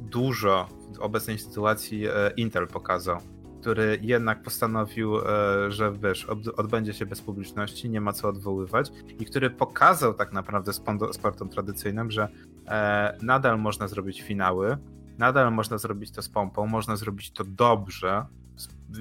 [0.00, 3.18] dużo w obecnej sytuacji e, Intel pokazał,
[3.60, 5.22] który jednak postanowił, e,
[5.68, 6.26] że wiesz,
[6.56, 10.72] odbędzie się bez publiczności, nie ma co odwoływać i który pokazał tak naprawdę
[11.12, 12.28] sportom tradycyjnym, że
[12.68, 14.76] e, nadal można zrobić finały,
[15.18, 18.26] nadal można zrobić to z pompą, można zrobić to dobrze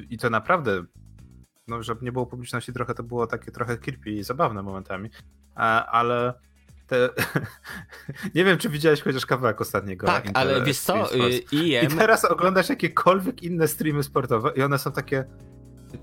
[0.09, 0.83] i to naprawdę
[1.67, 5.09] no, żeby nie było publiczności, trochę to było takie trochę creepy i zabawne momentami,
[5.91, 6.33] ale
[6.87, 7.09] te...
[8.35, 10.07] nie wiem, czy widziałeś chociaż kawałek ostatniego.
[10.07, 14.91] Tak, ale wiesz co, y, I teraz oglądasz jakiekolwiek inne streamy sportowe i one są
[14.91, 15.25] takie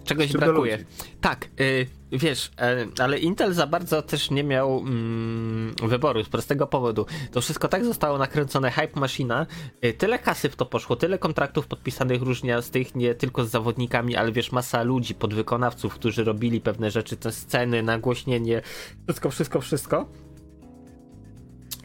[0.05, 0.85] Czegoś brakuje.
[1.21, 6.67] Tak, yy, wiesz, yy, ale Intel za bardzo też nie miał mm, wyboru z prostego
[6.67, 7.07] powodu.
[7.33, 9.47] To wszystko tak zostało nakręcone, hype maszyna,
[9.83, 13.51] yy, tyle kasy w to poszło, tyle kontraktów podpisanych różnie z tych, nie tylko z
[13.51, 18.63] zawodnikami, ale wiesz, masa ludzi, podwykonawców, którzy robili pewne rzeczy, te sceny, nagłośnienie,
[19.07, 20.09] wszystko, wszystko, wszystko.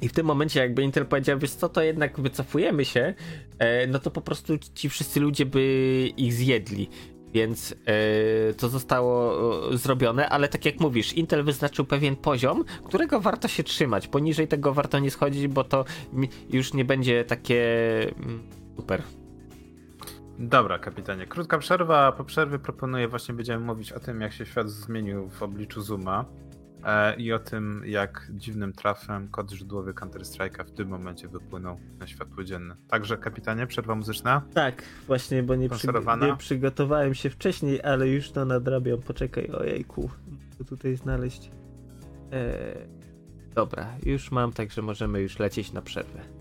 [0.02, 3.14] I w tym momencie jakby Intel powiedział, wiesz co, to jednak wycofujemy się,
[3.60, 6.90] e, no to po prostu ci wszyscy ludzie by ich zjedli.
[7.34, 9.34] Więc yy, to zostało
[9.72, 14.08] yy, zrobione, ale tak jak mówisz, Intel wyznaczył pewien poziom, którego warto się trzymać.
[14.08, 15.86] Poniżej tego warto nie schodzić, bo to
[16.50, 17.64] już nie będzie takie
[18.18, 18.44] mm,
[18.76, 19.04] super.
[20.40, 21.26] Dobra, kapitanie.
[21.26, 25.30] Krótka przerwa, a po przerwie proponuję właśnie będziemy mówić o tym, jak się świat zmienił
[25.30, 26.26] w obliczu Zuma.
[26.84, 32.08] E, i o tym, jak dziwnym trafem kod źródłowy Counter-Strike'a w tym momencie wypłynął na
[32.08, 32.76] światło dzienne.
[32.88, 34.42] Także, kapitanie, przerwa muzyczna?
[34.54, 35.88] Tak, właśnie, bo nie, przy,
[36.22, 39.02] nie przygotowałem się wcześniej, ale już to nadrabiam.
[39.02, 40.10] Poczekaj, ojejku,
[40.58, 41.52] co tutaj znaleźć?
[42.32, 42.88] Eee,
[43.56, 46.39] dobra, już mam, także możemy już lecieć na przerwę.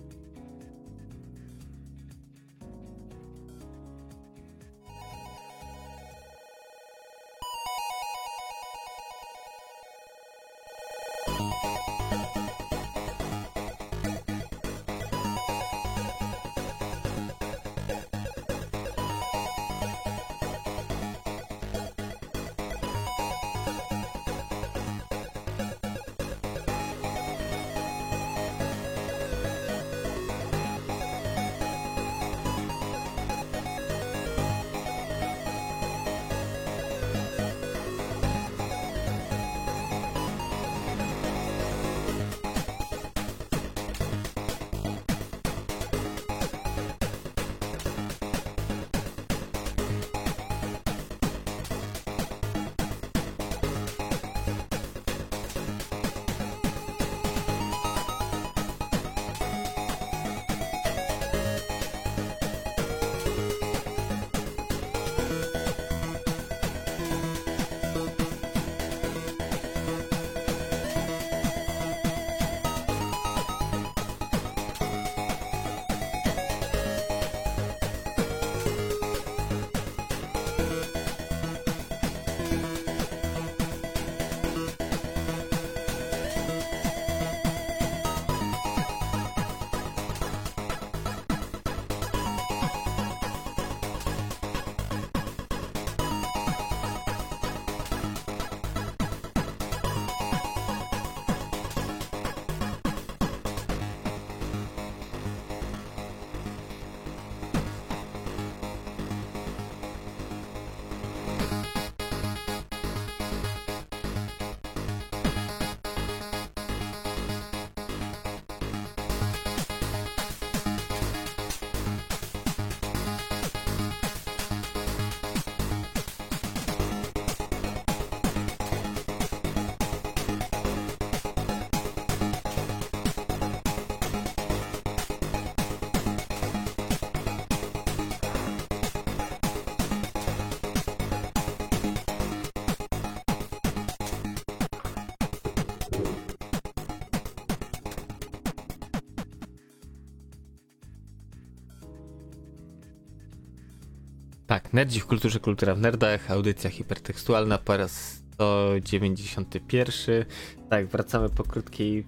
[154.48, 160.24] Tak, Nerdzi w kulturze, kultura w nerdach, audycja hipertekstualna po raz 191.
[160.70, 162.06] Tak, wracamy po krótkiej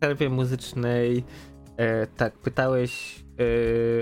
[0.00, 1.24] przerwie muzycznej.
[1.76, 3.24] E, tak, pytałeś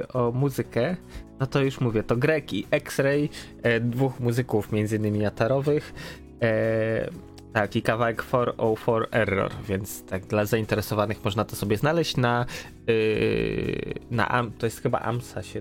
[0.02, 0.96] e, o muzykę.
[1.38, 3.28] No to już mówię, to Greg i X-Ray,
[3.62, 5.94] e, dwóch muzyków między innymi atarowych.
[6.42, 7.10] E,
[7.52, 12.46] tak, i kawałek 404 Error, więc tak dla zainteresowanych można to sobie znaleźć na,
[12.86, 15.60] yy, na Am, to jest chyba AMSA się,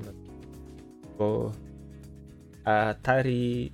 [1.17, 1.51] bo
[2.69, 3.71] Atari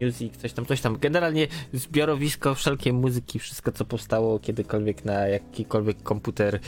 [0.00, 0.98] Music, coś tam, coś tam.
[0.98, 6.60] Generalnie zbiorowisko wszelkiej muzyki, wszystko co powstało kiedykolwiek na jakikolwiek komputer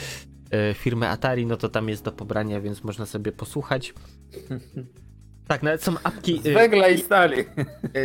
[0.51, 3.95] e, firmy Atari, no to tam jest do pobrania, więc można sobie posłuchać.
[5.53, 6.41] Tak, nawet są apki.
[6.41, 7.37] Z węgla i stali.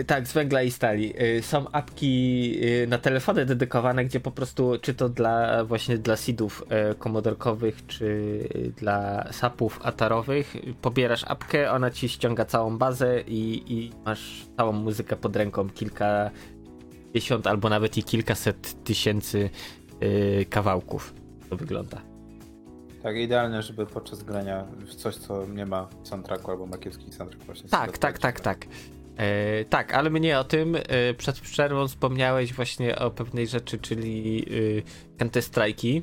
[0.07, 1.13] Tak, z węgla i stali.
[1.41, 6.65] Są apki na telefony dedykowane, gdzie po prostu, czy to dla właśnie dla seedów
[6.99, 8.39] komodorkowych, czy
[8.77, 15.15] dla sapów atarowych, pobierasz apkę, ona ci ściąga całą bazę i, i masz całą muzykę
[15.15, 16.31] pod ręką, kilka
[17.15, 19.49] dziesiąt albo nawet i kilkaset tysięcy
[20.49, 21.13] kawałków.
[21.49, 22.01] To wygląda.
[23.07, 27.45] Tak, idealne, żeby podczas grania w coś, co nie ma soundtracku albo ma kiepski soundtrack
[27.45, 27.69] właśnie.
[27.69, 28.65] Tak, tak, tak, tak.
[29.17, 34.45] E, tak, ale mnie o tym e, przed przerwą wspomniałeś właśnie o pewnej rzeczy, czyli
[35.17, 36.01] e, Counter Strike'i.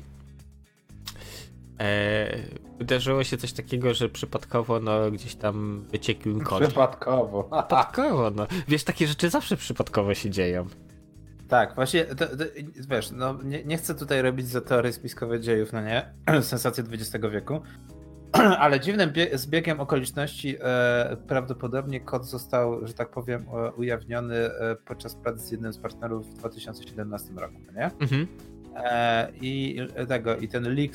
[1.79, 2.37] E,
[2.77, 6.63] wydarzyło się coś takiego, że przypadkowo no gdzieś tam wyciekł kod.
[6.63, 7.43] Przypadkowo.
[7.67, 8.47] Przypadkowo, no.
[8.67, 10.67] Wiesz, takie rzeczy zawsze przypadkowo się dzieją.
[11.47, 12.43] Tak, właśnie, to, to,
[12.89, 17.25] wiesz, no nie, nie, chcę tutaj robić za teorii spiskowe dziejów, no nie, sensacje XX
[17.31, 17.61] wieku,
[18.59, 25.15] ale dziwnym zbiegiem okoliczności e, prawdopodobnie kod został, że tak powiem, e, ujawniony e, podczas
[25.15, 27.85] pracy z jednym z partnerów w 2017 roku, no nie?
[27.85, 28.27] Mhm.
[28.75, 30.91] E, I tego, i ten leak,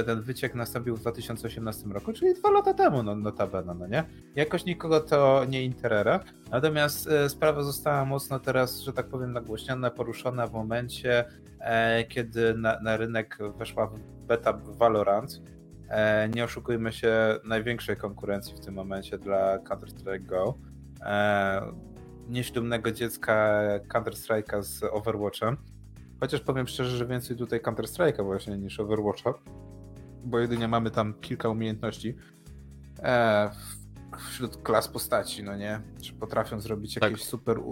[0.00, 4.04] e, ten wyciek nastąpił w 2018 roku, czyli dwa lata temu, no, notabene, no nie?
[4.34, 6.20] Jakoś nikogo to nie interera.
[6.50, 11.24] Natomiast e, sprawa została mocno teraz, że tak powiem, nagłośniona, poruszona w momencie,
[12.08, 13.90] kiedy na, na rynek weszła
[14.26, 15.42] beta Valorant.
[16.34, 20.58] Nie oszukujmy się, największej konkurencji w tym momencie dla Counter-Strike Go.
[22.28, 25.56] Nieślubnego dziecka Counter-Strike'a z Overwatchem
[26.22, 29.34] Chociaż powiem szczerze, że więcej tutaj Counter-Strike'a właśnie niż Overwatcha,
[30.24, 32.16] bo jedynie mamy tam kilka umiejętności
[32.98, 33.50] e,
[34.28, 35.80] wśród klas postaci, no nie?
[36.02, 37.28] Czy potrafią zrobić jakieś tak.
[37.28, 37.62] super e,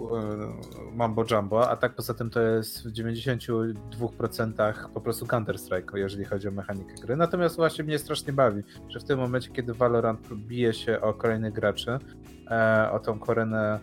[0.93, 6.47] mambo jumbo, a tak poza tym to jest w 92% po prostu Counter-Strike, jeżeli chodzi
[6.47, 7.15] o mechanikę gry.
[7.15, 11.53] Natomiast właśnie mnie strasznie bawi, że w tym momencie, kiedy Valorant bije się o kolejnych
[11.53, 11.99] graczy,
[12.51, 13.79] e, o tą korenę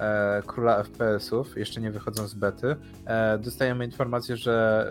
[0.00, 2.76] e, króla FPS-ów, jeszcze nie wychodząc z bety,
[3.06, 4.86] e, dostajemy informację, że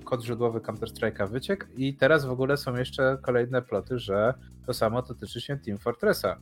[0.00, 4.34] e, kod źródłowy Counter-Strike'a wyciekł i teraz w ogóle są jeszcze kolejne ploty, że
[4.66, 6.36] to samo dotyczy się Team Fortressa.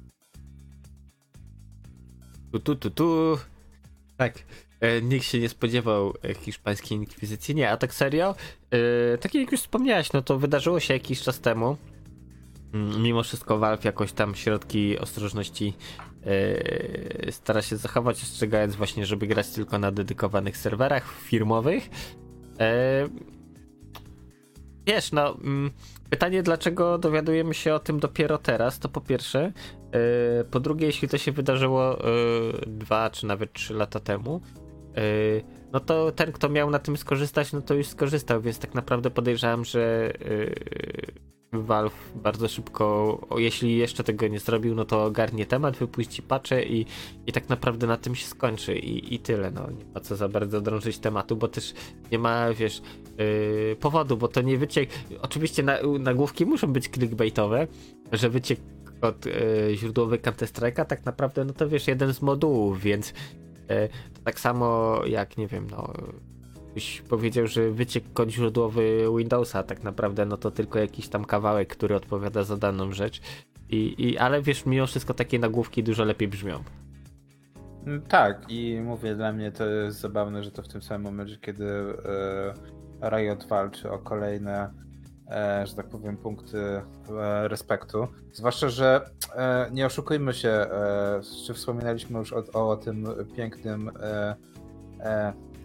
[2.53, 3.39] Tu, tu, tu, tu.
[4.17, 4.35] Tak.
[4.81, 7.55] E, nikt się nie spodziewał hiszpańskiej inkwizycji.
[7.55, 8.35] Nie, a tak serio?
[8.71, 11.77] E, tak jak już wspomniałeś, no to wydarzyło się jakiś czas temu.
[12.75, 15.75] Mm, mimo wszystko Valve jakoś tam środki ostrożności
[17.31, 21.91] stara się zachować, ostrzegając właśnie, żeby grać tylko na dedykowanych serwerach firmowych.
[22.61, 23.11] Yy,
[24.87, 25.71] wiesz, no, yy,
[26.11, 29.53] pytanie, dlaczego dowiadujemy się o tym dopiero teraz, to po pierwsze.
[30.39, 31.99] Yy, po drugie, jeśli to się wydarzyło
[32.67, 34.41] dwa czy nawet trzy lata temu,
[35.73, 39.11] no to ten, kto miał na tym skorzystać, no to już skorzystał, więc tak naprawdę
[39.11, 40.13] podejrzewam, że
[41.53, 46.87] Valve bardzo szybko, jeśli jeszcze tego nie zrobił, no to ogarnie temat, wypuści patche i,
[47.27, 49.51] i tak naprawdę na tym się skończy i, i tyle.
[49.51, 51.75] No, nie ma co za bardzo drążyć tematu, bo też
[52.13, 52.83] nie ma, wiesz,
[53.19, 54.91] yy, powodu, bo to nie wyciek.
[55.23, 57.67] Oczywiście na, nagłówki muszą być clickbaitowe,
[58.13, 58.61] że wyciek
[59.01, 59.33] od yy,
[59.75, 65.01] źródłowy Counter-Strike'a tak naprawdę, no to wiesz, jeden z modułów, więc yy, to tak samo
[65.07, 65.93] jak, nie wiem, no
[66.75, 71.69] byś powiedział, że wyciek kod źródłowy Windowsa tak naprawdę no to tylko jakiś tam kawałek,
[71.69, 73.21] który odpowiada za daną rzecz.
[73.69, 76.65] I, i, ale wiesz, mimo wszystko takie nagłówki dużo lepiej brzmią.
[77.87, 81.37] Mm, tak, i mówię, dla mnie to jest zabawne, że to w tym samym momencie,
[81.37, 81.65] kiedy
[83.03, 84.71] e, Riot walczy o kolejne,
[85.31, 86.83] e, że tak powiem, punkty e,
[87.49, 88.09] respektu.
[88.33, 89.01] Zwłaszcza, że
[89.37, 90.67] e, nie oszukujmy się,
[91.47, 93.07] czy wspominaliśmy już o, o tym
[93.37, 93.91] pięknym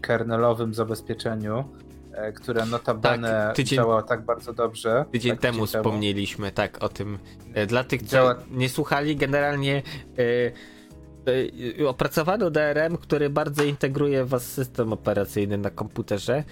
[0.06, 1.64] kernelowym zabezpieczeniu,
[2.12, 5.06] e, które notabene tak, tydzień, działa tak bardzo dobrze.
[5.12, 6.56] Tydzień tak, temu tydzień wspomnieliśmy, temu.
[6.56, 7.20] tak, o tym.
[7.54, 8.36] E, dla tych, co działa...
[8.52, 9.84] nie słuchali, generalnie
[10.18, 16.44] e, opracowano DRM, który bardzo integruje was system operacyjny na komputerze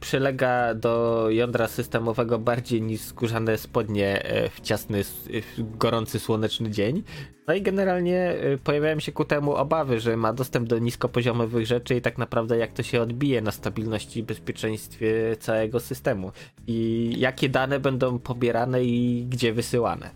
[0.00, 7.02] przylega do jądra systemowego bardziej niż skórzane spodnie e, w ciasny, w gorący, słoneczny dzień.
[7.48, 11.94] No i generalnie e, pojawiają się ku temu obawy, że ma dostęp do niskopoziomowych rzeczy
[11.94, 16.32] i tak naprawdę jak to się odbije na stabilności i bezpieczeństwie całego systemu.
[16.66, 20.10] I jakie dane będą pobierane i gdzie wysyłane.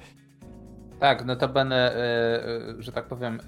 [1.01, 1.97] Tak, notabene,
[2.79, 3.41] że tak powiem,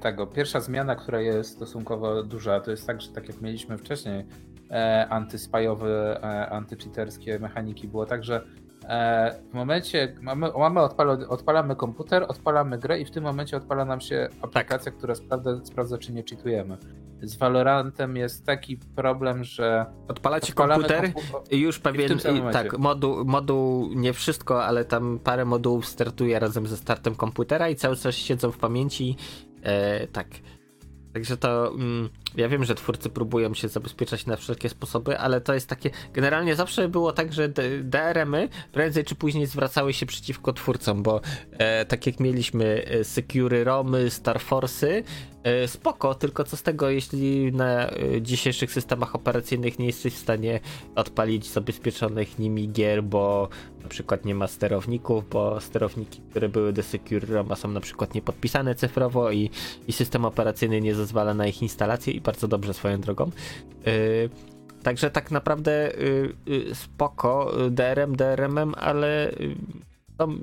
[0.00, 4.24] tego, pierwsza zmiana, która jest stosunkowo duża, to jest tak, że tak jak mieliśmy wcześniej,
[4.70, 7.88] e, antyspajowe, e, antycheaterskie mechaniki.
[7.88, 8.46] Było tak, że
[8.88, 13.84] E, w momencie, mamy, mamy odpala, odpalamy komputer, odpalamy grę i w tym momencie odpala
[13.84, 14.94] nam się aplikacja, tak.
[14.98, 16.76] która sprawdza, sprawdza, czy nie cheatujemy.
[17.22, 19.86] Z Valorantem jest taki problem, że.
[20.08, 21.12] Odpalacie komputer
[21.50, 22.18] i już pewien.
[22.18, 27.68] I tak, moduł, moduł, nie wszystko, ale tam parę modułów startuje razem ze startem komputera
[27.68, 29.16] i cały czas siedzą w pamięci.
[29.62, 30.26] E, tak.
[31.16, 35.54] Także to mm, ja wiem, że twórcy próbują się zabezpieczać na wszelkie sposoby, ale to
[35.54, 35.90] jest takie.
[36.12, 37.48] Generalnie zawsze było tak, że
[37.82, 41.20] DRM-y prędzej czy później zwracały się przeciwko twórcom, bo
[41.52, 45.02] e, tak jak mieliśmy e, Security Romy, Star Force'y,
[45.66, 50.60] spoko, tylko co z tego, jeśli na e, dzisiejszych systemach operacyjnych nie jesteś w stanie
[50.94, 53.48] odpalić zabezpieczonych nimi gier, bo
[53.82, 58.14] na przykład nie ma sterowników, bo sterowniki, które były do Security Roma są na przykład
[58.14, 59.50] niepodpisane cyfrowo i,
[59.88, 63.30] i system operacyjny nie zezwala na ich instalację i bardzo dobrze swoją drogą.
[63.86, 63.92] Yy,
[64.82, 65.92] także tak naprawdę
[66.46, 69.32] yy, spoko DRM DRM-em, ale
[70.18, 70.38] są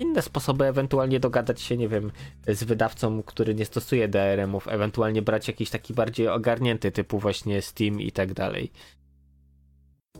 [0.00, 2.10] inne sposoby ewentualnie dogadać się, nie wiem,
[2.48, 8.00] z wydawcą, który nie stosuje DRM-ów, ewentualnie brać jakiś taki bardziej ogarnięty typu właśnie Steam
[8.00, 8.72] i tak dalej.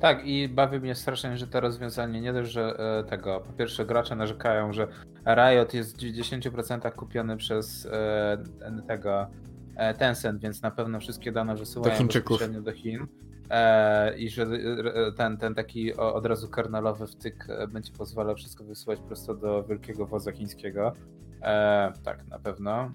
[0.01, 3.87] Tak, i bawi mnie strasznie, że to rozwiązanie nie dość, że e, tego, po pierwsze
[3.87, 4.89] gracze narzekają, że
[5.27, 8.39] Riot jest w 90% kupiony przez e,
[8.89, 9.27] tego
[9.79, 13.07] E, Tencent, więc na pewno wszystkie dane wysyłają do bezpośrednio do Chin.
[13.51, 19.01] E, I że e, ten, ten taki od razu karnelowy wtyk będzie pozwalał wszystko wysyłać
[19.01, 20.93] prosto do wielkiego wodza chińskiego.
[22.05, 22.91] tak, na pewno.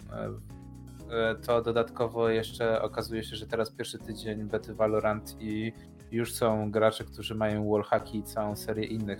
[1.46, 5.74] to dodatkowo jeszcze okazuje się, że teraz pierwszy tydzień bety Valorant i
[6.12, 9.20] już są gracze, którzy mają wallhacki i całą serię innych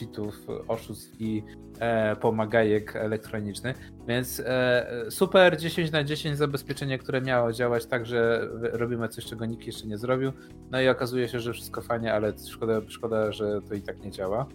[0.00, 1.42] cheatów, oszustw i
[1.80, 3.76] e, pomagajek elektronicznych.
[4.08, 9.46] Więc e, super 10 na 10 zabezpieczenie, które miało działać tak, że robimy coś, czego
[9.46, 10.32] nikt jeszcze nie zrobił.
[10.70, 14.10] No i okazuje się, że wszystko fajnie, ale szkoda, szkoda że to i tak nie
[14.10, 14.46] działa.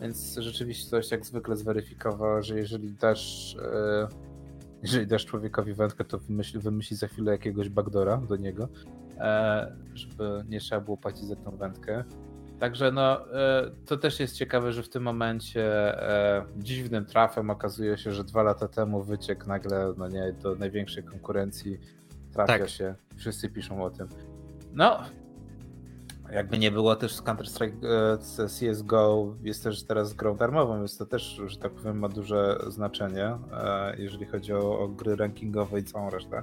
[0.00, 4.08] Więc rzeczywistość jak zwykle zweryfikowała, że jeżeli dasz e,
[4.84, 8.68] jeżeli dasz człowiekowi wędkę, to wymyśli, wymyśli za chwilę jakiegoś backdora do niego,
[9.18, 12.04] e, żeby nie trzeba było płacić za tą wędkę.
[12.60, 15.62] Także no, e, to też jest ciekawe, że w tym momencie
[16.02, 21.04] e, dziwnym trafem okazuje się, że dwa lata temu wyciek nagle no nie, do największej
[21.04, 21.80] konkurencji
[22.32, 22.68] trafia tak.
[22.68, 22.94] się.
[23.16, 24.08] Wszyscy piszą o tym.
[24.72, 24.98] No,
[26.32, 31.40] jakby nie było też Counter-Strike e, CSGO jest też teraz grą darmową, więc to też,
[31.46, 33.38] że tak powiem, ma duże znaczenie,
[33.98, 36.42] jeżeli chodzi o, o gry rankingowe i całą resztę.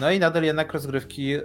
[0.00, 1.40] No i nadal jednak rozgrywki, e,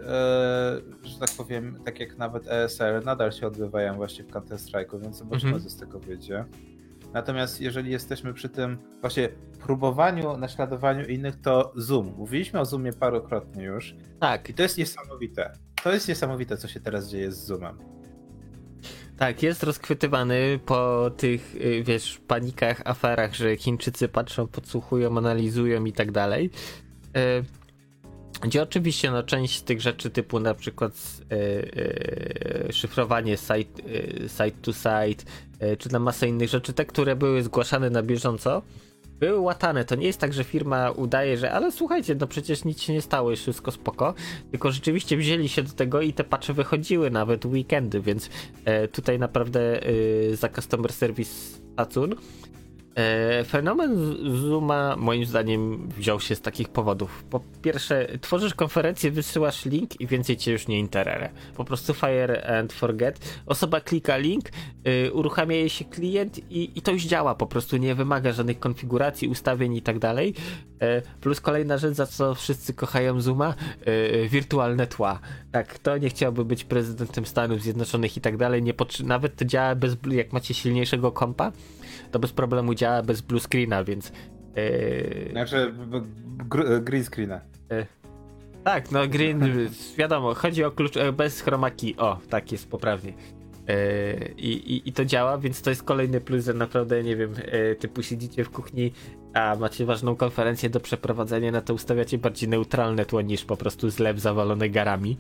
[1.04, 5.54] że tak powiem, tak jak nawet ESL, nadal się odbywają właśnie w Counter-Strike'u, więc zobaczymy,
[5.54, 5.64] mhm.
[5.64, 6.46] co z tego wyjdzie.
[7.14, 9.30] Natomiast jeżeli jesteśmy przy tym właśnie
[9.60, 12.14] próbowaniu, naśladowaniu innych, to Zoom.
[12.18, 13.96] Mówiliśmy o Zoomie parokrotnie już.
[14.20, 14.50] Tak.
[14.50, 15.54] I to jest niesamowite.
[15.84, 17.78] To jest niesamowite, co się teraz dzieje z Zoomem.
[19.18, 25.94] Tak, jest rozchwytywany po tych, y, wiesz, panikach, aferach, że Chińczycy patrzą, podsłuchują, analizują i
[25.94, 26.50] tak dalej.
[28.42, 30.94] Gdzie oczywiście no, część z tych rzeczy typu na przykład
[31.30, 31.38] yy,
[32.66, 35.24] yy, szyfrowanie site, yy, site to site,
[35.78, 38.62] czy na masę innych rzeczy, te, które były zgłaszane na bieżąco,
[39.20, 39.86] były łatane.
[39.86, 43.02] To nie jest tak, że firma udaje, że ale słuchajcie, no przecież nic się nie
[43.02, 44.14] stało, jest wszystko spoko.
[44.52, 48.30] Tylko rzeczywiście wzięli się do tego i te patche wychodziły nawet weekendy, więc
[48.92, 49.80] tutaj naprawdę
[50.34, 52.16] za customer service szacun.
[52.98, 57.24] E, fenomen Zooma moim zdaniem wziął się z takich powodów.
[57.30, 60.98] Po pierwsze, tworzysz konferencję, wysyłasz link i więcej cię już nie interesuje.
[61.58, 63.20] Po prostu fire and forget.
[63.46, 64.50] Osoba klika link,
[64.84, 67.36] yy, uruchamia jej się klient i, i, to już działa.
[67.36, 70.34] Po prostu nie wymaga żadnych konfiguracji, ustawień i tak dalej.
[70.82, 73.54] Yy, plus kolejna rzecz, za co wszyscy kochają Zooma,
[73.86, 75.20] yy, wirtualne tła.
[75.52, 78.64] Tak, to nie chciałby być prezydentem Stanów Zjednoczonych i tak dalej.
[78.64, 78.74] Nie
[79.04, 81.52] nawet to działa bez, jak macie silniejszego kompa
[82.18, 84.12] to bez problemu działa bez blue screena, więc.
[84.56, 85.30] Yy...
[85.32, 85.74] Znaczy,
[86.82, 87.42] green screena.
[87.72, 87.86] Yy.
[88.64, 89.42] Tak, no green,
[89.98, 91.98] wiadomo, chodzi o klucz e, bez chromaki.
[91.98, 93.14] O, tak jest poprawnie.
[93.68, 97.76] Yy, i, I to działa, więc to jest kolejny plus, że naprawdę, nie wiem, yy,
[97.76, 98.92] typu siedzicie w kuchni,
[99.34, 103.90] a macie ważną konferencję do przeprowadzenia, na to ustawiacie bardziej neutralne tło niż po prostu
[103.90, 105.18] zlew zawalone garami.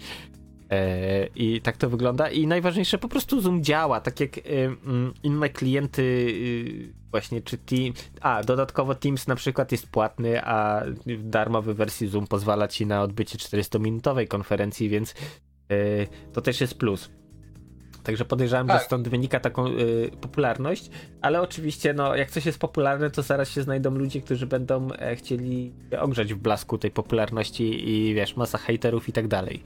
[0.71, 2.29] E, I tak to wygląda.
[2.29, 7.93] I najważniejsze, po prostu Zoom działa, tak jak mm, inne klienty, y, właśnie czy Team.
[8.21, 13.01] A, dodatkowo Teams na przykład jest płatny, a w darmowej wersji Zoom pozwala ci na
[13.01, 15.11] odbycie 400-minutowej konferencji, więc
[15.71, 17.09] y, to też jest plus.
[18.03, 18.79] Także podejrzewam, tak.
[18.79, 20.89] że stąd wynika taką y, popularność,
[21.21, 25.15] ale oczywiście, no, jak coś jest popularne, to zaraz się znajdą ludzie, którzy będą e,
[25.15, 29.63] chcieli ogrzać w blasku tej popularności i wiesz, masa haterów i tak dalej.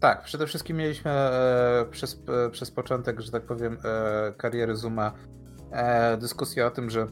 [0.00, 5.12] Tak, przede wszystkim mieliśmy e, przez, e, przez początek, że tak powiem, e, kariery Zooma
[5.72, 7.06] e, dyskusję o tym, że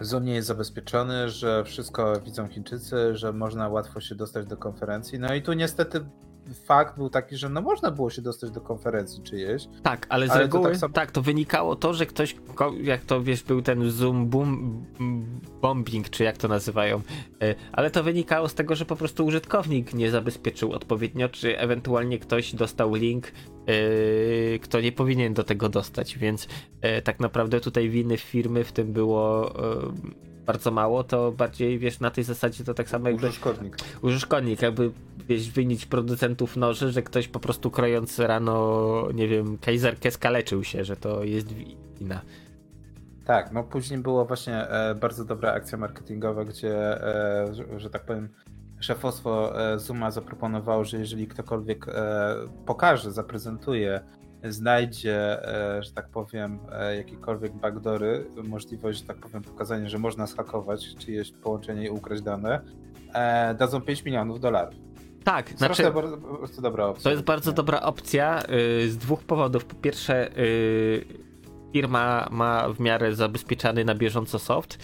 [0.00, 5.18] Zoom nie jest zabezpieczony, że wszystko widzą Chińczycy, że można łatwo się dostać do konferencji.
[5.18, 6.00] No i tu niestety
[6.54, 9.68] fakt był taki, że no można było się dostać do konferencji czyjeś.
[9.82, 10.92] Tak, ale z ale reguły to tak, sam...
[10.92, 12.36] tak, to wynikało to, że ktoś,
[12.82, 14.84] jak to wiesz, był ten Zoom boom,
[15.62, 17.02] bombing, czy jak to nazywają,
[17.42, 22.18] e, ale to wynikało z tego, że po prostu użytkownik nie zabezpieczył odpowiednio, czy ewentualnie
[22.18, 26.48] ktoś dostał link, e, kto nie powinien do tego dostać, więc
[26.80, 29.54] e, tak naprawdę tutaj winy firmy w tym było
[30.48, 33.28] bardzo mało, to bardziej wiesz na tej zasadzie to tak samo jakby.
[33.28, 33.76] Użytkownik.
[34.02, 34.90] Użytkownik, jakby
[35.28, 40.84] wiesz, winić producentów noży, że ktoś po prostu krojąc rano, nie wiem, kajzerkę skaleczył się,
[40.84, 41.52] że to jest
[41.98, 42.20] wina.
[43.24, 48.28] Tak, no później było właśnie e, bardzo dobra akcja marketingowa, gdzie, e, że, tak powiem,
[48.80, 51.86] szefostwo e, Zuma zaproponowało, że jeżeli ktokolwiek
[52.66, 54.00] pokaże, zaprezentuje
[54.44, 60.26] znajdzie, e, że tak powiem, e, jakiekolwiek backdory, możliwość, że tak powiem, pokazania, że można
[60.26, 62.60] schakować czyjeś połączenie i ukraść dane,
[63.14, 64.74] e, dadzą 5 milionów dolarów.
[65.24, 67.04] Tak, znaczy, to bardzo, bardzo dobra opcja.
[67.04, 68.42] To jest bardzo dobra opcja
[68.88, 69.64] z dwóch powodów.
[69.64, 70.30] Po pierwsze,
[71.72, 74.78] firma ma w miarę zabezpieczany na bieżąco soft.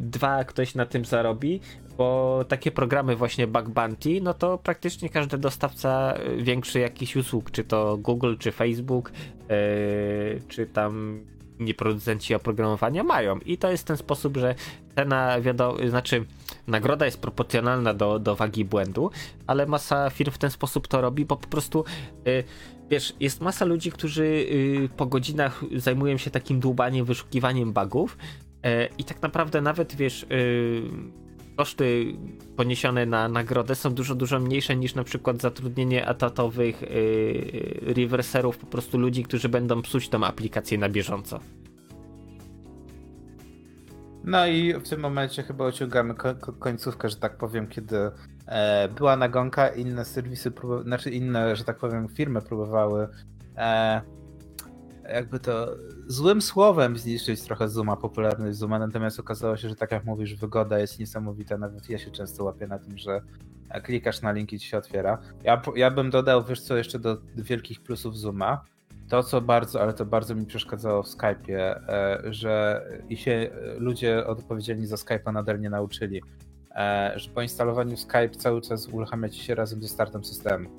[0.00, 1.60] Dwa, ktoś na tym zarobi,
[1.98, 7.50] bo takie programy właśnie Bug Bounty, no to praktycznie każdy dostawca y, większy jakichś usług,
[7.50, 9.12] czy to Google, czy Facebook,
[9.48, 11.20] yy, czy tam
[11.60, 13.38] nie producenci oprogramowania mają.
[13.38, 14.54] I to jest ten sposób, że
[14.96, 16.24] cena, wiadomo, znaczy
[16.66, 19.10] nagroda jest proporcjonalna do, do wagi błędu,
[19.46, 21.84] ale masa firm w ten sposób to robi, bo po prostu
[22.24, 22.44] yy,
[22.90, 28.16] wiesz, jest masa ludzi, którzy yy, po godzinach zajmują się takim dłubaniem, wyszukiwaniem bugów
[28.66, 30.82] y, i tak naprawdę nawet, wiesz, y,
[31.56, 32.14] koszty
[32.56, 38.66] poniesione na nagrodę są dużo, dużo mniejsze niż na przykład zatrudnienie atatowych yy, reverserów, po
[38.66, 41.40] prostu ludzi, którzy będą psuć tą aplikację na bieżąco.
[44.24, 46.14] No i w tym momencie chyba ociągamy
[46.58, 47.96] końcówkę, że tak powiem, kiedy
[48.46, 50.52] e, była nagonka, inne serwisy,
[50.84, 53.08] znaczy inne, że tak powiem, firmy próbowały
[53.56, 54.00] e,
[55.08, 55.76] jakby to
[56.06, 60.78] złym słowem zniszczyć trochę Zuma, popularność Zuma, natomiast okazało się, że tak jak mówisz, wygoda
[60.78, 63.20] jest niesamowita, nawet ja się często łapię na tym, że
[63.82, 65.18] klikasz na link i ci się otwiera.
[65.44, 68.64] Ja, ja bym dodał, wiesz co, jeszcze do wielkich plusów Zuma,
[69.08, 74.26] to co bardzo, ale to bardzo mi przeszkadzało w Skype'ie, e, że i się ludzie
[74.26, 76.22] odpowiedzialni za Skype'a nadal nie nauczyli,
[76.76, 80.70] e, że po instalowaniu Skype cały czas uruchamia ci się razem ze startem systemu.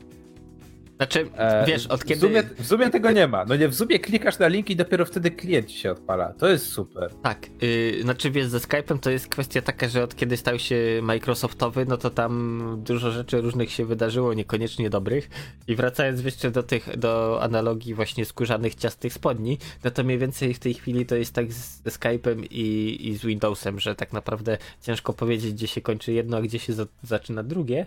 [1.04, 2.16] Znaczy, e, wiesz, od kiedy...
[2.16, 3.46] W Zoomie, w Zoomie tego nie ma.
[3.46, 6.34] No nie, w Zoomie klikasz na link i dopiero wtedy klient się odpala.
[6.34, 7.14] To jest super.
[7.24, 10.76] Tak, yy, znaczy wiesz, ze Skype'em to jest kwestia taka, że od kiedy stał się
[11.02, 15.30] Microsoftowy, no to tam dużo rzeczy różnych się wydarzyło, niekoniecznie dobrych.
[15.68, 20.54] I wracając jeszcze do tych, do analogii właśnie skórzanych ciastych spodni, no to mniej więcej
[20.54, 24.58] w tej chwili to jest tak ze Skype'em i, i z Windowsem, że tak naprawdę
[24.82, 27.86] ciężko powiedzieć, gdzie się kończy jedno, a gdzie się za, zaczyna drugie.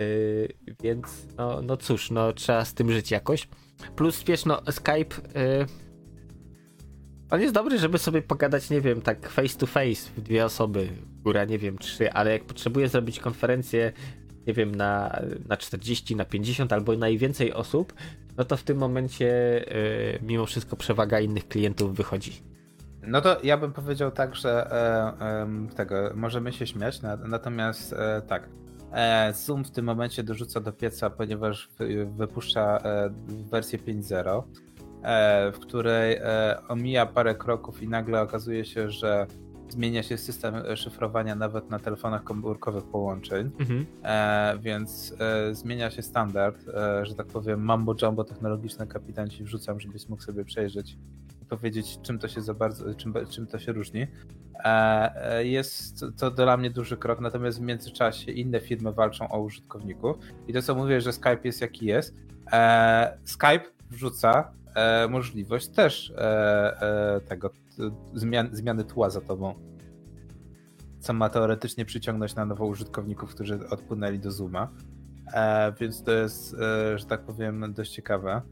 [0.00, 0.48] Yy,
[0.82, 3.48] więc no, no cóż, no trzeba z tym żyć jakoś.
[3.96, 5.66] Plus wiesz, no Skype yy,
[7.30, 10.88] on jest dobry, żeby sobie pogadać, nie wiem, tak face to face dwie osoby,
[11.22, 13.92] góra, nie wiem, trzy, ale jak potrzebuję zrobić konferencję,
[14.46, 17.94] nie wiem, na, na 40, na 50 albo najwięcej osób,
[18.36, 19.26] no to w tym momencie
[20.14, 22.42] yy, mimo wszystko przewaga innych klientów wychodzi.
[23.02, 27.92] No to ja bym powiedział tak, że e, e, tego możemy się śmiać, na, natomiast
[27.92, 28.48] e, tak,
[29.32, 31.70] Zoom w tym momencie dorzuca do pieca, ponieważ
[32.16, 34.42] wypuszcza e, wersję 5.0,
[35.02, 36.20] e, w której
[36.68, 39.26] omija parę kroków i nagle okazuje się, że
[39.68, 43.86] zmienia się system szyfrowania nawet na telefonach komórkowych połączeń, mhm.
[44.60, 45.14] więc
[45.52, 46.64] zmienia się standard,
[47.02, 50.96] że tak powiem mambo jumbo technologiczne kapitan ci wrzucam, żebyś mógł sobie przejrzeć
[51.50, 54.06] powiedzieć, czym to się za bardzo, czym, czym to się różni.
[54.64, 59.40] E, e, jest to dla mnie duży krok, natomiast w międzyczasie inne firmy walczą o
[59.40, 60.16] użytkowników
[60.48, 62.14] i to co mówię, że Skype jest jaki jest,
[62.52, 64.52] e, Skype wrzuca
[65.08, 66.12] możliwość też
[67.28, 67.50] tego
[68.14, 69.54] zmian, zmiany tła za tobą,
[71.00, 74.70] co ma teoretycznie przyciągnąć na nowo użytkowników, którzy odpłynęli do Zooma,
[75.80, 76.56] więc to jest,
[76.96, 78.42] że tak powiem, dość ciekawe.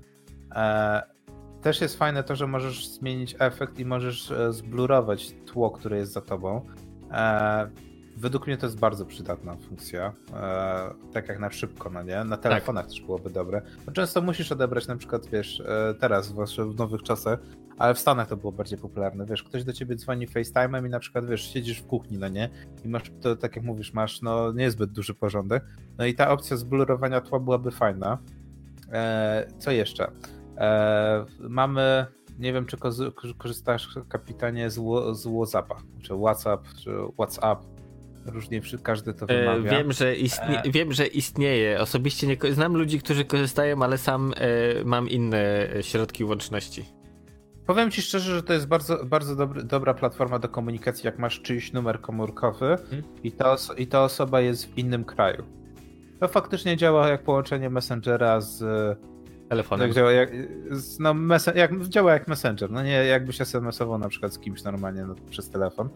[1.63, 6.13] Też jest fajne to, że możesz zmienić efekt i możesz e, zblurować tło, które jest
[6.13, 6.67] za tobą.
[7.11, 7.71] E,
[8.17, 10.13] według mnie to jest bardzo przydatna funkcja.
[10.35, 12.25] E, tak jak na szybko, no nie?
[12.25, 12.93] Na telefonach tak.
[12.93, 13.63] też byłoby dobre.
[13.93, 15.63] Często musisz odebrać na przykład, wiesz,
[16.01, 17.39] teraz, zwłaszcza w nowych czasach,
[17.79, 19.27] ale w Stanach to było bardziej popularne.
[19.27, 22.49] Wiesz, ktoś do ciebie dzwoni FaceTime'em i na przykład, wiesz, siedzisz w kuchni, no nie?
[22.85, 25.65] I masz, to tak jak mówisz, masz, no niezbyt duży porządek.
[25.99, 28.19] No i ta opcja zblurowania tła byłaby fajna.
[28.93, 30.11] E, co jeszcze?
[30.59, 32.07] E, mamy,
[32.39, 32.77] nie wiem czy
[33.39, 34.75] korzystasz kapitanie z,
[35.13, 37.65] z WhatsAppa, czy WhatsApp, czy WhatsApp.
[38.27, 39.71] Różnie każdy to e, wymawia.
[39.71, 40.71] wiem, że istnie, e...
[40.71, 41.81] wiem, że istnieje.
[41.81, 46.85] Osobiście nie znam ludzi, którzy korzystają, ale sam e, mam inne środki łączności.
[47.67, 51.43] Powiem ci szczerze, że to jest bardzo, bardzo dobry, dobra platforma do komunikacji, jak masz
[51.43, 53.03] czyjś numer komórkowy hmm.
[53.23, 55.45] i, ta i ta osoba jest w innym kraju.
[56.21, 58.63] To faktycznie działa jak połączenie Messengera z
[59.49, 59.87] telefonem.
[59.87, 60.31] Jak działa jak,
[60.99, 61.15] no,
[61.55, 65.51] jak, działa jak Messenger, no nie jakbyś SMS-ował na przykład z kimś normalnie no, przez
[65.51, 65.89] telefon.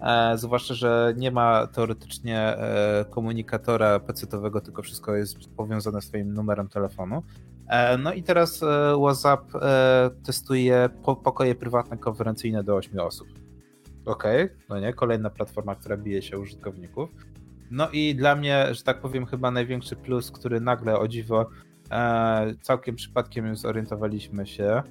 [0.00, 6.34] E, zwłaszcza, że nie ma teoretycznie e, komunikatora PC-owego, tylko wszystko jest powiązane z twoim
[6.34, 7.22] numerem telefonu.
[7.68, 13.28] E, no i teraz e, WhatsApp e, testuje po, pokoje prywatne konferencyjne do 8 osób.
[14.04, 17.10] Okej, okay, no nie, kolejna platforma, która bije się użytkowników.
[17.70, 21.46] No i dla mnie, że tak powiem, chyba największy plus, który nagle o dziwo
[22.62, 24.82] całkiem przypadkiem zorientowaliśmy się.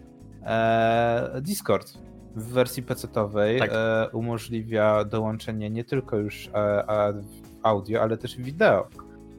[0.46, 1.98] E, Discord
[2.36, 3.72] w wersji PC-owej tak.
[3.74, 7.14] e, umożliwia dołączenie nie tylko już e,
[7.64, 8.88] audio, ale też wideo.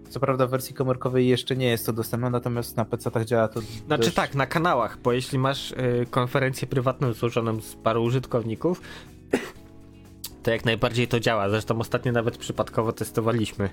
[0.09, 3.61] Co prawda w wersji komórkowej jeszcze nie jest to dostępne, natomiast na PC-tach działa to.
[3.61, 4.15] Znaczy dość...
[4.15, 5.75] tak, na kanałach, bo jeśli masz
[6.11, 8.81] konferencję prywatną złożoną z paru użytkowników,
[10.43, 11.49] to jak najbardziej to działa.
[11.49, 13.71] Zresztą ostatnio nawet przypadkowo testowaliśmy.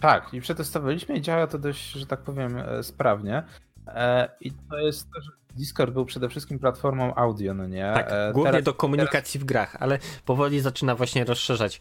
[0.00, 3.42] Tak, i przetestowaliśmy i działa to dość, że tak powiem, e, sprawnie.
[3.86, 7.90] E, I to jest to, że Discord był przede wszystkim platformą audio, no nie?
[7.94, 9.44] Tak, e, głównie teraz, do komunikacji teraz...
[9.44, 11.80] w grach, ale powoli zaczyna właśnie rozszerzać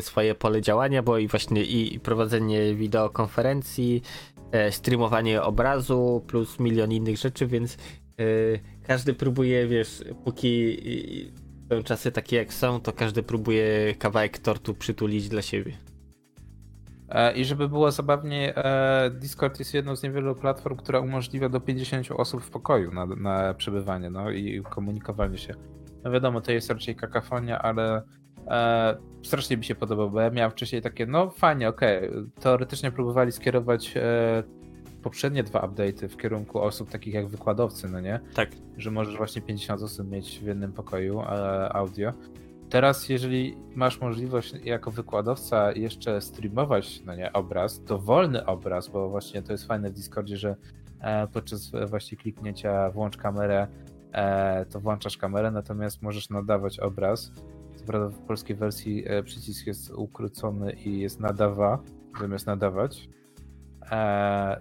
[0.00, 4.02] swoje pole działania, bo i właśnie i prowadzenie wideokonferencji,
[4.70, 7.76] streamowanie obrazu, plus milion innych rzeczy, więc
[8.86, 10.76] każdy próbuje, wiesz, póki
[11.72, 15.72] są czasy takie jak są, to każdy próbuje kawałek tortu przytulić dla siebie.
[17.08, 21.60] E, I żeby było zabawniej, e, Discord jest jedną z niewielu platform, która umożliwia do
[21.60, 25.54] 50 osób w pokoju na, na przebywanie no, i komunikowanie się.
[26.04, 28.02] No wiadomo, to jest raczej kakafonia, ale
[28.48, 32.26] e, strasznie mi się podoba, bo ja miałem wcześniej takie, no fajnie, okej, okay.
[32.40, 34.42] teoretycznie próbowali skierować e,
[35.02, 38.20] poprzednie dwa update'y w kierunku osób takich jak wykładowcy, no nie?
[38.34, 38.48] Tak.
[38.76, 42.12] Że możesz właśnie 50 osób mieć w jednym pokoju e, audio.
[42.70, 49.42] Teraz, jeżeli masz możliwość jako wykładowca jeszcze streamować, no nie, obraz, dowolny obraz, bo właśnie
[49.42, 50.56] to jest fajne w Discordzie, że
[51.00, 53.66] e, podczas właśnie kliknięcia włącz kamerę,
[54.12, 57.32] e, to włączasz kamerę, natomiast możesz nadawać obraz.
[57.76, 61.78] Co prawda w polskiej wersji e, przycisk jest ukrócony i jest nadawa,
[62.20, 63.08] zamiast nadawać.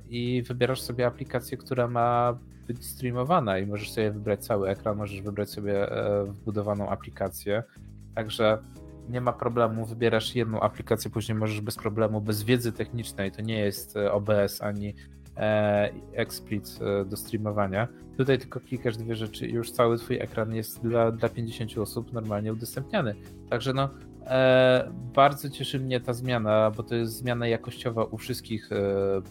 [0.10, 2.38] I wybierasz sobie aplikację, która ma
[2.68, 5.88] być streamowana i możesz sobie wybrać cały ekran, możesz wybrać sobie
[6.26, 7.64] wbudowaną aplikację
[8.16, 8.58] Także
[9.10, 13.60] nie ma problemu, wybierasz jedną aplikację, później możesz bez problemu, bez wiedzy technicznej, to nie
[13.60, 14.96] jest e, OBS ani
[15.38, 17.88] e, XSplit e, do streamowania.
[18.18, 22.14] Tutaj tylko klikasz dwie rzeczy i już cały twój ekran jest dla, dla 50 osób
[22.14, 23.16] normalnie udostępniany.
[23.50, 23.90] Także no,
[24.26, 28.76] e, bardzo cieszy mnie ta zmiana, bo to jest zmiana jakościowa u wszystkich e,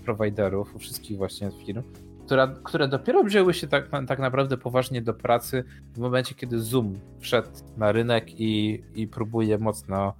[0.04, 1.82] prowajderów, u wszystkich właśnie firm
[2.26, 5.64] która, które dopiero wzięły się tak, tak naprawdę poważnie do pracy
[5.94, 10.14] w momencie, kiedy Zoom wszedł na rynek i, i próbuje mocno,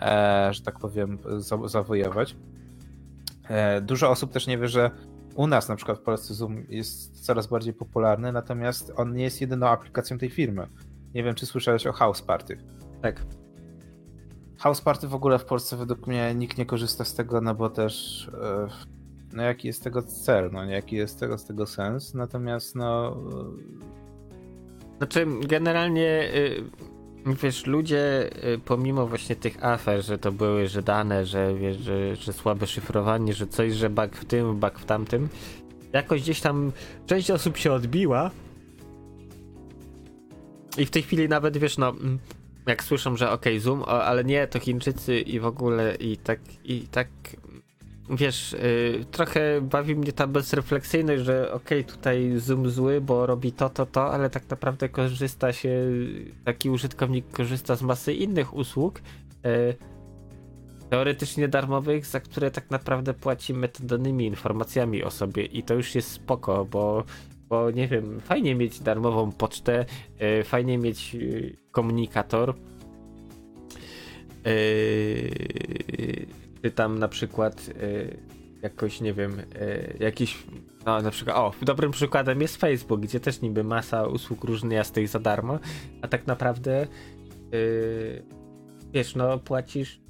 [0.00, 2.36] e, że tak powiem, za, zawojować.
[3.48, 4.90] E, dużo osób też nie wie, że
[5.34, 9.40] u nas na przykład w Polsce Zoom jest coraz bardziej popularny, natomiast on nie jest
[9.40, 10.66] jedyną aplikacją tej firmy.
[11.14, 12.58] Nie wiem, czy słyszałeś o House Party.
[13.02, 13.22] Tak.
[14.58, 17.70] House Party w ogóle w Polsce według mnie nikt nie korzysta z tego, no bo
[17.70, 18.68] też e,
[19.32, 23.16] no jaki jest tego cel, no jaki jest tego, z tego sens, natomiast no...
[24.98, 26.62] Znaczy generalnie y,
[27.42, 32.16] wiesz, ludzie y, pomimo właśnie tych afer, że to były, że dane, że wiesz, że,
[32.16, 35.28] że słabe szyfrowanie, że coś, że bug w tym, bug w tamtym,
[35.92, 36.72] jakoś gdzieś tam
[37.06, 38.30] część osób się odbiła.
[40.78, 41.92] I w tej chwili nawet wiesz, no
[42.66, 46.80] jak słyszą, że okay, Zoom, ale nie, to Chińczycy i w ogóle i tak, i
[46.80, 47.08] tak
[48.10, 53.52] wiesz, yy, trochę bawi mnie ta bezrefleksyjność, że okej, okay, tutaj Zoom zły, bo robi
[53.52, 55.86] to, to, to, ale tak naprawdę korzysta się,
[56.44, 59.00] taki użytkownik korzysta z masy innych usług,
[59.44, 59.76] yy,
[60.90, 66.10] teoretycznie darmowych, za które tak naprawdę płaci metadonymi informacjami o sobie i to już jest
[66.10, 67.04] spoko, bo,
[67.48, 69.84] bo nie wiem, fajnie mieć darmową pocztę,
[70.20, 72.54] yy, fajnie mieć y, komunikator,
[74.44, 76.26] Yy,
[76.62, 78.18] czy tam na przykład y,
[78.62, 80.46] jakoś, nie wiem, y, jakiś,
[80.86, 85.18] no na przykład, o, dobrym przykładem jest Facebook, gdzie też niby masa usług różnych za
[85.18, 85.58] darmo,
[86.02, 86.86] a tak naprawdę
[87.54, 88.22] y,
[88.92, 90.00] wiesz, no płacisz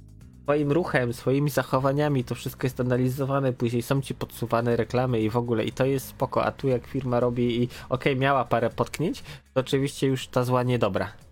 [0.43, 5.37] swoim ruchem, swoimi zachowaniami, to wszystko jest analizowane, później są ci podsuwane reklamy i w
[5.37, 8.71] ogóle i to jest spoko, a tu jak firma robi i okej, okay, miała parę
[8.71, 9.23] potknięć,
[9.55, 11.30] to oczywiście już ta zła niedobra.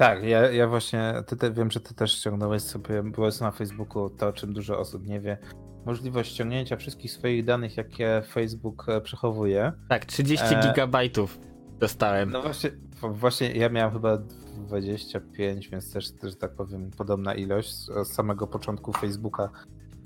[0.00, 4.10] Tak, ja, ja właśnie, ty, ty, wiem, że ty też ściągnąłeś sobie, byłeś na Facebooku,
[4.10, 5.38] to o czym dużo osób nie wie,
[5.86, 9.72] możliwość ściągnięcia wszystkich swoich danych, jakie Facebook e, przechowuje.
[9.88, 10.60] Tak, 30 e...
[10.62, 11.38] gigabajtów
[11.78, 12.30] dostałem.
[12.30, 12.70] No właśnie,
[13.02, 14.18] właśnie ja miałem chyba
[14.56, 19.50] 25, więc też, że tak powiem, podobna ilość z samego początku Facebooka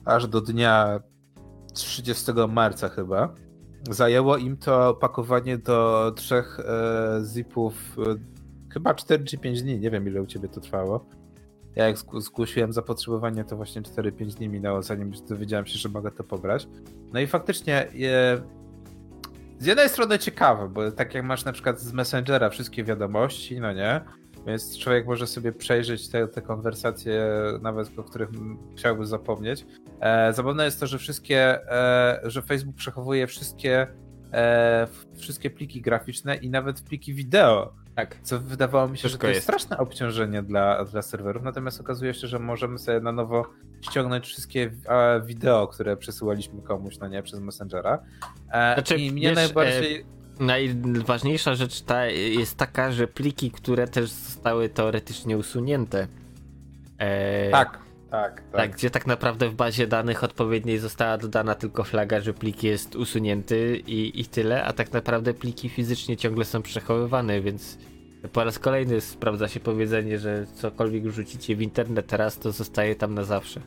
[0.05, 1.01] aż do dnia
[1.75, 3.35] 30 marca chyba.
[3.91, 8.35] Zajęło im to pakowanie do trzech e, zipów e,
[8.75, 11.07] chyba 4 czy 5 dni, nie wiem ile u ciebie to trwało.
[11.77, 16.25] Ja jak zgłosiłem zapotrzebowanie, to właśnie 4-5 dni minęło, zanim dowiedziałem się, że mogę to
[16.25, 16.69] pobrać.
[17.13, 17.89] No i faktycznie e,
[19.59, 23.73] z jednej strony ciekawe, bo tak jak masz na przykład z Messengera wszystkie wiadomości, no
[23.73, 24.01] nie?
[24.47, 27.27] Więc człowiek może sobie przejrzeć te, te konwersacje,
[27.63, 28.29] nawet o których
[28.77, 29.67] chciałby zapomnieć.
[30.01, 33.87] E, zabawne jest to, że wszystkie, e, że Facebook przechowuje wszystkie,
[34.33, 34.87] e,
[35.17, 37.84] wszystkie pliki graficzne i nawet pliki wideo.
[37.95, 38.17] Tak.
[38.23, 41.81] Co wydawało mi się, Wszystko że to jest, jest straszne obciążenie dla, dla serwerów, natomiast
[41.81, 43.47] okazuje się, że możemy sobie na nowo
[43.81, 44.71] ściągnąć wszystkie
[45.25, 47.99] wideo, które przesyłaliśmy komuś, no nie, przez Messengera.
[48.53, 50.01] E, znaczy, I mnie wiesz, najbardziej...
[50.01, 56.07] E Najważniejsza rzecz ta jest taka, że pliki, które też zostały teoretycznie usunięte.
[56.99, 57.79] E, tak,
[58.23, 58.53] tak, tak.
[58.53, 62.97] Tak, gdzie tak naprawdę w bazie danych odpowiedniej została dodana tylko flaga, że plik jest
[62.97, 67.79] usunięty i, i tyle, a tak naprawdę pliki fizycznie ciągle są przechowywane, więc
[68.33, 73.15] po raz kolejny sprawdza się powiedzenie, że cokolwiek wrzucicie w internet teraz, to zostaje tam
[73.15, 73.61] na zawsze.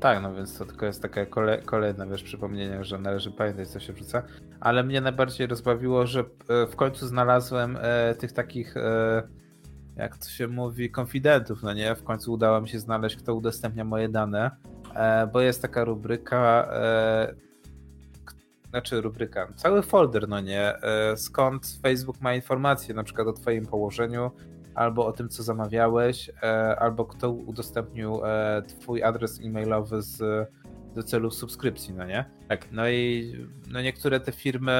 [0.00, 3.80] Tak, no więc to tylko jest takie kole, kolejne wiesz, przypomnienie, że należy pamiętać, co
[3.80, 4.22] się wrzuca.
[4.60, 9.22] Ale mnie najbardziej rozbawiło, że e, w końcu znalazłem e, tych takich, e,
[9.96, 11.94] jak to się mówi, konfidentów, no nie?
[11.94, 14.50] W końcu udało mi się znaleźć, kto udostępnia moje dane,
[14.94, 17.34] e, bo jest taka rubryka, e,
[18.70, 20.82] znaczy rubryka, cały folder, no nie?
[20.82, 24.30] E, skąd Facebook ma informacje, na przykład o Twoim położeniu,
[24.74, 26.30] albo o tym, co zamawiałeś,
[26.78, 28.20] albo kto udostępnił
[28.80, 30.48] twój adres e-mailowy z,
[30.94, 32.24] do celów subskrypcji, no nie?
[32.48, 32.72] Tak.
[32.72, 33.32] No i
[33.68, 34.72] no niektóre te firmy,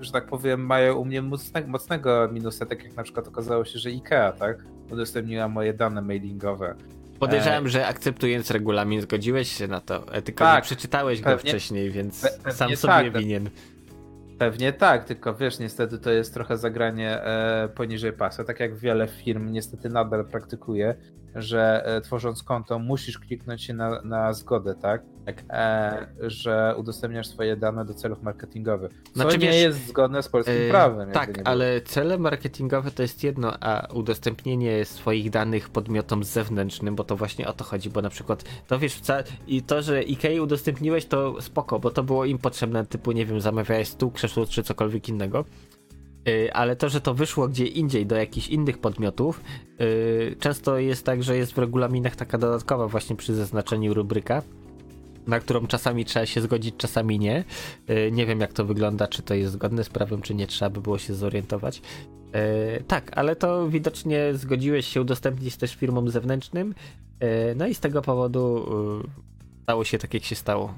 [0.00, 3.78] że tak powiem, mają u mnie mocnego, mocnego minusa, tak jak na przykład okazało się,
[3.78, 4.58] że IKEA, tak?
[4.90, 6.74] Udostępniła moje dane mailingowe.
[7.18, 7.68] Podejrzewam, e...
[7.68, 12.40] że akceptując regulamin zgodziłeś się na to, tylko tak, nie przeczytałeś pewnie, go wcześniej, więc
[12.44, 13.50] pe, sam sobie tak, winien.
[14.38, 19.08] Pewnie tak, tylko wiesz, niestety to jest trochę zagranie e, poniżej pasa, tak jak wiele
[19.08, 20.94] firm niestety nadal praktykuje,
[21.34, 25.02] że e, tworząc konto musisz kliknąć się na, na zgodę, tak?
[25.26, 25.44] tak.
[25.50, 28.92] E, że udostępniasz swoje dane do celów marketingowych.
[29.04, 31.10] Co znaczy, nie wiesz, jest zgodne z polskim e, prawem.
[31.10, 37.16] Tak, ale cele marketingowe to jest jedno, a udostępnienie swoich danych podmiotom zewnętrznym, bo to
[37.16, 39.00] właśnie o to chodzi, bo na przykład to wiesz,
[39.46, 43.40] i to, że IKEA udostępniłeś to spoko, bo to było im potrzebne, typu nie wiem,
[43.40, 45.44] zamawiałeś stół, krzesło czy cokolwiek innego
[46.52, 49.40] ale to, że to wyszło gdzie indziej do jakichś innych podmiotów,
[49.80, 54.42] y, często jest tak, że jest w regulaminach taka dodatkowa właśnie przy zaznaczeniu rubryka,
[55.26, 57.44] na którą czasami trzeba się zgodzić, czasami nie.
[57.90, 60.70] Y, nie wiem jak to wygląda, czy to jest zgodne z prawem, czy nie, trzeba
[60.70, 61.82] by było się zorientować.
[62.86, 66.74] Tak, ale to widocznie zgodziłeś się udostępnić też firmom zewnętrznym,
[67.56, 68.66] no i z tego powodu
[69.62, 70.74] stało się tak, jak się stało.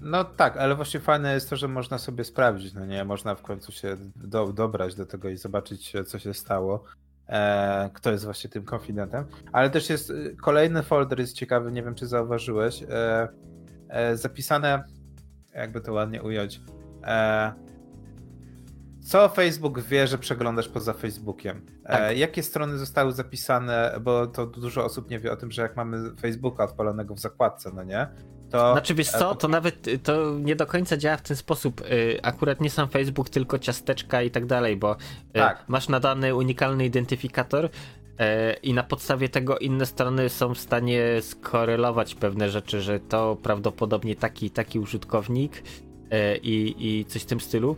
[0.00, 3.04] No tak, ale właśnie fajne jest to, że można sobie sprawdzić, no nie?
[3.04, 6.84] Można w końcu się do, dobrać do tego i zobaczyć, co się stało.
[7.28, 9.24] E, kto jest właśnie tym konfidentem.
[9.52, 12.82] Ale też jest y, kolejny folder, jest ciekawy, nie wiem czy zauważyłeś.
[12.82, 13.28] E,
[13.88, 14.84] e, zapisane,
[15.54, 16.60] jakby to ładnie ująć.
[17.04, 17.52] E,
[19.00, 21.66] co Facebook wie, że przeglądasz poza Facebookiem?
[21.84, 22.18] E, tak.
[22.18, 23.98] jakie strony zostały zapisane?
[24.00, 27.70] Bo to dużo osób nie wie o tym, że jak mamy Facebooka odpalonego w zakładce,
[27.74, 28.08] no nie?
[28.54, 31.80] To, znaczy wiesz co, to nawet to nie do końca działa w ten sposób.
[31.80, 34.96] Y, akurat nie sam Facebook, tylko ciasteczka i tak dalej, bo y,
[35.32, 35.64] tak.
[35.68, 37.70] masz nadany unikalny identyfikator y,
[38.62, 44.16] i na podstawie tego inne strony są w stanie skorelować pewne rzeczy, że to prawdopodobnie
[44.16, 45.62] taki taki użytkownik
[46.42, 47.76] i, i coś w tym stylu.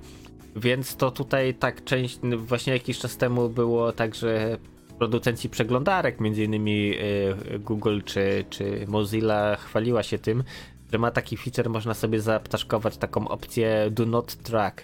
[0.57, 4.59] Więc to tutaj tak część, właśnie jakiś czas temu było tak, że
[4.98, 10.44] producenci przeglądarek, między innymi e, Google czy, czy Mozilla chwaliła się tym,
[10.93, 14.81] że ma taki feature, można sobie zaptaszkować taką opcję do not track.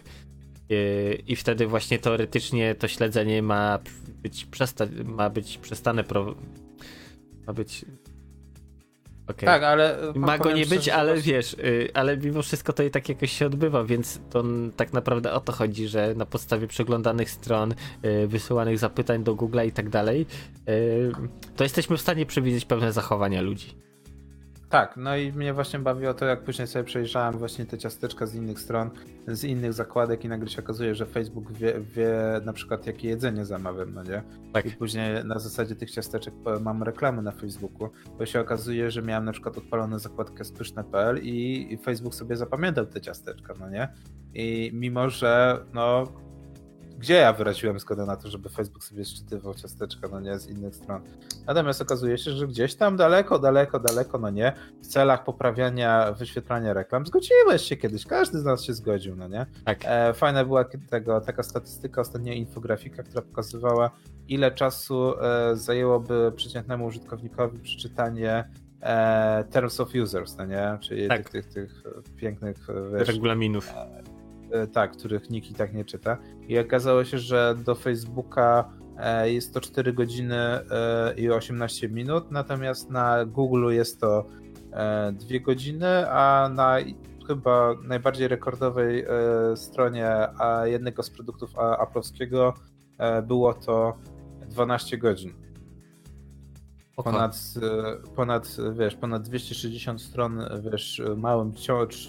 [0.71, 3.79] E, I wtedy właśnie teoretycznie to śledzenie ma
[4.23, 6.35] być, przesta ma być przestane pro
[7.47, 7.85] ma być
[9.33, 9.47] Okay.
[9.47, 9.99] Tak, ale.
[10.15, 13.47] Ma go nie być, ale wiesz, yy, ale mimo wszystko to i tak jakoś się
[13.47, 14.45] odbywa, więc to
[14.77, 19.61] tak naprawdę o to chodzi, że na podstawie przeglądanych stron, yy, wysyłanych zapytań do Google
[19.67, 20.27] i tak dalej,
[20.67, 21.13] yy,
[21.57, 23.92] to jesteśmy w stanie przewidzieć pewne zachowania ludzi.
[24.73, 28.35] Tak, no i mnie właśnie bawiło to, jak później sobie przejrzałem właśnie te ciasteczka z
[28.35, 28.91] innych stron,
[29.27, 33.45] z innych zakładek i nagle się okazuje, że Facebook wie, wie na przykład jakie jedzenie
[33.45, 34.23] zamawiam, no nie?
[34.53, 34.67] Tak.
[34.67, 37.89] I później na zasadzie tych ciasteczek mam reklamy na Facebooku,
[38.19, 42.87] bo się okazuje, że miałem na przykład odpalone zakładkę spyszne.pl i, i Facebook sobie zapamiętał
[42.87, 43.89] te ciasteczka, no nie?
[44.35, 46.13] I mimo, że no
[46.99, 50.77] gdzie ja wyraziłem zgodę na to, żeby Facebook sobie szczytywał ciasteczka, no nie, z innych
[50.77, 51.03] stron.
[51.47, 54.53] Natomiast okazuje się, że gdzieś tam daleko, daleko, daleko, no nie,
[54.83, 59.47] w celach poprawiania wyświetlania reklam zgodziłeś się kiedyś, każdy z nas się zgodził, no nie.
[59.65, 59.79] Tak.
[59.85, 63.91] E, fajna była tego, taka statystyka, ostatnia infografika, która pokazywała,
[64.29, 68.45] ile czasu e, zajęłoby przeciętnemu użytkownikowi przeczytanie
[68.81, 71.31] e, Terms of Users, no nie, czyli tak.
[71.31, 72.67] tych, tych, tych pięknych
[72.99, 73.71] wiesz, regulaminów.
[73.71, 74.12] E,
[74.73, 76.19] tak, których nikt i tak nie czyta.
[76.49, 82.31] I okazało się, że do Facebooka e, jest to 4 godziny e, i 18 minut,
[82.31, 84.27] natomiast na Google jest to
[85.13, 86.77] 2 godziny, a na
[87.27, 89.05] chyba najbardziej rekordowej
[89.55, 90.29] stronie
[90.65, 92.53] jednego z produktów Apple'owskiego
[93.23, 93.97] było to
[94.47, 95.33] 12 godzin.
[96.97, 97.37] Ponad,
[98.17, 101.53] ponad, wiesz, ponad 260 stron, wiesz, małym,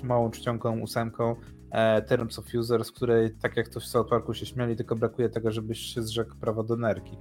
[0.03, 1.52] małą czcionką, ósemką E,
[2.07, 5.51] Terms of Users, której, tak jak to w South Parku się śmiali, tylko brakuje tego,
[5.51, 7.17] żebyś się zrzekł prawa do nerki.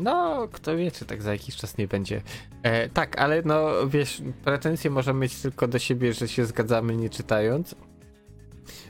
[0.00, 2.22] No, kto wie, czy tak za jakiś czas nie będzie.
[2.62, 7.10] E, tak, ale no wiesz, pretensje możemy mieć tylko do siebie, że się zgadzamy nie
[7.10, 7.74] czytając.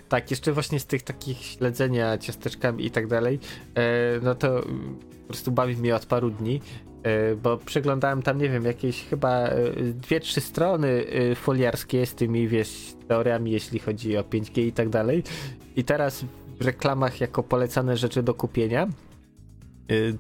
[0.08, 3.40] Tak, jeszcze właśnie z tych takich śledzenia ciasteczkami i tak dalej,
[3.74, 3.82] e,
[4.22, 4.62] no to
[5.20, 6.87] po prostu bawi mnie od paru dni, E,
[7.42, 12.48] bo przeglądałem tam, nie wiem, jakieś chyba e, dwie, trzy strony e, foliarskie z tymi,
[12.48, 15.22] wiesz, teoriami, jeśli chodzi o 5G i tak dalej.
[15.76, 16.24] I teraz
[16.60, 18.88] w reklamach jako polecane rzeczy do kupienia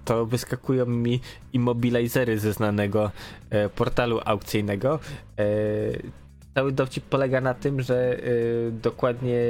[0.04, 1.20] to wyskakują mi
[1.52, 3.10] immobilizery ze znanego
[3.74, 4.98] portalu aukcyjnego.
[6.54, 8.20] Cały dowcip polega na tym, że
[8.72, 9.40] dokładnie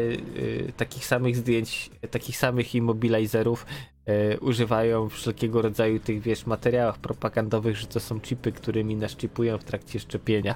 [0.77, 3.98] takich samych zdjęć, takich samych immobilizerów e,
[4.41, 10.01] używają wszelkiego rodzaju tych, wiesz, materiałach propagandowych, że to są chipy, którymi naszczypują w trakcie
[10.01, 10.55] szczepienia.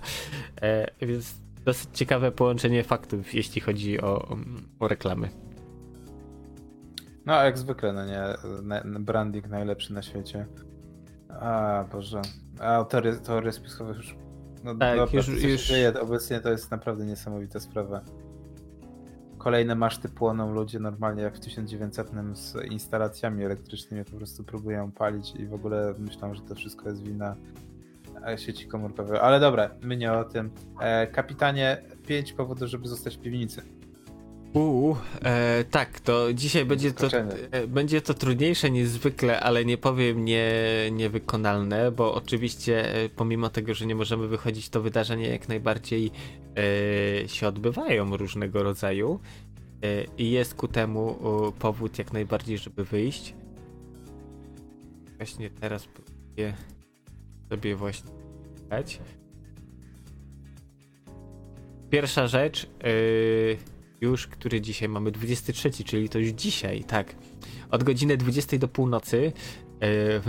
[0.62, 1.35] E, więc
[1.65, 4.37] dosyć ciekawe połączenie faktów, jeśli chodzi o,
[4.81, 5.29] o reklamy.
[7.27, 8.23] No, jak zwykle, no nie,
[9.01, 10.47] branding najlepszy na świecie.
[11.29, 12.23] A, Boże.
[12.61, 14.16] A teorie, teorie spiskowe już...
[14.65, 15.69] No, tak, dobra, już, już...
[15.69, 18.01] Dzieje, obecnie to jest naprawdę niesamowita sprawa
[19.43, 25.35] kolejne maszty płoną, ludzie normalnie jak w 1900 z instalacjami elektrycznymi po prostu próbują palić
[25.35, 27.36] i w ogóle myślą, że to wszystko jest wina
[28.27, 29.19] e, sieci komórkowej.
[29.19, 30.51] Ale dobra, my nie o tym.
[30.81, 33.62] E, kapitanie, pięć powodów, żeby zostać w piwnicy.
[34.52, 37.06] Uuu, e, tak, to dzisiaj będzie to,
[37.51, 40.52] e, będzie to trudniejsze niż zwykle, ale nie powiem nie,
[40.90, 46.10] niewykonalne, bo oczywiście e, pomimo tego, że nie możemy wychodzić, to wydarzenia jak najbardziej
[47.27, 49.20] się odbywają różnego rodzaju
[49.83, 51.16] e, i jest ku temu
[51.59, 53.35] powód jak najbardziej, żeby wyjść.
[55.16, 56.55] Właśnie teraz próbuję
[57.51, 58.11] sobie właśnie
[61.91, 63.57] Pierwsza rzecz, yy,
[64.01, 67.15] już, który dzisiaj mamy 23, czyli to już dzisiaj, tak.
[67.70, 69.33] Od godziny 20 do północy.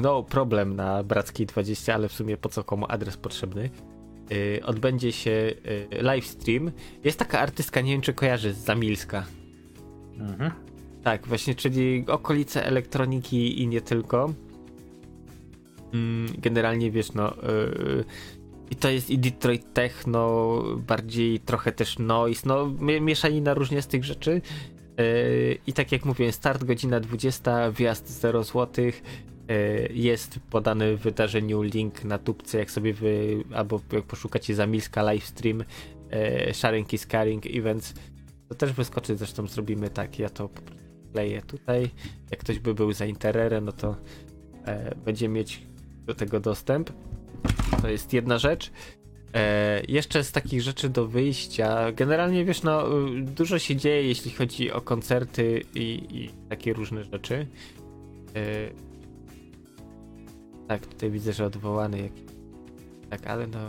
[0.02, 3.70] No, problem na Brackiej 20, ale w sumie po co komu adres potrzebny.
[4.34, 5.32] Yy, odbędzie się
[5.92, 6.72] yy, live stream.
[7.04, 9.26] Jest taka artystka, nie wiem czy kojarzy, z Zamilska.
[10.20, 10.52] Mhm.
[11.04, 14.34] Tak, właśnie, czyli okolice elektroniki i nie tylko.
[15.94, 17.34] Mm, generalnie wiesz, no.
[17.44, 18.04] Yy,
[18.72, 24.04] i to jest i Detroit Techno, bardziej trochę też noise, no mieszanina różnie z tych
[24.04, 24.42] rzeczy.
[25.68, 28.86] I tak jak mówiłem, start godzina 20, wjazd 0 zł.
[29.48, 35.12] Yy, jest podany w wydarzeniu link na tubce, jak sobie wy, albo jak poszukacie Zamilska
[35.12, 37.94] livestream, yy, sharing is caring events,
[38.50, 40.50] to też wyskoczy, zresztą zrobimy tak, ja to
[41.14, 41.90] kleję tutaj.
[42.32, 43.96] Jak ktoś by był za Intererem, no to
[44.68, 45.62] yy, będzie mieć
[46.06, 46.90] do tego dostęp.
[47.82, 48.72] To jest jedna rzecz.
[49.34, 51.92] E, jeszcze z takich rzeczy do wyjścia.
[51.92, 52.84] Generalnie wiesz, no,
[53.22, 57.48] dużo się dzieje, jeśli chodzi o koncerty i, i takie różne rzeczy.
[58.36, 58.70] E,
[60.68, 62.24] tak, tutaj widzę, że odwołany jakiś.
[63.10, 63.60] Tak, ale no.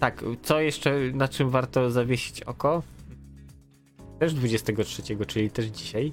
[0.00, 2.82] Tak, co jeszcze, na czym warto zawiesić oko?
[4.18, 6.12] Też 23, czyli też dzisiaj.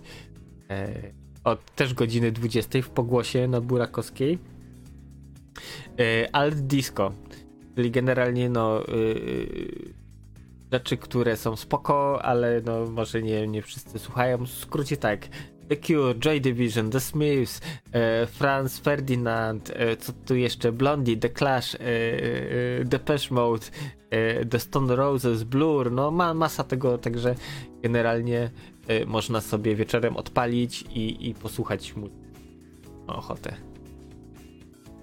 [0.70, 1.02] E,
[1.44, 4.38] od też godziny 20 w pogłosie na Burakowskiej
[6.32, 7.12] Alt Disco,
[7.76, 8.84] czyli generalnie no
[10.72, 14.46] rzeczy, które są spoko, ale no może nie, nie wszyscy słuchają.
[14.46, 15.28] W skrócie tak.
[15.72, 17.62] The Cure, Joy Division, The Smiths,
[17.94, 23.66] e, Franz Ferdinand, e, co tu jeszcze, Blondie, The Clash, e, e, Depeche Mode,
[24.10, 27.36] e, The Stone Roses, Blur, no ma masa tego, także
[27.82, 28.50] generalnie
[28.88, 32.10] e, można sobie wieczorem odpalić i, i posłuchać mu
[33.08, 33.56] ochotę.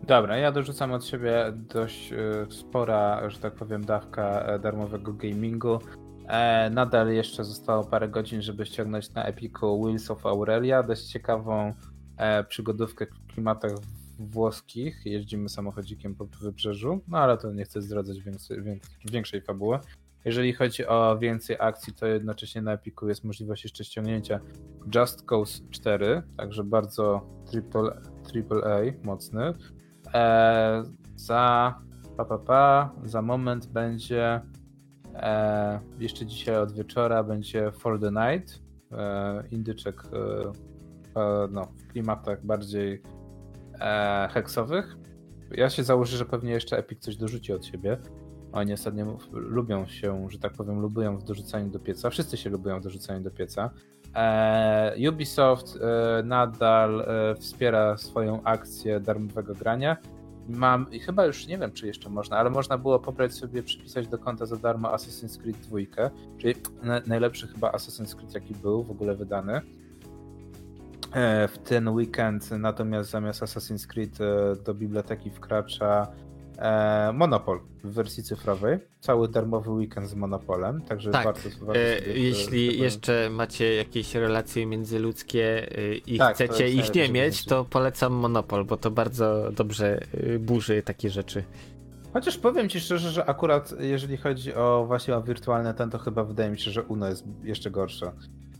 [0.06, 2.10] Dobra, ja dorzucam od siebie dość
[2.48, 5.78] spora, że tak powiem, dawka darmowego gamingu.
[6.28, 11.74] E, nadal jeszcze zostało parę godzin, żeby ściągnąć na Epiku Wheels of Aurelia, dość ciekawą
[12.16, 13.72] e, przygodówkę w klimatach
[14.18, 15.00] włoskich.
[15.04, 18.18] Jeździmy samochodzikiem po wybrzeżu, no ale to nie chcę zdradzać
[19.04, 19.78] większej, fabuły.
[20.24, 24.40] Jeżeli chodzi o więcej akcji, to jednocześnie na Epiku jest możliwość jeszcze ściągnięcia
[24.94, 29.52] Just Cause 4, także bardzo triple, triple A mocny.
[30.14, 30.82] E,
[31.16, 31.74] za
[32.16, 34.40] pa, pa, pa, za moment będzie
[35.18, 38.62] E, jeszcze dzisiaj od wieczora będzie For the Night.
[38.92, 40.02] E, indyczek
[41.16, 43.02] e, no, w klimatach bardziej
[43.80, 44.96] e, heksowych.
[45.50, 47.98] Ja się założę, że pewnie jeszcze Epic coś dorzuci od siebie.
[48.52, 52.10] Oni ostatnio lubią się, że tak powiem, lubią w dorzucaniu do pieca.
[52.10, 53.70] Wszyscy się lubią w dorzucaniu do pieca.
[54.14, 59.96] E, Ubisoft e, nadal e, wspiera swoją akcję darmowego grania
[60.48, 64.08] mam, i chyba już nie wiem, czy jeszcze można, ale można było pobrać sobie, przypisać
[64.08, 66.54] do konta za darmo Assassin's Creed 2, czyli
[67.06, 69.60] najlepszy chyba Assassin's Creed, jaki był w ogóle wydany.
[71.12, 76.06] E, w ten weekend, natomiast zamiast Assassin's Creed e, do biblioteki wkracza
[77.14, 78.78] Monopol w wersji cyfrowej.
[79.00, 81.24] Cały darmowy weekend z Monopolem, także tak.
[81.24, 82.82] warto, warto e, Jeśli tego...
[82.84, 88.64] jeszcze macie jakieś relacje międzyludzkie e, i tak, chcecie ich nie mieć, to polecam Monopol,
[88.64, 90.00] bo to bardzo dobrze
[90.34, 91.44] e, burzy takie rzeczy.
[92.12, 96.24] Chociaż powiem ci szczerze, że akurat jeżeli chodzi o właśnie o wirtualne ten, to chyba
[96.24, 98.12] wydaje mi się, że Uno jest jeszcze gorsza.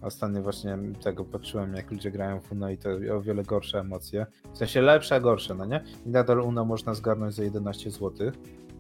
[0.03, 4.27] Ostatnio właśnie tego patrzyłem, jak ludzie grają w Uno i to o wiele gorsze emocje.
[4.55, 5.85] W sensie lepsze, a gorsze, no nie?
[6.07, 8.33] I nadal Uno można zgarnąć za 11 zł.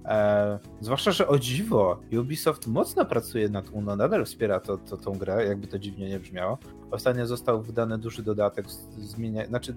[0.05, 5.13] Eee, zwłaszcza, że o dziwo, Ubisoft mocno pracuje nad Uno, nadal wspiera to, to, tą
[5.13, 6.59] grę, jakby to dziwnie nie brzmiało.
[6.91, 9.75] Ostatnio został wydany duży dodatek, zmienia, znaczy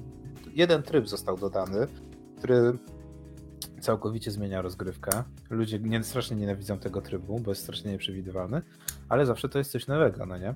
[0.54, 1.88] jeden tryb został dodany,
[2.38, 2.78] który
[3.82, 5.24] całkowicie zmienia rozgrywkę.
[5.50, 8.62] Ludzie nie, strasznie nienawidzą tego trybu, bo jest strasznie nieprzewidywalny,
[9.10, 10.56] ale zawsze to jest coś nowego, no nie?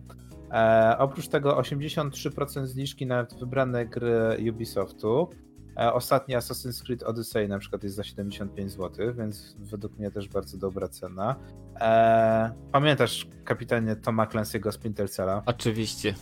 [0.56, 5.30] E, oprócz tego 83% zniżki na wybrane gry Ubisoftu.
[5.78, 10.30] E, ostatni Assassin's Creed Odyssey na przykład jest za 75 zł, więc według mnie też
[10.30, 11.36] bardzo dobra cena.
[11.82, 15.44] E, pamiętasz kapitanie Toma Clancy'ego Splinter Cella?
[15.46, 16.14] Oczywiście.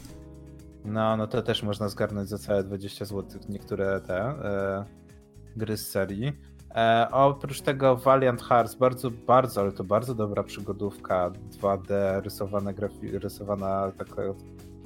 [0.86, 4.86] No, no to też można zgarnąć za całe 20 zł niektóre te e,
[5.56, 6.34] gry z serii.
[6.76, 11.32] E, oprócz tego Valiant Hearts, bardzo, bardzo, ale to bardzo dobra przygodówka,
[11.62, 14.22] 2D, rysowana, grafi- rysowana taka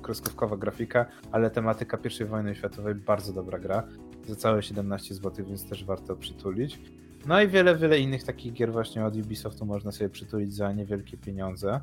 [0.01, 3.83] kreskówkowa grafika, ale tematyka I wojny światowej, bardzo dobra gra,
[4.27, 6.79] za całe 17 zł, więc też warto przytulić.
[7.25, 11.17] No i wiele, wiele innych takich gier właśnie od Ubisoftu można sobie przytulić za niewielkie
[11.17, 11.81] pieniądze.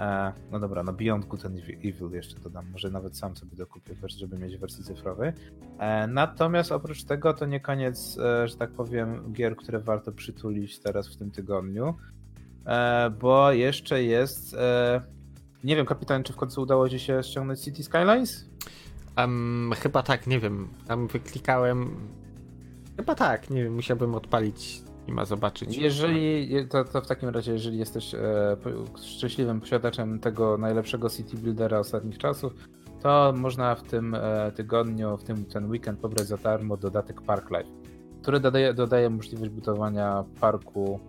[0.00, 3.94] E, no dobra, no Beyond Good and Evil jeszcze dodam, może nawet sam sobie dokupię,
[4.08, 5.32] żeby mieć wersję cyfrowej.
[5.78, 10.78] E, natomiast oprócz tego to nie koniec, e, że tak powiem, gier, które warto przytulić
[10.78, 11.94] teraz w tym tygodniu,
[13.20, 14.56] bo jeszcze jest,
[15.64, 18.50] nie wiem kapitan, czy w końcu udało ci się ściągnąć City Skylines?
[19.18, 21.96] Um, chyba tak, nie wiem, tam wyklikałem,
[22.96, 25.76] chyba tak, nie wiem, musiałbym odpalić i ma zobaczyć.
[25.76, 28.56] Jeżeli, to, to w takim razie, jeżeli jesteś e,
[29.02, 32.52] szczęśliwym posiadaczem tego najlepszego city buildera ostatnich czasów,
[33.02, 37.50] to można w tym e, tygodniu, w tym ten weekend pobrać za darmo dodatek Park
[37.50, 37.70] Life,
[38.22, 41.00] który dodaje, dodaje możliwość budowania parku,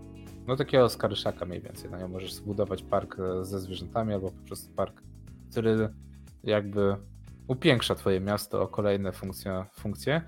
[0.48, 1.92] no takiego skaryszaka mniej więcej.
[1.92, 5.02] No nie możesz zbudować park e, ze zwierzętami albo po prostu park,
[5.52, 5.90] który
[6.44, 6.96] jakby
[7.48, 9.66] upiększa twoje miasto o kolejne funkcje.
[9.74, 10.22] funkcje.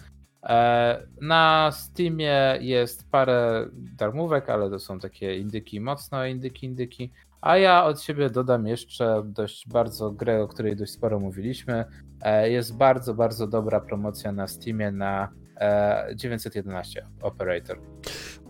[0.43, 7.11] E, na Steamie jest parę darmówek, ale to są takie indyki mocno, indyki, indyki.
[7.41, 11.85] A ja od siebie dodam jeszcze dość bardzo grę, o której dość sporo mówiliśmy.
[12.21, 15.29] E, jest bardzo, bardzo dobra promocja na Steamie na
[16.15, 17.79] 911 e, Operator.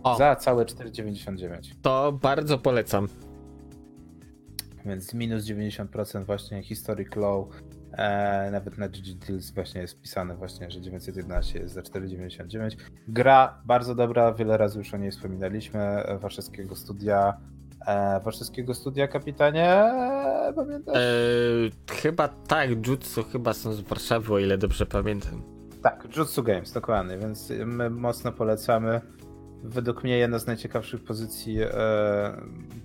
[0.02, 0.16] O.
[0.16, 1.74] Za całe 4,99.
[1.82, 3.08] To bardzo polecam.
[4.84, 7.48] Więc minus 90% właśnie Historic Low
[7.98, 12.76] E, nawet na GG Deals właśnie jest pisane właśnie, że 911 jest za 4,99.
[13.08, 16.02] Gra bardzo dobra, wiele razy już o niej wspominaliśmy.
[16.20, 17.36] Warszawskiego studia.
[17.86, 20.96] E, warszawskiego studia, kapitanie, e, pamiętasz?
[20.96, 21.00] E,
[21.94, 25.42] chyba tak, Jutsu chyba są z Warszawy, o ile dobrze pamiętam.
[25.82, 29.00] Tak, Jutsu Games, dokładnie, więc my mocno polecamy.
[29.64, 31.58] Według mnie jedna z najciekawszych pozycji.
[31.62, 31.68] E,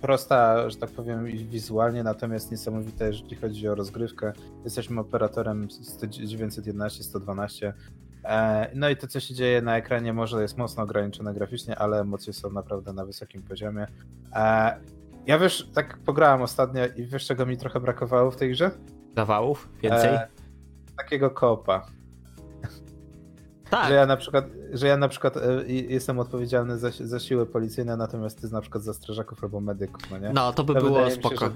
[0.00, 4.32] prosta, że tak powiem, wizualnie, natomiast niesamowita, jeżeli chodzi o rozgrywkę.
[4.64, 5.68] Jesteśmy operatorem
[6.08, 7.74] 911, 112.
[8.24, 12.00] E, no i to, co się dzieje na ekranie, może jest mocno ograniczone graficznie, ale
[12.00, 13.86] emocje są naprawdę na wysokim poziomie.
[14.34, 14.76] E,
[15.26, 18.70] ja wiesz, tak pograłem ostatnio i wiesz, czego mi trochę brakowało w tej grze?
[19.16, 19.68] Zawałów?
[19.82, 20.18] Więcej?
[20.96, 21.86] Takiego kopa.
[23.70, 23.88] Tak.
[23.88, 27.96] Że ja na przykład, że ja na przykład e, jestem odpowiedzialny za, za siły policyjne,
[27.96, 30.32] natomiast ty na przykład za strażaków albo medyków, no nie?
[30.32, 31.34] No, to by to było spoko.
[31.34, 31.50] Się, że,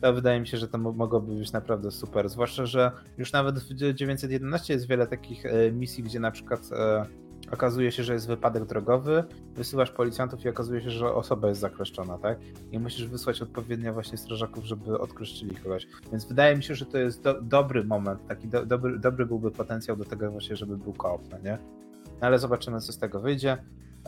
[0.00, 2.28] to wydaje mi się, że to mogłoby być naprawdę super.
[2.28, 7.06] Zwłaszcza, że już nawet w 911 jest wiele takich e, misji, gdzie na przykład e,
[7.52, 12.18] okazuje się, że jest wypadek drogowy, wysyłasz policjantów i okazuje się, że osoba jest zakleszczona,
[12.18, 12.38] tak?
[12.72, 15.86] I musisz wysłać odpowiednio właśnie strażaków, żeby odkleszczyli kogoś.
[16.10, 19.50] Więc wydaje mi się, że to jest do, dobry moment, taki do, dobry, dobry byłby
[19.50, 21.58] potencjał do tego właśnie, żeby był koop, no nie?
[22.20, 23.58] No ale zobaczymy, co z tego wyjdzie.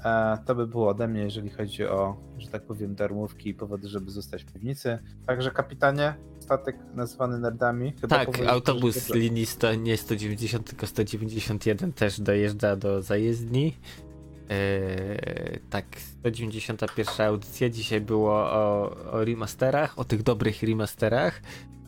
[0.04, 3.88] E, to by było ode mnie, jeżeli chodzi o, że tak powiem, darmówki i powody,
[3.88, 4.98] żeby zostać w piwnicy.
[5.26, 7.92] Także kapitanie, statek nazwany nerdami.
[8.08, 13.76] Tak, autobus linii 100, nie 190, tylko 191 też dojeżdża do zajezdni.
[14.50, 17.68] Eee, tak, 191 audycja.
[17.68, 21.42] Dzisiaj było o, o remasterach, o tych dobrych remasterach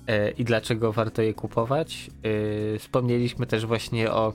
[0.07, 2.11] eee, i dlaczego warto je kupować.
[2.25, 4.33] Eee, wspomnieliśmy też właśnie o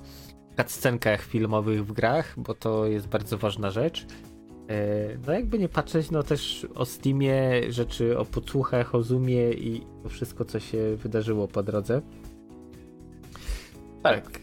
[0.58, 4.06] cutscenkach filmowych w grach, bo to jest bardzo ważna rzecz.
[4.70, 9.82] E, no jakby nie patrzeć, no też o Steamie, rzeczy o podsłuchach, o Zoomie i
[10.04, 12.02] to wszystko, co się wydarzyło po drodze.
[14.04, 14.40] Tak.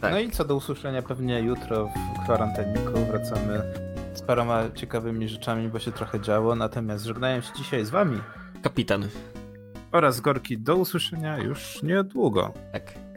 [0.00, 0.12] tak.
[0.12, 3.62] No i co do usłyszenia pewnie jutro w kwarantanniku wracamy
[4.14, 8.18] z paroma ciekawymi rzeczami, bo się trochę działo, natomiast żegnają się dzisiaj z wami
[8.62, 9.08] kapitan
[9.92, 12.52] oraz Gorki do usłyszenia już niedługo.
[12.72, 13.11] Tak.